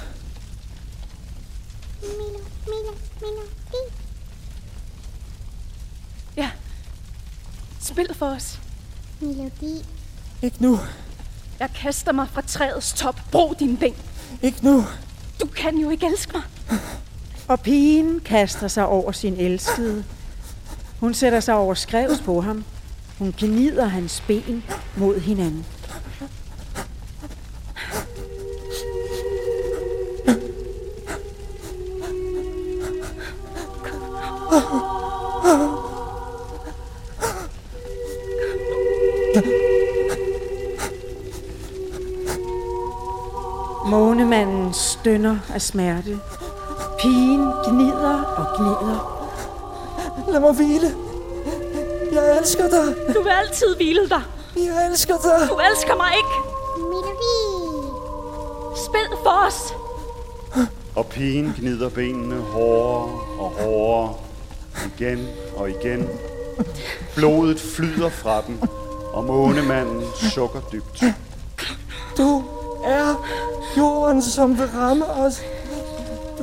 Ja. 6.37 6.49
Spil 7.81 8.13
for 8.13 8.25
os. 8.25 8.59
Melodi. 9.19 9.85
Ikke 10.41 10.57
nu. 10.59 10.79
Jeg 11.59 11.69
kaster 11.75 12.11
mig 12.11 12.27
fra 12.29 12.41
træets 12.41 12.93
top. 12.93 13.21
Brug 13.31 13.55
din 13.59 13.77
ben. 13.77 13.95
Ikke 14.41 14.65
nu. 14.65 14.85
Du 15.41 15.47
kan 15.47 15.77
jo 15.77 15.89
ikke 15.89 16.05
elske 16.05 16.31
mig. 16.33 16.43
Og 17.47 17.59
pigen 17.59 18.19
kaster 18.19 18.67
sig 18.67 18.85
over 18.85 19.11
sin 19.11 19.33
elskede. 19.33 20.03
Hun 20.99 21.13
sætter 21.13 21.39
sig 21.39 21.55
over 21.55 21.73
skrevs 21.73 22.21
på 22.21 22.41
ham. 22.41 22.63
Hun 23.19 23.33
gnider 23.37 23.85
hans 23.85 24.23
ben 24.27 24.63
mod 24.97 25.19
hinanden. 25.19 25.65
Månemanden 43.89 44.73
stønner 44.73 45.37
af 45.53 45.61
smerte. 45.61 46.19
Pigen 47.03 47.51
gnider 47.65 48.23
og 48.37 48.45
gnider. 48.57 48.99
Lad 50.31 50.39
mig 50.39 50.53
hvile. 50.53 50.95
Jeg 52.11 52.37
elsker 52.39 52.69
dig. 52.69 52.95
Du 53.15 53.23
vil 53.23 53.29
altid 53.29 53.75
hvile 53.75 54.09
dig. 54.09 54.21
Jeg 54.55 54.87
elsker 54.89 55.13
dig. 55.17 55.47
Du 55.49 55.59
elsker 55.71 55.95
mig 55.95 56.11
ikke. 56.17 56.35
Melodi. 56.77 57.35
Spil 58.85 59.17
for 59.23 59.47
os. 59.47 59.73
Og 60.95 61.05
pigen 61.05 61.53
gnider 61.59 61.89
benene 61.89 62.41
hårdere 62.41 63.19
og 63.39 63.51
hårdere. 63.59 64.13
Igen 64.85 65.27
og 65.57 65.69
igen. 65.69 66.09
Blodet 67.15 67.59
flyder 67.59 68.09
fra 68.09 68.41
dem, 68.47 68.61
og 69.13 69.23
månemanden 69.23 70.03
sukker 70.33 70.59
dybt. 70.71 71.03
Du 72.17 72.43
er 72.85 73.25
jorden, 73.77 74.21
som 74.21 74.57
vil 74.57 74.67
ramme 74.67 75.05
os. 75.05 75.41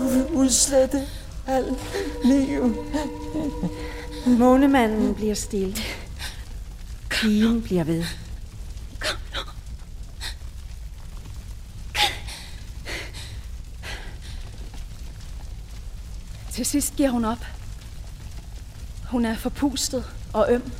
Du 0.01 0.09
vil 0.09 0.27
udslette 0.27 1.07
alt 1.47 1.79
liv. 2.25 2.87
Månemanden 4.27 5.15
bliver 5.15 5.35
stille. 5.35 5.77
Pigen 7.11 7.63
bliver 7.63 7.85
ved. 7.85 8.05
Til 16.53 16.67
sidst 16.67 16.97
giver 16.97 17.11
hun 17.11 17.25
op. 17.25 17.45
Hun 19.11 19.25
er 19.25 19.37
forpustet 19.37 20.05
og 20.33 20.53
øm. 20.53 20.73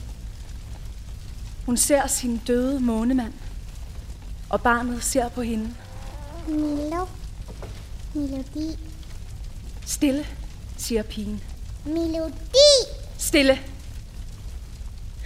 Hun 1.67 1.77
ser 1.77 2.07
sin 2.07 2.37
døde 2.47 2.81
månemand. 2.81 3.33
Og 4.49 4.61
barnet 4.61 5.05
ser 5.05 5.29
på 5.29 5.43
hende. 5.43 5.75
Milo. 6.49 7.07
Melodi. 8.15 8.90
Stille, 9.91 10.27
siger 10.77 11.03
pigen. 11.03 11.43
Melodi. 11.85 12.71
Stille. 13.19 13.59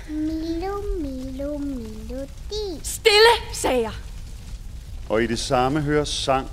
Milo, 0.09 0.83
Milo, 1.01 1.59
melodi. 1.59 2.81
Stille, 2.83 3.35
sagde 3.53 3.83
jeg. 3.83 3.93
Og 5.09 5.23
i 5.23 5.27
det 5.27 5.39
samme 5.39 5.81
høres 5.81 6.09
sang 6.09 6.51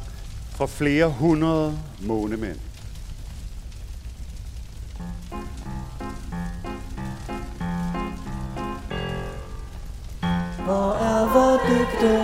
fra 0.52 0.66
flere 0.66 1.10
hundrede 1.10 1.80
månemænd. 2.00 2.60
Hvor 10.64 10.94
er 10.94 11.34
vor 11.34 11.62
dybde? 11.68 12.20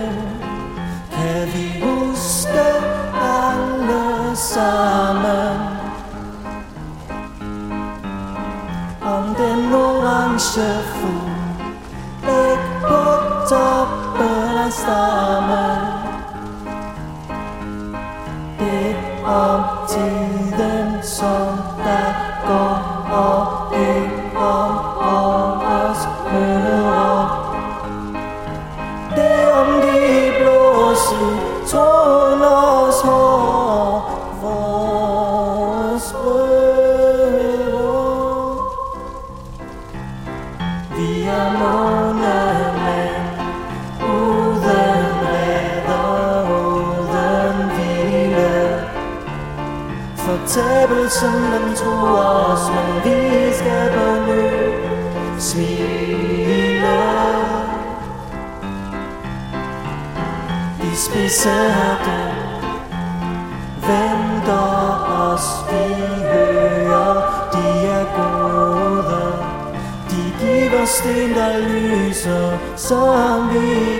Kan 1.12 1.46
vi 1.46 1.80
huske 1.80 2.60
alle 3.20 4.36
sammen? 4.36 4.87
Orange 10.58 10.87
sten 70.98 71.34
der 71.34 71.58
lyser 71.58 72.58
Som 72.76 73.50
vi 73.52 73.97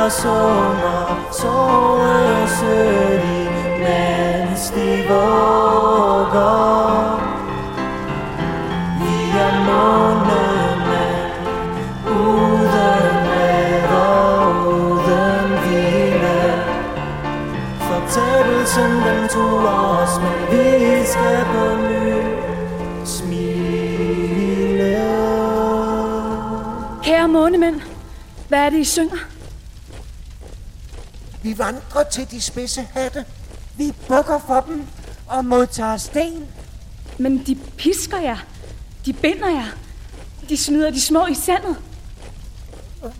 med 0.00 0.06
deres 0.06 0.24
unger 0.24 1.28
sove 1.32 2.48
sødt 2.58 3.24
mens 3.78 4.70
de 4.70 5.04
våger. 5.08 6.50
Vi 8.98 9.16
er 9.44 9.54
månemænd, 9.68 11.32
uden 12.06 13.14
mad 13.26 13.92
og 13.92 14.66
uden 14.66 15.48
hvile. 15.62 16.40
Fortabelsen 17.80 18.92
den 19.06 19.28
tog 19.28 19.64
os, 19.64 20.12
men 20.22 20.38
vi 20.50 20.66
skal 21.04 21.40
på 21.52 21.64
ny 21.88 22.12
smile. 23.04 24.50
Kære 27.02 27.28
månemænd, 27.28 27.80
hvad 28.48 28.58
er 28.58 28.70
det, 28.70 28.78
I 28.78 28.84
synger? 28.84 29.29
Vi 31.42 31.58
vandrer 31.58 32.02
til 32.02 32.30
de 32.30 32.40
spidse 32.40 32.88
hatte. 32.92 33.24
Vi 33.76 33.92
bukker 34.08 34.38
for 34.46 34.60
dem 34.60 34.86
og 35.28 35.44
modtager 35.44 35.96
sten. 35.96 36.46
Men 37.18 37.46
de 37.46 37.58
pisker 37.76 38.18
jer. 38.18 38.38
De 39.06 39.12
binder 39.12 39.48
jer. 39.48 39.76
De 40.48 40.56
smider 40.56 40.90
de 40.90 41.00
små 41.00 41.26
i 41.26 41.34
sandet. 41.34 41.76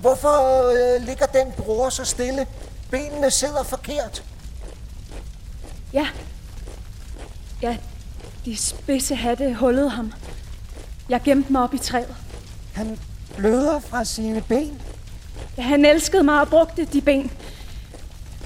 Hvorfor 0.01 0.69
øh, 0.71 1.07
ligger 1.07 1.27
den 1.27 1.53
bror 1.57 1.89
så 1.89 2.05
stille? 2.05 2.47
Benene 2.91 3.31
sidder 3.31 3.63
forkert. 3.63 4.25
Ja. 5.93 6.07
Ja, 7.63 7.77
de 8.45 8.57
spidse 8.57 9.15
hatte 9.15 9.55
hullede 9.55 9.91
ham. 9.91 10.13
Jeg 11.09 11.23
gemte 11.25 11.53
mig 11.53 11.63
op 11.63 11.75
i 11.75 11.79
træet. 11.79 12.15
Han 12.73 12.99
bløder 13.37 13.81
fra 13.81 14.05
sine 14.05 14.43
ben. 14.43 14.81
Ja, 15.57 15.63
han 15.63 15.85
elskede 15.85 16.23
mig 16.23 16.41
og 16.41 16.49
brugte 16.49 16.85
de 16.85 17.01
ben. 17.01 17.31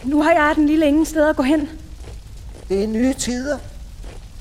Nu 0.04 0.22
har 0.22 0.30
jeg 0.32 0.52
den 0.56 0.66
lille 0.66 0.86
ingen 0.86 1.06
sted 1.06 1.28
at 1.28 1.36
gå 1.36 1.42
hen. 1.42 1.68
Det 2.68 2.84
er 2.84 2.88
nye 2.88 3.14
tider. 3.14 3.58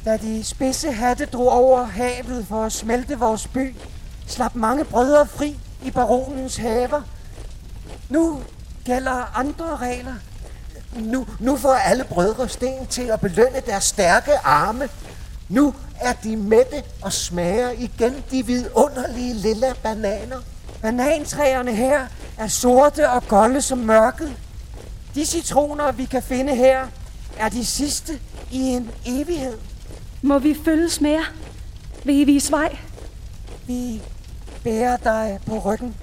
Da 0.05 0.17
de 0.17 0.43
spidse 0.43 0.91
hatte 0.91 1.25
drog 1.25 1.51
over 1.51 1.83
havet 1.83 2.45
for 2.49 2.63
at 2.63 2.71
smelte 2.71 3.19
vores 3.19 3.47
by, 3.47 3.75
slap 4.27 4.55
mange 4.55 4.85
brødre 4.85 5.25
fri 5.27 5.59
i 5.83 5.91
baronens 5.91 6.57
haver. 6.57 7.01
Nu 8.09 8.41
gælder 8.85 9.37
andre 9.37 9.77
regler. 9.77 10.13
Nu, 10.95 11.27
nu 11.39 11.57
får 11.57 11.73
alle 11.73 12.03
brødre 12.03 12.49
sten 12.49 12.87
til 12.87 13.01
at 13.01 13.19
belønne 13.19 13.61
deres 13.65 13.83
stærke 13.83 14.31
arme. 14.43 14.89
Nu 15.49 15.73
er 15.99 16.13
de 16.13 16.37
mætte 16.37 16.83
og 17.01 17.13
smager 17.13 17.69
igen 17.69 18.23
de 18.31 18.45
vidunderlige 18.45 19.33
lille 19.33 19.75
bananer. 19.83 20.37
Banantræerne 20.81 21.75
her 21.75 22.07
er 22.37 22.47
sorte 22.47 23.09
og 23.09 23.27
golde 23.27 23.61
som 23.61 23.77
mørket. 23.77 24.35
De 25.15 25.25
citroner, 25.25 25.91
vi 25.91 26.05
kan 26.05 26.23
finde 26.23 26.55
her, 26.55 26.87
er 27.37 27.49
de 27.49 27.65
sidste 27.65 28.13
i 28.51 28.59
en 28.59 28.91
evighed. 29.07 29.57
Må 30.21 30.39
vi 30.39 30.53
følges 30.53 31.01
med 31.01 31.11
jer? 31.11 31.33
Vil 32.05 32.19
I 32.19 32.23
vise 32.23 32.51
vej? 32.51 32.77
Vi 33.67 34.01
bærer 34.63 34.97
dig 34.97 35.39
på 35.45 35.59
ryggen. 35.59 35.95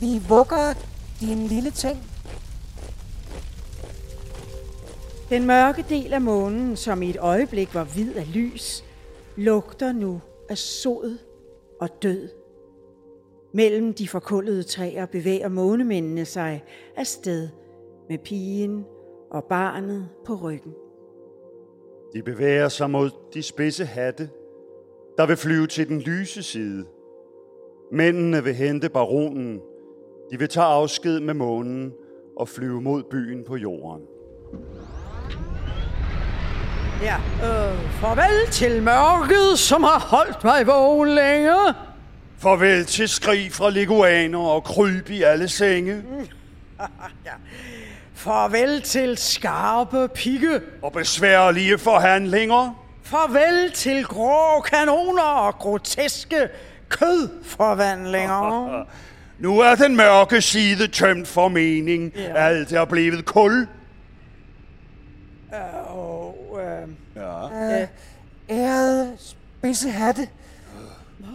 Vi 0.00 0.22
vugger 0.28 0.74
din 1.20 1.46
lille 1.46 1.70
ting. 1.70 2.10
Den 5.30 5.46
mørke 5.46 5.84
del 5.88 6.12
af 6.12 6.20
månen, 6.20 6.76
som 6.76 7.02
i 7.02 7.10
et 7.10 7.16
øjeblik 7.16 7.74
var 7.74 7.84
hvid 7.84 8.14
af 8.14 8.34
lys, 8.34 8.84
lugter 9.36 9.92
nu 9.92 10.20
af 10.48 10.58
sod 10.58 11.18
og 11.80 11.88
død. 12.02 12.28
Mellem 13.54 13.94
de 13.94 14.08
forkullede 14.08 14.62
træer 14.62 15.06
bevæger 15.06 15.48
månemændene 15.48 16.24
sig 16.24 16.64
afsted 16.96 17.48
med 18.10 18.18
pigen 18.18 18.84
og 19.30 19.44
barnet 19.44 20.08
på 20.26 20.34
ryggen. 20.34 20.74
De 22.14 22.22
bevæger 22.22 22.68
sig 22.68 22.90
mod 22.90 23.10
de 23.34 23.42
spidse 23.42 23.84
hatte, 23.84 24.30
der 25.18 25.26
vil 25.26 25.36
flyve 25.36 25.66
til 25.66 25.88
den 25.88 26.00
lyse 26.00 26.42
side. 26.42 26.84
Mændene 27.92 28.44
vil 28.44 28.54
hente 28.54 28.88
baronen. 28.88 29.60
De 30.30 30.38
vil 30.38 30.48
tage 30.48 30.66
afsked 30.66 31.20
med 31.20 31.34
månen 31.34 31.92
og 32.36 32.48
flyve 32.48 32.80
mod 32.80 33.02
byen 33.02 33.44
på 33.44 33.56
jorden. 33.56 34.02
Ja, 37.02 37.16
øh, 37.16 37.78
farvel 37.90 38.50
til 38.50 38.82
mørket, 38.82 39.58
som 39.58 39.82
har 39.82 40.00
holdt 40.00 40.44
mig 40.44 40.66
vågen 40.66 41.08
længe. 41.08 41.54
Farvel 42.38 42.84
til 42.84 43.08
skrig 43.08 43.52
fra 43.52 43.70
leguaner 43.70 44.38
og 44.38 44.64
kryb 44.64 45.10
i 45.10 45.22
alle 45.22 45.48
senge. 45.48 46.04
ja. 47.26 47.32
Farvel 48.20 48.82
til 48.82 49.18
skarpe 49.18 50.08
pigge. 50.14 50.60
Og 50.82 50.92
besværlige 50.92 51.78
forhandlinger. 51.78 52.84
Farvel 53.02 53.72
til 53.72 54.04
grå 54.04 54.60
kanoner 54.60 55.22
og 55.22 55.54
groteske 55.54 56.48
kødforvandlinger. 56.88 58.84
Nu 59.44 59.60
er 59.60 59.74
den 59.74 59.96
mørke 59.96 60.40
side 60.42 60.88
tømt 60.88 61.28
for 61.28 61.48
mening. 61.48 62.12
Ja. 62.16 62.34
Alt 62.34 62.72
er 62.72 62.84
blevet 62.84 63.24
kul. 63.24 63.68
Øh, 65.54 65.96
og, 65.96 66.58
øh, 66.62 66.88
Ja. 67.16 67.80
Øh, 67.82 67.88
ærede 68.50 69.16
spidse 69.18 69.90
hatte. 69.90 70.28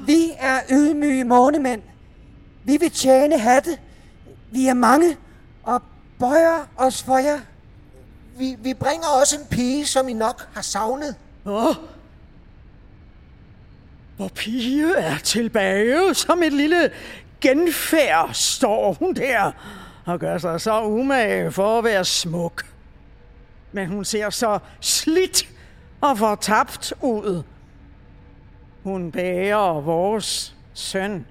Vi 0.06 0.32
er 0.40 0.60
ydmyge 0.72 1.24
månemænd. 1.24 1.82
Vi 2.64 2.78
vil 2.78 2.92
tjene 2.92 3.40
hatte. 3.40 3.78
Vi 4.52 4.68
er 4.68 4.74
mange 4.74 5.18
og 5.64 5.82
bøjer 6.20 6.68
os 6.78 7.04
for 7.04 7.18
jer. 7.18 7.40
Vi, 8.38 8.56
vi 8.60 8.74
bringer 8.74 9.08
også 9.22 9.40
en 9.40 9.46
pige, 9.48 9.86
som 9.86 10.10
I 10.10 10.14
nok 10.14 10.48
har 10.54 10.62
savnet. 10.62 11.16
Åh. 11.46 11.76
Hvor 14.16 14.28
pige 14.28 14.96
er 14.96 15.18
tilbage 15.18 16.14
som 16.14 16.44
et 16.44 16.54
lille 16.54 16.92
genfærd, 17.42 18.30
står 18.34 18.94
hun 18.94 19.14
der 19.14 19.52
og 20.06 20.20
gør 20.20 20.38
sig 20.38 20.62
så 20.62 20.84
umage 20.84 21.52
for 21.52 21.78
at 21.78 21.84
være 21.84 22.06
smuk. 22.06 22.66
Men 23.72 23.88
hun 23.88 24.06
ser 24.06 24.30
så 24.30 24.60
slidt 24.80 25.48
og 26.02 26.18
fortabt 26.18 26.94
ud. 27.02 27.44
Hun 28.84 29.12
bærer 29.12 29.82
vores 29.82 30.56
søn. 30.74 31.26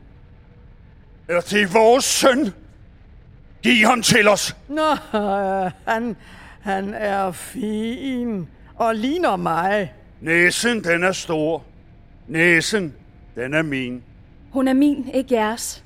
Er 1.28 1.40
det 1.40 1.74
vores 1.74 2.04
søn? 2.04 2.54
Giv 3.64 3.86
ham 3.86 4.02
til 4.02 4.28
os. 4.28 4.56
Nå, 4.68 4.90
øh, 4.92 5.70
han, 5.88 6.16
han 6.60 6.94
er 6.94 7.32
fin 7.32 8.48
og 8.76 8.94
ligner 8.94 9.36
mig. 9.36 9.92
Næsen, 10.20 10.84
den 10.84 11.02
er 11.02 11.12
stor. 11.12 11.64
Næsen, 12.28 12.94
den 13.34 13.54
er 13.54 13.62
min. 13.62 14.02
Hun 14.50 14.68
er 14.68 14.72
min, 14.72 15.10
ikke 15.14 15.34
jeres. 15.34 15.84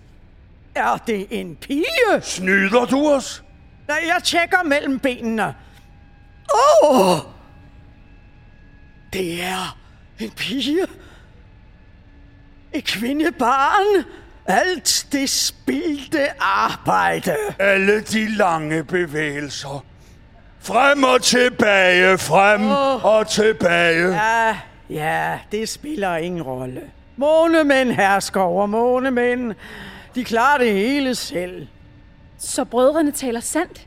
Er 0.74 0.96
det 1.06 1.26
en 1.30 1.56
pige? 1.56 1.84
Snyder 2.22 2.84
du 2.84 3.08
os? 3.08 3.44
Nej, 3.88 4.00
jeg 4.06 4.22
tjekker 4.22 4.62
mellem 4.62 4.98
benene. 4.98 5.54
Åh! 6.84 6.90
Oh! 6.90 7.18
Det 9.12 9.44
er 9.44 9.78
en 10.20 10.30
pige. 10.30 10.86
Et 12.72 12.84
kvindebarn. 12.84 14.04
Alt 14.48 15.06
det 15.12 15.30
spildte 15.30 16.42
arbejde. 16.42 17.36
Alle 17.58 18.00
de 18.00 18.36
lange 18.36 18.84
bevægelser. 18.84 19.84
Frem 20.60 21.04
og 21.04 21.22
tilbage, 21.22 22.18
frem 22.18 22.62
Åh. 22.70 23.04
og 23.04 23.28
tilbage. 23.28 24.08
Ja, 24.08 24.56
ja, 24.90 25.38
det 25.52 25.68
spiller 25.68 26.16
ingen 26.16 26.42
rolle. 26.42 26.82
Månemænd 27.16 27.90
hersker 27.92 28.40
over 28.40 28.66
månemænd. 28.66 29.54
De 30.14 30.24
klarer 30.24 30.58
det 30.58 30.72
hele 30.72 31.14
selv. 31.14 31.66
Så 32.38 32.64
brødrene 32.64 33.10
taler 33.12 33.40
sandt. 33.40 33.86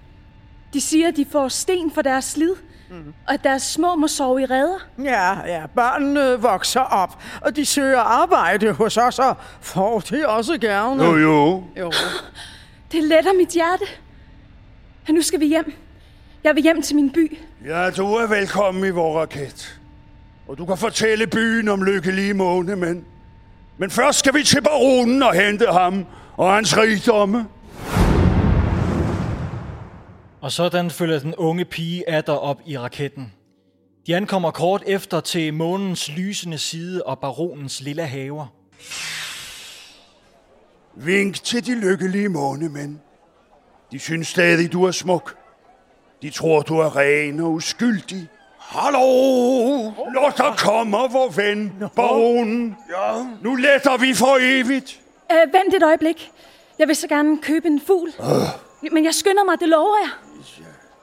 De 0.73 0.81
siger, 0.81 1.07
at 1.07 1.15
de 1.15 1.25
får 1.31 1.47
sten 1.47 1.91
for 1.91 2.01
deres 2.01 2.25
slid, 2.25 2.55
mm. 2.91 3.13
og 3.27 3.33
at 3.33 3.43
deres 3.43 3.63
små 3.63 3.95
må 3.95 4.07
sove 4.07 4.41
i 4.41 4.45
redder. 4.45 4.87
Ja, 5.03 5.45
ja, 5.45 5.65
børnene 5.75 6.41
vokser 6.41 6.81
op, 6.81 7.23
og 7.41 7.55
de 7.55 7.65
søger 7.65 7.99
arbejde 7.99 8.71
hos 8.71 8.97
os, 8.97 9.19
og 9.19 9.35
får 9.61 9.99
det 9.99 10.25
også 10.25 10.57
gerne. 10.57 11.03
Jo, 11.03 11.17
jo. 11.17 11.63
Jo. 11.79 11.91
Det 12.91 13.03
letter 13.03 13.33
mit 13.37 13.49
hjerte. 13.49 13.85
Nu 15.09 15.21
skal 15.21 15.39
vi 15.39 15.45
hjem. 15.45 15.73
Jeg 16.43 16.55
vil 16.55 16.63
hjem 16.63 16.81
til 16.81 16.95
min 16.95 17.09
by. 17.09 17.37
Ja, 17.65 17.89
du 17.89 18.13
er 18.13 18.27
velkommen 18.27 18.85
i 18.85 18.89
vores 18.89 19.15
raket. 19.15 19.79
Og 20.47 20.57
du 20.57 20.65
kan 20.65 20.77
fortælle 20.77 21.27
byen 21.27 21.67
om 21.67 21.83
lykkelige 21.83 22.33
måne, 22.33 22.75
men... 22.75 23.05
Men 23.77 23.91
først 23.91 24.19
skal 24.19 24.33
vi 24.33 24.43
til 24.43 24.61
baronen 24.61 25.23
og 25.23 25.33
hente 25.33 25.65
ham 25.65 26.05
og 26.37 26.53
hans 26.53 26.77
rigdomme. 26.77 27.47
Og 30.41 30.51
sådan 30.51 30.91
følger 30.91 31.19
den 31.19 31.35
unge 31.35 31.65
pige 31.65 32.09
Adder 32.09 32.33
op 32.33 32.61
i 32.65 32.77
raketten. 32.77 33.33
De 34.07 34.15
ankommer 34.15 34.51
kort 34.51 34.83
efter 34.87 35.19
til 35.19 35.53
månens 35.53 36.09
lysende 36.09 36.57
side 36.57 37.03
og 37.03 37.19
baronens 37.19 37.81
lille 37.81 38.03
haver. 38.03 38.47
Vink 40.95 41.43
til 41.43 41.65
de 41.65 41.75
lykkelige 41.79 42.29
månemænd. 42.29 42.99
De 43.91 43.99
synes 43.99 44.27
stadig, 44.27 44.71
du 44.71 44.83
er 44.83 44.91
smuk. 44.91 45.35
De 46.21 46.29
tror, 46.29 46.61
du 46.61 46.79
er 46.79 46.95
ren 46.95 47.39
og 47.39 47.51
uskyldig. 47.51 48.27
Hallo! 48.59 49.01
Lad 50.13 50.37
der 50.37 50.55
kommer, 50.57 51.11
vor 51.11 51.29
ven, 51.29 51.73
baronen. 51.95 52.77
Ja. 52.89 53.25
Nu 53.41 53.55
letter 53.55 53.97
vi 53.97 54.13
for 54.13 54.37
evigt. 54.41 55.01
Øh, 55.31 55.53
vent 55.53 55.73
et 55.75 55.83
øjeblik. 55.83 56.31
Jeg 56.79 56.87
vil 56.87 56.95
så 56.95 57.07
gerne 57.07 57.37
købe 57.41 57.67
en 57.67 57.81
fugl. 57.87 58.13
Øh. 58.19 58.91
Men 58.91 59.05
jeg 59.05 59.13
skynder 59.13 59.43
mig, 59.43 59.59
det 59.59 59.69
lover 59.69 59.97
jeg. 60.03 60.30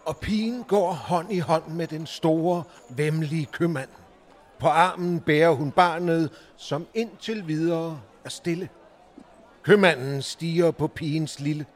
Og 0.09 0.17
pigen 0.17 0.65
går 0.65 0.93
hånd 0.93 1.33
i 1.33 1.39
hånd 1.39 1.67
med 1.67 1.87
den 1.87 2.07
store, 2.07 2.63
vemmelige 2.89 3.47
købmand. 3.47 3.89
På 4.59 4.67
armen 4.67 5.21
bærer 5.21 5.51
hun 5.51 5.71
barnet, 5.71 6.31
som 6.57 6.87
indtil 6.95 7.49
videre 7.49 8.01
er 8.25 8.29
stille. 8.29 8.69
Købmanden 9.63 10.23
stiger 10.23 10.71
på 10.71 10.87
pigens 10.87 11.41
lille. 11.41 11.67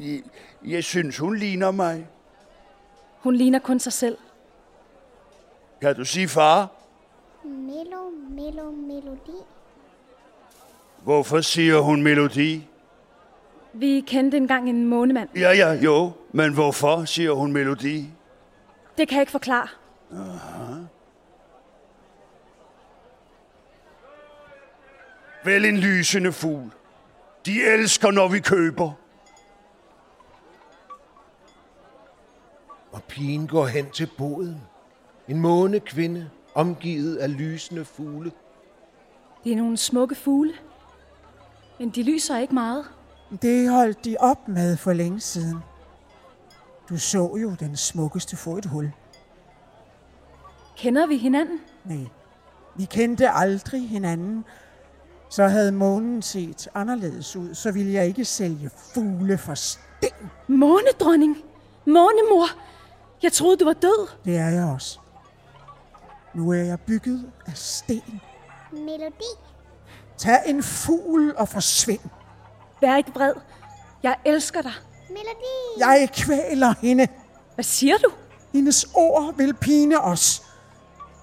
Jeg, 0.00 0.22
jeg 0.64 0.84
synes, 0.84 1.18
hun 1.18 1.36
ligner 1.36 1.70
mig. 1.70 2.08
Hun 3.18 3.36
ligner 3.36 3.58
kun 3.58 3.80
sig 3.80 3.92
selv. 3.92 4.18
Kan 5.80 5.96
du 5.96 6.04
sige 6.04 6.28
far? 6.28 6.70
Melo, 7.44 8.10
melo, 8.30 8.70
melodi. 8.70 9.38
Hvorfor 11.02 11.40
siger 11.40 11.80
hun 11.80 12.02
melodi? 12.02 12.68
Vi 13.74 14.04
kendte 14.06 14.36
engang 14.36 14.68
en 14.68 14.86
månemand. 14.86 15.28
Ja, 15.36 15.50
ja, 15.50 15.72
jo. 15.72 16.12
Men 16.32 16.54
hvorfor 16.54 17.04
siger 17.04 17.32
hun 17.32 17.52
melodi? 17.52 18.10
Det 18.98 19.08
kan 19.08 19.16
jeg 19.16 19.22
ikke 19.22 19.32
forklare. 19.32 19.68
Aha. 20.12 20.74
Vel 25.44 25.64
en 25.64 25.76
lysende 25.76 26.32
fugl. 26.32 26.70
De 27.46 27.64
elsker, 27.64 28.10
når 28.10 28.28
vi 28.28 28.40
køber. 28.40 28.92
Og 32.92 33.02
pigen 33.02 33.46
går 33.46 33.66
hen 33.66 33.90
til 33.90 34.10
boden. 34.18 34.60
En 35.28 35.40
månekvinde, 35.40 36.30
omgivet 36.54 37.16
af 37.16 37.38
lysende 37.38 37.84
fugle. 37.84 38.32
Det 39.44 39.52
er 39.52 39.56
nogle 39.56 39.76
smukke 39.76 40.14
fugle. 40.14 40.52
Men 41.78 41.90
de 41.90 42.02
lyser 42.02 42.38
ikke 42.38 42.54
meget. 42.54 42.84
Det 43.42 43.70
holdt 43.70 44.04
de 44.04 44.16
op 44.20 44.48
med 44.48 44.76
for 44.76 44.92
længe 44.92 45.20
siden. 45.20 45.58
Du 46.88 46.98
så 46.98 47.36
jo 47.36 47.54
den 47.60 47.76
smukkeste 47.76 48.36
få 48.36 48.56
et 48.56 48.66
hul. 48.66 48.92
Kender 50.76 51.06
vi 51.06 51.16
hinanden? 51.16 51.58
Nej, 51.84 52.06
vi 52.76 52.84
kendte 52.84 53.30
aldrig 53.30 53.88
hinanden. 53.88 54.44
Så 55.30 55.48
havde 55.48 55.72
månen 55.72 56.22
set 56.22 56.68
anderledes 56.74 57.36
ud, 57.36 57.54
så 57.54 57.72
ville 57.72 57.92
jeg 57.92 58.06
ikke 58.06 58.24
sælge 58.24 58.70
fugle 58.94 59.38
for 59.38 59.54
sten. 59.54 60.30
Månedronning! 60.48 61.36
Månemor! 61.86 62.46
Jeg 63.22 63.32
troede, 63.32 63.56
du 63.56 63.64
var 63.64 63.72
død. 63.72 64.08
Det 64.24 64.36
er 64.36 64.48
jeg 64.48 64.64
også. 64.64 64.98
Nu 66.34 66.50
er 66.50 66.56
jeg 66.62 66.80
bygget 66.80 67.32
af 67.46 67.56
sten. 67.56 68.20
Melodi. 68.72 69.32
Tag 70.16 70.38
en 70.46 70.62
fugl 70.62 71.34
og 71.36 71.48
forsvind. 71.48 72.00
Vær 72.82 72.96
ikke 72.96 73.10
vred. 73.14 73.34
Jeg 74.02 74.16
elsker 74.24 74.62
dig. 74.62 74.72
Melodi. 75.08 75.78
Jeg 75.78 76.08
kvæler 76.12 76.74
hende. 76.80 77.08
Hvad 77.54 77.64
siger 77.64 77.96
du? 77.96 78.10
Hendes 78.52 78.86
ord 78.94 79.36
vil 79.36 79.54
pine 79.54 80.00
os. 80.00 80.42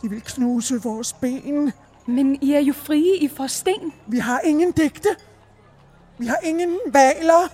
De 0.01 0.10
vil 0.10 0.22
knuse 0.22 0.82
vores 0.82 1.14
ben. 1.14 1.74
Men 2.05 2.38
I 2.41 2.53
er 2.53 2.60
jo 2.60 2.74
frie, 2.74 3.18
I 3.18 3.28
får 3.28 3.47
sten. 3.47 3.93
Vi 4.07 4.18
har 4.18 4.39
ingen 4.39 4.72
digte. 4.72 5.10
Vi 6.18 6.26
har 6.26 6.38
ingen 6.43 6.80
valer. 6.88 7.47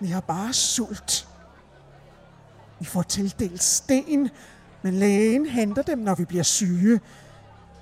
Vi 0.00 0.06
har 0.06 0.20
bare 0.20 0.52
sult. 0.52 1.28
Vi 2.78 2.84
får 2.84 3.02
tildelt 3.02 3.62
sten, 3.62 4.30
men 4.82 4.94
lægen 4.94 5.46
henter 5.46 5.82
dem, 5.82 5.98
når 5.98 6.14
vi 6.14 6.24
bliver 6.24 6.42
syge. 6.42 7.00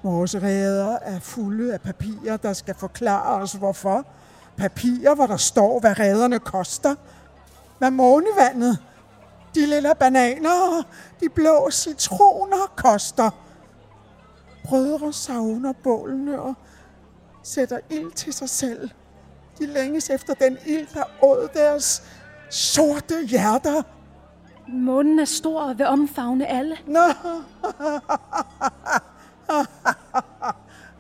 Vores 0.03 0.35
ræder 0.35 0.99
er 0.99 1.21
fulde 1.21 1.73
af 1.75 1.81
papirer, 1.81 2.37
der 2.37 2.53
skal 2.53 2.75
forklare 2.75 3.43
os, 3.43 3.53
hvorfor. 3.53 4.07
Papirer, 4.59 5.15
hvor 5.15 5.27
der 5.27 5.37
står, 5.37 5.81
hvad 5.81 5.99
ræderne 5.99 6.39
koster. 6.39 6.95
Hvad 7.79 7.91
månevandet, 7.91 8.79
de 9.55 9.67
lille 9.67 9.93
bananer, 9.99 10.83
de 11.21 11.29
blå 11.29 11.71
citroner 11.71 12.73
koster. 12.77 13.31
Brødre 14.65 15.13
savner 15.13 15.73
bålene 15.73 16.41
og 16.41 16.55
sætter 17.43 17.79
ild 17.91 18.13
til 18.13 18.33
sig 18.33 18.49
selv. 18.49 18.91
De 19.59 19.67
længes 19.67 20.11
efter 20.11 20.35
den 20.35 20.59
ild, 20.67 20.87
der 20.95 21.05
åd 21.23 21.49
deres 21.55 22.03
sorte 22.51 23.27
hjerter. 23.27 23.83
Månen 24.69 25.19
er 25.19 25.25
stor 25.25 25.63
og 25.63 25.79
vil 25.79 25.87
omfavne 25.87 26.47
alle. 26.47 26.77
Nå. 26.87 27.01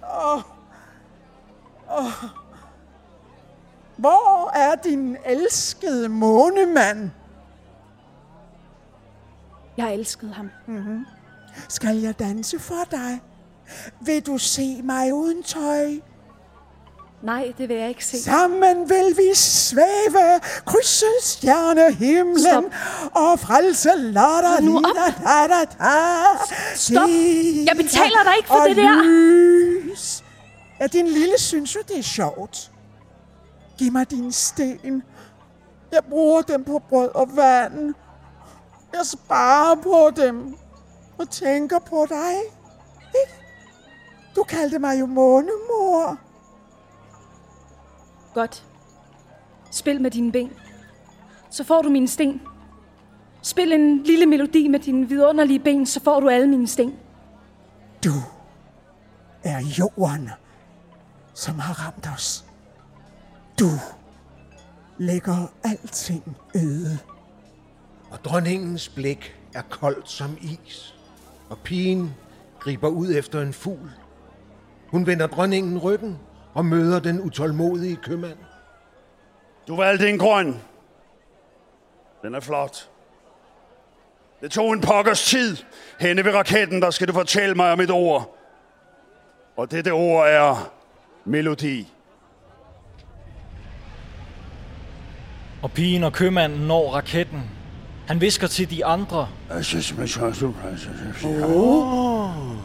oh. 0.02 0.42
Oh. 1.90 2.47
Hvor 3.98 4.50
er 4.54 4.74
din 4.74 5.16
elskede 5.26 6.08
månemand? 6.08 7.10
Jeg 9.76 9.94
elskede 9.94 10.32
ham. 10.32 10.50
Mm-hmm. 10.66 11.06
Skal 11.68 11.96
jeg 11.96 12.18
danse 12.18 12.58
for 12.58 12.84
dig? 12.90 13.20
Vil 14.00 14.26
du 14.26 14.38
se 14.38 14.82
mig 14.82 15.14
uden 15.14 15.42
tøj? 15.42 15.86
Nej, 17.22 17.52
det 17.58 17.68
vil 17.68 17.76
jeg 17.76 17.88
ikke 17.88 18.04
se. 18.06 18.22
Sammen 18.22 18.88
vil 18.90 19.16
vi 19.16 19.34
svæve, 19.34 20.40
krydse 20.66 21.04
stjernehimlen 21.22 22.38
Stop. 22.40 22.64
og 23.14 23.38
frelse 23.40 23.90
latter 23.96 24.60
Nu 24.60 24.76
op. 24.76 24.82
da, 24.84 25.28
da, 25.30 25.64
da. 25.64 25.64
Stop. 26.74 27.08
Jeg 27.66 27.76
betaler 27.76 28.22
dig 28.24 28.32
ikke 28.36 28.48
for 28.48 28.64
det 28.68 28.76
der. 28.76 29.02
Lys. 29.02 30.24
Ja, 30.80 30.86
din 30.86 31.06
lille 31.06 31.38
synes 31.38 31.74
jo, 31.74 31.80
det 31.88 31.98
er 31.98 32.02
sjovt. 32.02 32.70
Giv 33.78 33.92
mig 33.92 34.10
din 34.10 34.32
sten. 34.32 35.02
Jeg 35.92 36.04
bruger 36.10 36.42
dem 36.42 36.64
på 36.64 36.78
brød 36.78 37.08
og 37.14 37.36
vand. 37.36 37.94
Jeg 38.92 39.06
sparer 39.06 39.74
på 39.74 40.10
dem 40.22 40.56
og 41.18 41.30
tænker 41.30 41.78
på 41.78 42.06
dig. 42.08 42.34
Ikke? 43.00 43.32
Du 44.36 44.42
kaldte 44.42 44.78
mig 44.78 45.00
jo 45.00 45.06
månemor. 45.06 46.18
Godt. 48.34 48.66
Spil 49.70 50.00
med 50.00 50.10
dine 50.10 50.32
ben. 50.32 50.52
Så 51.50 51.64
får 51.64 51.82
du 51.82 51.88
mine 51.88 52.08
sten. 52.08 52.42
Spil 53.42 53.72
en 53.72 54.02
lille 54.02 54.26
melodi 54.26 54.68
med 54.68 54.80
dine 54.80 55.08
vidunderlige 55.08 55.58
ben, 55.58 55.86
så 55.86 56.00
får 56.00 56.20
du 56.20 56.28
alle 56.28 56.46
mine 56.46 56.66
sten. 56.66 56.98
Du 58.04 58.12
er 59.42 59.60
jorden, 59.78 60.30
som 61.34 61.58
har 61.58 61.86
ramt 61.86 62.08
os. 62.14 62.47
Du 63.58 63.70
lægger 64.98 65.52
alting 65.64 66.36
øde. 66.56 66.98
Og 68.10 68.24
dronningens 68.24 68.88
blik 68.88 69.36
er 69.54 69.62
koldt 69.70 70.10
som 70.10 70.38
is. 70.40 70.94
Og 71.50 71.58
pigen 71.58 72.14
griber 72.60 72.88
ud 72.88 73.14
efter 73.14 73.40
en 73.40 73.52
fugl. 73.52 73.90
Hun 74.88 75.06
vender 75.06 75.26
dronningen 75.26 75.78
ryggen 75.78 76.18
og 76.54 76.64
møder 76.64 77.00
den 77.00 77.20
utålmodige 77.20 77.96
købmand. 77.96 78.38
Du 79.68 79.76
valgte 79.76 80.08
en 80.08 80.18
grøn. 80.18 80.60
Den 82.22 82.34
er 82.34 82.40
flot. 82.40 82.90
Det 84.40 84.50
tog 84.50 84.72
en 84.72 84.80
pokkers 84.80 85.24
tid. 85.24 85.56
Henne 86.00 86.24
ved 86.24 86.34
raketten, 86.34 86.82
der 86.82 86.90
skal 86.90 87.08
du 87.08 87.12
fortælle 87.12 87.54
mig 87.54 87.72
om 87.72 87.80
et 87.80 87.90
ord. 87.90 88.36
Og 89.56 89.70
dette 89.70 89.90
ord 89.90 90.28
er 90.28 90.72
melodi. 91.24 91.92
Og 95.62 95.72
pigen 95.72 96.04
og 96.04 96.12
købmanden 96.12 96.60
når 96.60 96.90
raketten. 96.94 97.42
Han 98.06 98.20
visker 98.20 98.46
til 98.46 98.70
de 98.70 98.84
andre. 98.84 99.28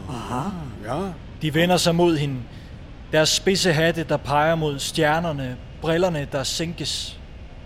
Aha. 0.08 0.48
Ja. 0.84 1.00
De 1.42 1.54
vender 1.54 1.76
sig 1.76 1.94
mod 1.94 2.16
hende. 2.16 2.36
Deres 3.12 3.28
spidse 3.28 3.72
hatte, 3.72 4.04
der 4.08 4.16
peger 4.16 4.54
mod 4.54 4.78
stjernerne. 4.78 5.56
Brillerne, 5.80 6.28
der 6.32 6.42
sænkes. 6.42 7.20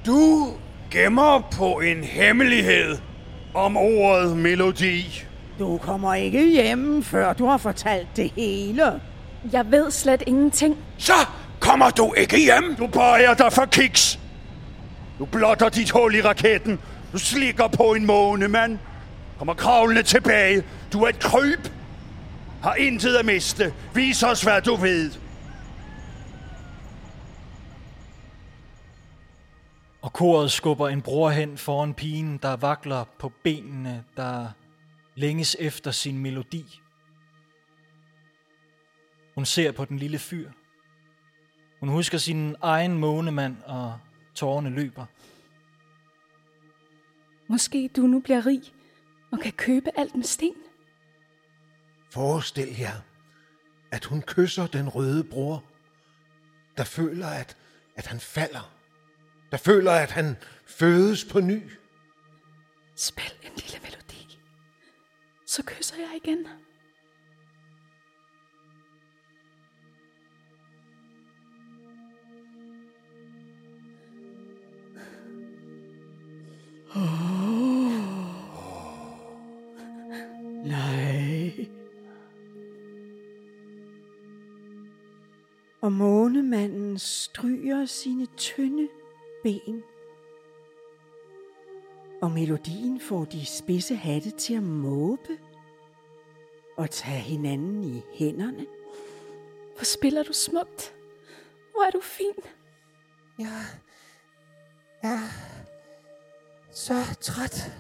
Du 0.07 0.49
gemmer 0.91 1.49
på 1.57 1.81
en 1.81 2.05
hemmelighed. 2.05 2.99
Om 3.55 3.77
ordet 3.77 4.37
melodi. 4.37 5.25
Du 5.59 5.79
kommer 5.79 6.15
ikke 6.15 6.51
hjem, 6.51 7.03
før 7.03 7.33
du 7.33 7.47
har 7.47 7.57
fortalt 7.57 8.09
det 8.17 8.31
hele. 8.37 9.01
Jeg 9.53 9.71
ved 9.71 9.91
slet 9.91 10.23
ingenting. 10.27 10.77
Så 10.99 11.13
kommer 11.61 11.91
du 11.91 12.13
ikke 12.17 12.37
hjem. 12.39 12.77
Du 12.79 12.87
bøjer 12.87 13.35
dig 13.35 13.53
for 13.53 13.65
kiks. 13.65 14.19
Du 15.19 15.25
blotter 15.25 15.69
dit 15.69 15.91
hul 15.91 16.15
i 16.15 16.23
raketten. 16.23 16.81
Du 17.13 17.19
slikker 17.19 17.69
på 17.69 17.95
en 17.95 18.07
månemand. 18.07 18.79
Kommer 19.39 19.55
kravlende 19.55 20.03
tilbage. 20.03 20.65
Du 20.93 21.03
er 21.03 21.09
et 21.09 21.21
kryb. 21.21 21.69
Har 22.63 22.75
intet 22.75 23.17
at 23.17 23.27
miste. 23.27 23.75
Vis 23.95 24.23
os, 24.23 24.43
hvad 24.43 24.63
du 24.63 24.75
ved. 24.77 25.13
Og 30.03 30.13
koret 30.13 30.51
skubber 30.51 30.89
en 30.89 31.03
bror 31.03 31.31
hen 31.31 31.59
foran 31.59 31.95
pigen, 31.95 32.39
der 32.43 32.57
vakler 32.57 33.05
på 33.19 33.33
benene, 33.45 34.05
der 34.17 34.49
længes 35.15 35.57
efter 35.61 35.91
sin 35.91 36.19
melodi. 36.19 36.81
Hun 39.35 39.45
ser 39.45 39.73
på 39.73 39.85
den 39.85 39.99
lille 39.99 40.19
fyr. 40.19 40.51
Hun 41.81 41.89
husker 41.89 42.19
sin 42.19 42.57
egen 42.63 42.99
månemand, 42.99 43.57
og 43.67 43.99
tårerne 44.39 44.71
løber. 44.71 45.07
Måske 47.49 47.89
du 47.97 48.03
nu 48.03 48.21
bliver 48.21 48.47
rig 48.47 48.63
og 49.33 49.39
kan 49.41 49.53
købe 49.53 49.91
alt 49.97 50.15
med 50.15 50.25
sten. 50.25 50.55
Forestil 52.11 52.77
jer, 52.79 53.01
at 53.91 54.05
hun 54.05 54.23
kysser 54.23 54.67
den 54.67 54.89
røde 54.89 55.25
bror, 55.25 55.65
der 56.77 56.85
føler, 56.85 57.27
at, 57.27 57.57
at 57.97 58.07
han 58.07 58.21
falder. 58.21 58.75
Der 59.51 59.57
føler, 59.57 59.93
at 59.93 60.11
han 60.11 60.37
fødes 60.67 61.25
på 61.25 61.41
ny. 61.41 61.63
Spil 62.97 63.33
en 63.43 63.53
lille 63.57 63.79
melodi. 63.83 64.39
Så 65.47 65.63
kysser 65.67 65.97
jeg 65.97 66.21
igen. 66.25 66.47
Nej. 80.65 81.69
Og 85.81 85.93
månemanden 85.93 86.99
stryger 86.99 87.85
sine 87.85 88.27
tynde 88.37 88.89
ben. 89.43 89.83
Og 92.23 92.31
melodien 92.31 93.01
får 93.01 93.25
de 93.25 93.47
spidse 93.47 93.97
hatte 93.97 94.31
til 94.31 94.55
at 94.55 94.63
måbe 94.63 95.39
og 96.77 96.91
tage 96.91 97.21
hinanden 97.21 97.85
i 97.85 98.03
hænderne. 98.13 98.67
Hvor 99.77 99.85
spiller 99.85 100.23
du 100.23 100.33
smukt. 100.33 100.95
Hvor 101.73 101.83
er 101.83 101.91
du 101.91 102.01
fin. 102.01 102.35
Jeg 103.39 103.65
er 105.03 105.48
så 106.79 107.05
træt. 107.21 107.73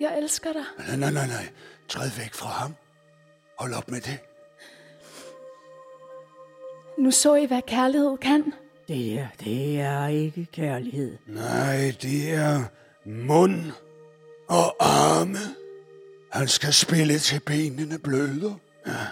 Jeg 0.00 0.18
elsker 0.18 0.52
dig. 0.52 0.62
Nej, 0.78 0.96
nej, 0.96 1.10
nej, 1.10 1.26
nej. 1.26 1.48
Træd 1.88 2.10
væk 2.18 2.34
fra 2.34 2.48
ham. 2.48 2.74
Hold 3.58 3.74
op 3.74 3.90
med 3.90 4.00
det. 4.00 4.18
Nu 6.98 7.10
så 7.10 7.34
I, 7.34 7.46
hvad 7.46 7.62
kærlighed 7.66 8.18
kan. 8.18 8.52
Det 8.88 9.18
er, 9.18 9.28
det 9.40 9.80
er 9.80 10.06
ikke 10.06 10.46
kærlighed. 10.52 11.18
Nej, 11.26 11.94
det 12.02 12.34
er 12.34 12.64
mund 13.04 13.72
og 14.48 14.76
arme. 14.80 15.38
Han 16.32 16.48
skal 16.48 16.72
spille 16.72 17.18
til 17.18 17.40
benene 17.40 17.98
bløder. 17.98 18.54
Ja. 18.86 19.06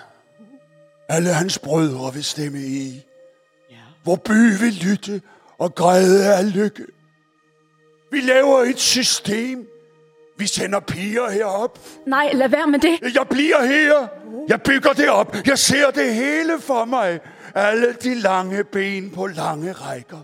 Alle 1.08 1.32
hans 1.32 1.58
brødre 1.58 2.14
vil 2.14 2.24
stemme 2.24 2.58
i. 2.58 3.06
Ja. 3.70 3.76
Hvor 4.02 4.16
by 4.16 4.58
vil 4.60 4.72
lytte 4.72 5.22
og 5.58 5.74
græde 5.74 6.34
af 6.34 6.54
lykke. 6.54 6.86
Vi 8.10 8.20
laver 8.20 8.58
et 8.62 8.78
system. 8.80 9.68
Vi 10.36 10.46
sender 10.46 10.80
piger 10.80 11.30
herop. 11.30 11.78
Nej, 12.06 12.30
lad 12.32 12.48
være 12.48 12.66
med 12.66 12.78
det. 12.78 13.14
Jeg 13.14 13.26
bliver 13.30 13.64
her. 13.64 14.06
Jeg 14.48 14.62
bygger 14.62 14.92
det 14.92 15.08
op. 15.10 15.36
Jeg 15.46 15.58
ser 15.58 15.90
det 15.90 16.14
hele 16.14 16.60
for 16.60 16.84
mig. 16.84 17.20
Alle 17.54 17.92
de 17.92 18.14
lange 18.14 18.64
ben 18.64 19.10
på 19.10 19.26
lange 19.26 19.72
rækker. 19.72 20.18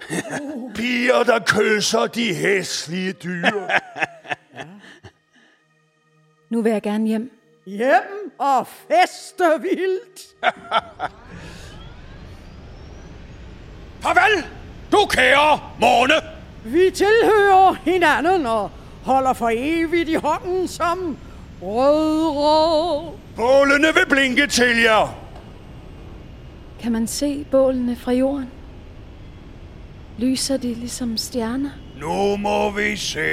Piger, 0.75 1.23
der 1.23 1.39
kysser 1.47 2.07
de 2.07 2.35
hæslige 2.35 3.13
dyr. 3.13 3.47
Nu 6.51 6.63
vil 6.63 6.73
jeg 6.73 6.83
gerne 6.83 7.07
hjem. 7.07 7.31
Hjem 7.67 8.33
og 8.39 8.67
feste 8.67 9.45
vildt. 9.61 10.21
Farvel, 14.03 14.45
du 14.93 15.07
kære 15.11 15.61
måne. 15.81 16.34
Vi 16.65 16.91
tilhører 16.95 17.75
hinanden 17.85 18.47
og 18.47 18.71
holder 19.03 19.33
for 19.33 19.51
evigt 19.55 20.09
i 20.09 20.15
hånden 20.15 20.69
som 20.69 21.17
brødre. 21.61 23.13
Bålene 23.37 23.87
vil 23.95 24.07
blinke 24.09 24.47
til 24.47 24.83
jer. 24.85 25.19
Kan 26.81 26.93
man 26.93 27.07
se 27.07 27.45
bålene 27.51 27.97
fra 27.97 28.13
jorden? 28.13 28.51
Lyser 30.19 30.57
de 30.57 30.75
ligesom 30.75 31.17
stjerner? 31.17 31.71
Nu 32.01 32.37
må 32.37 32.71
vi 32.71 32.97
se. 32.97 33.29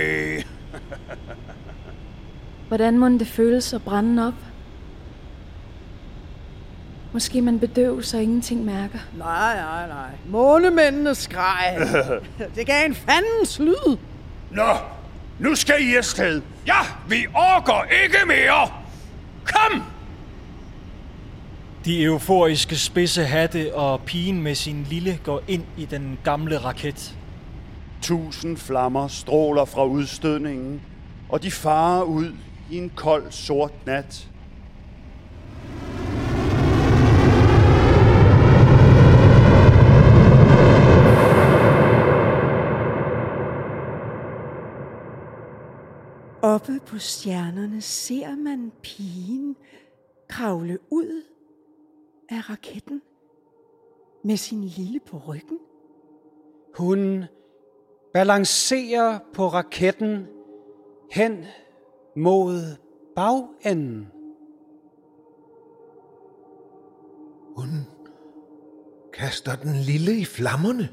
Hvordan 2.68 2.98
må 2.98 3.10
det 3.10 3.28
føles 3.28 3.74
at 3.74 3.82
brænde 3.82 4.28
op? 4.28 4.51
Måske 7.14 7.42
man 7.42 7.60
bedøves 7.60 8.14
og 8.14 8.24
ingenting 8.24 8.66
mærker. 8.66 9.00
Nej, 9.18 9.56
nej, 9.56 9.88
nej. 9.88 10.10
Månemændene 10.26 11.16
skreg. 11.16 11.78
Det 12.56 12.66
gav 12.66 12.86
en 12.86 12.96
fandens 12.96 13.60
lyd. 13.60 13.98
Nå, 14.52 14.74
nu 15.40 15.56
skal 15.56 15.76
I 15.80 15.96
afsted. 15.96 16.42
Ja, 16.68 16.80
vi 17.10 17.28
orker 17.34 17.84
ikke 18.04 18.18
mere. 18.28 18.68
Kom! 19.46 19.84
De 21.86 22.04
euforiske 22.04 22.76
spidse 22.76 23.24
hatte 23.24 23.76
og 23.76 24.02
pigen 24.02 24.42
med 24.42 24.56
sin 24.56 24.88
lille 24.90 25.20
går 25.24 25.42
ind 25.48 25.64
i 25.78 25.86
den 25.86 26.20
gamle 26.24 26.58
raket. 26.58 27.16
Tusind 28.02 28.58
flammer 28.58 29.08
stråler 29.08 29.66
fra 29.66 29.86
udstødningen, 29.86 30.82
og 31.30 31.44
de 31.44 31.52
farer 31.52 32.04
ud 32.04 32.34
i 32.72 32.78
en 32.78 32.92
kold, 32.96 33.32
sort 33.32 33.72
nat. 33.86 34.28
Oppe 46.44 46.80
på 46.86 46.98
stjernerne 46.98 47.82
ser 47.82 48.36
man 48.36 48.72
pigen 48.84 49.56
kravle 50.30 50.80
ud 50.90 51.24
af 52.30 52.50
raketten 52.50 53.02
med 54.24 54.38
sin 54.38 54.64
lille 54.64 55.00
på 55.00 55.18
ryggen. 55.28 55.60
Hun 56.78 57.24
balancerer 58.14 59.20
på 59.34 59.48
raketten 59.48 60.28
hen 61.12 61.46
mod 62.16 62.78
bagenden. 63.16 64.12
Hun 67.56 67.70
kaster 69.14 69.56
den 69.56 69.76
lille 69.76 70.20
i 70.20 70.26
flammerne. 70.26 70.90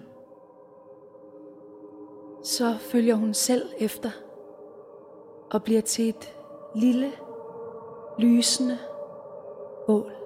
Så 2.45 2.79
følger 2.79 3.15
hun 3.15 3.35
selv 3.35 3.69
efter 3.79 4.11
og 5.51 5.63
bliver 5.63 5.81
til 5.81 6.09
et 6.09 6.33
lille, 6.75 7.13
lysende 8.19 8.79
bål. 9.87 10.18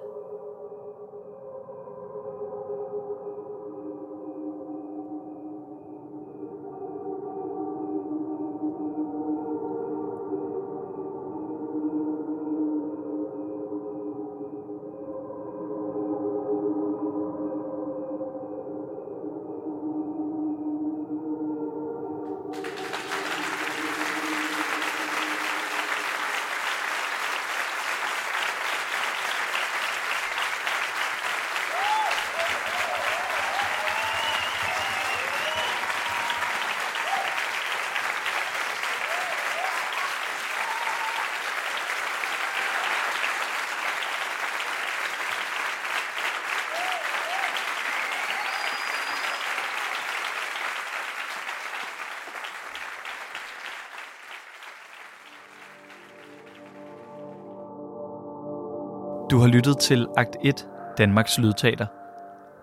Du 59.33 59.39
har 59.39 59.47
lyttet 59.47 59.77
til 59.77 60.07
Akt 60.17 60.35
1, 60.43 60.67
Danmarks 60.97 61.39
Lydteater. 61.39 61.85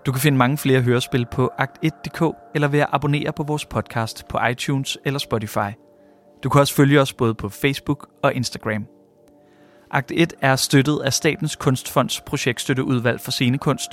Du 0.06 0.12
kan 0.12 0.20
finde 0.20 0.38
mange 0.38 0.58
flere 0.58 0.80
hørespil 0.80 1.26
på 1.26 1.50
akt1.dk 1.60 2.36
eller 2.54 2.68
ved 2.68 2.80
at 2.80 2.86
abonnere 2.92 3.32
på 3.32 3.42
vores 3.42 3.66
podcast 3.66 4.28
på 4.28 4.38
iTunes 4.50 4.98
eller 5.04 5.18
Spotify. 5.18 5.70
Du 6.42 6.48
kan 6.48 6.60
også 6.60 6.74
følge 6.74 7.00
os 7.00 7.12
både 7.12 7.34
på 7.34 7.48
Facebook 7.48 8.08
og 8.22 8.34
Instagram. 8.34 8.86
Akt 9.90 10.12
1 10.14 10.34
er 10.40 10.56
støttet 10.56 11.00
af 11.04 11.12
Statens 11.12 11.56
Kunstfonds 11.56 12.20
projektstøtteudvalg 12.20 13.20
for 13.20 13.30
scenekunst, 13.30 13.90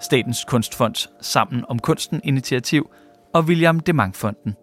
Statens 0.00 0.44
Kunstfonds 0.44 1.10
Sammen 1.20 1.64
om 1.68 1.78
Kunsten 1.78 2.20
initiativ 2.24 2.90
og 3.34 3.44
William 3.44 3.80
Demang 3.80 4.16
Fonden. 4.16 4.56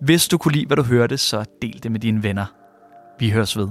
Hvis 0.00 0.28
du 0.28 0.38
kunne 0.38 0.52
lide, 0.52 0.66
hvad 0.66 0.76
du 0.76 0.82
hørte, 0.82 1.18
så 1.18 1.44
del 1.62 1.82
det 1.82 1.92
med 1.92 2.00
dine 2.00 2.22
venner. 2.22 2.46
Vi 3.18 3.30
høres 3.30 3.56
ved. 3.56 3.68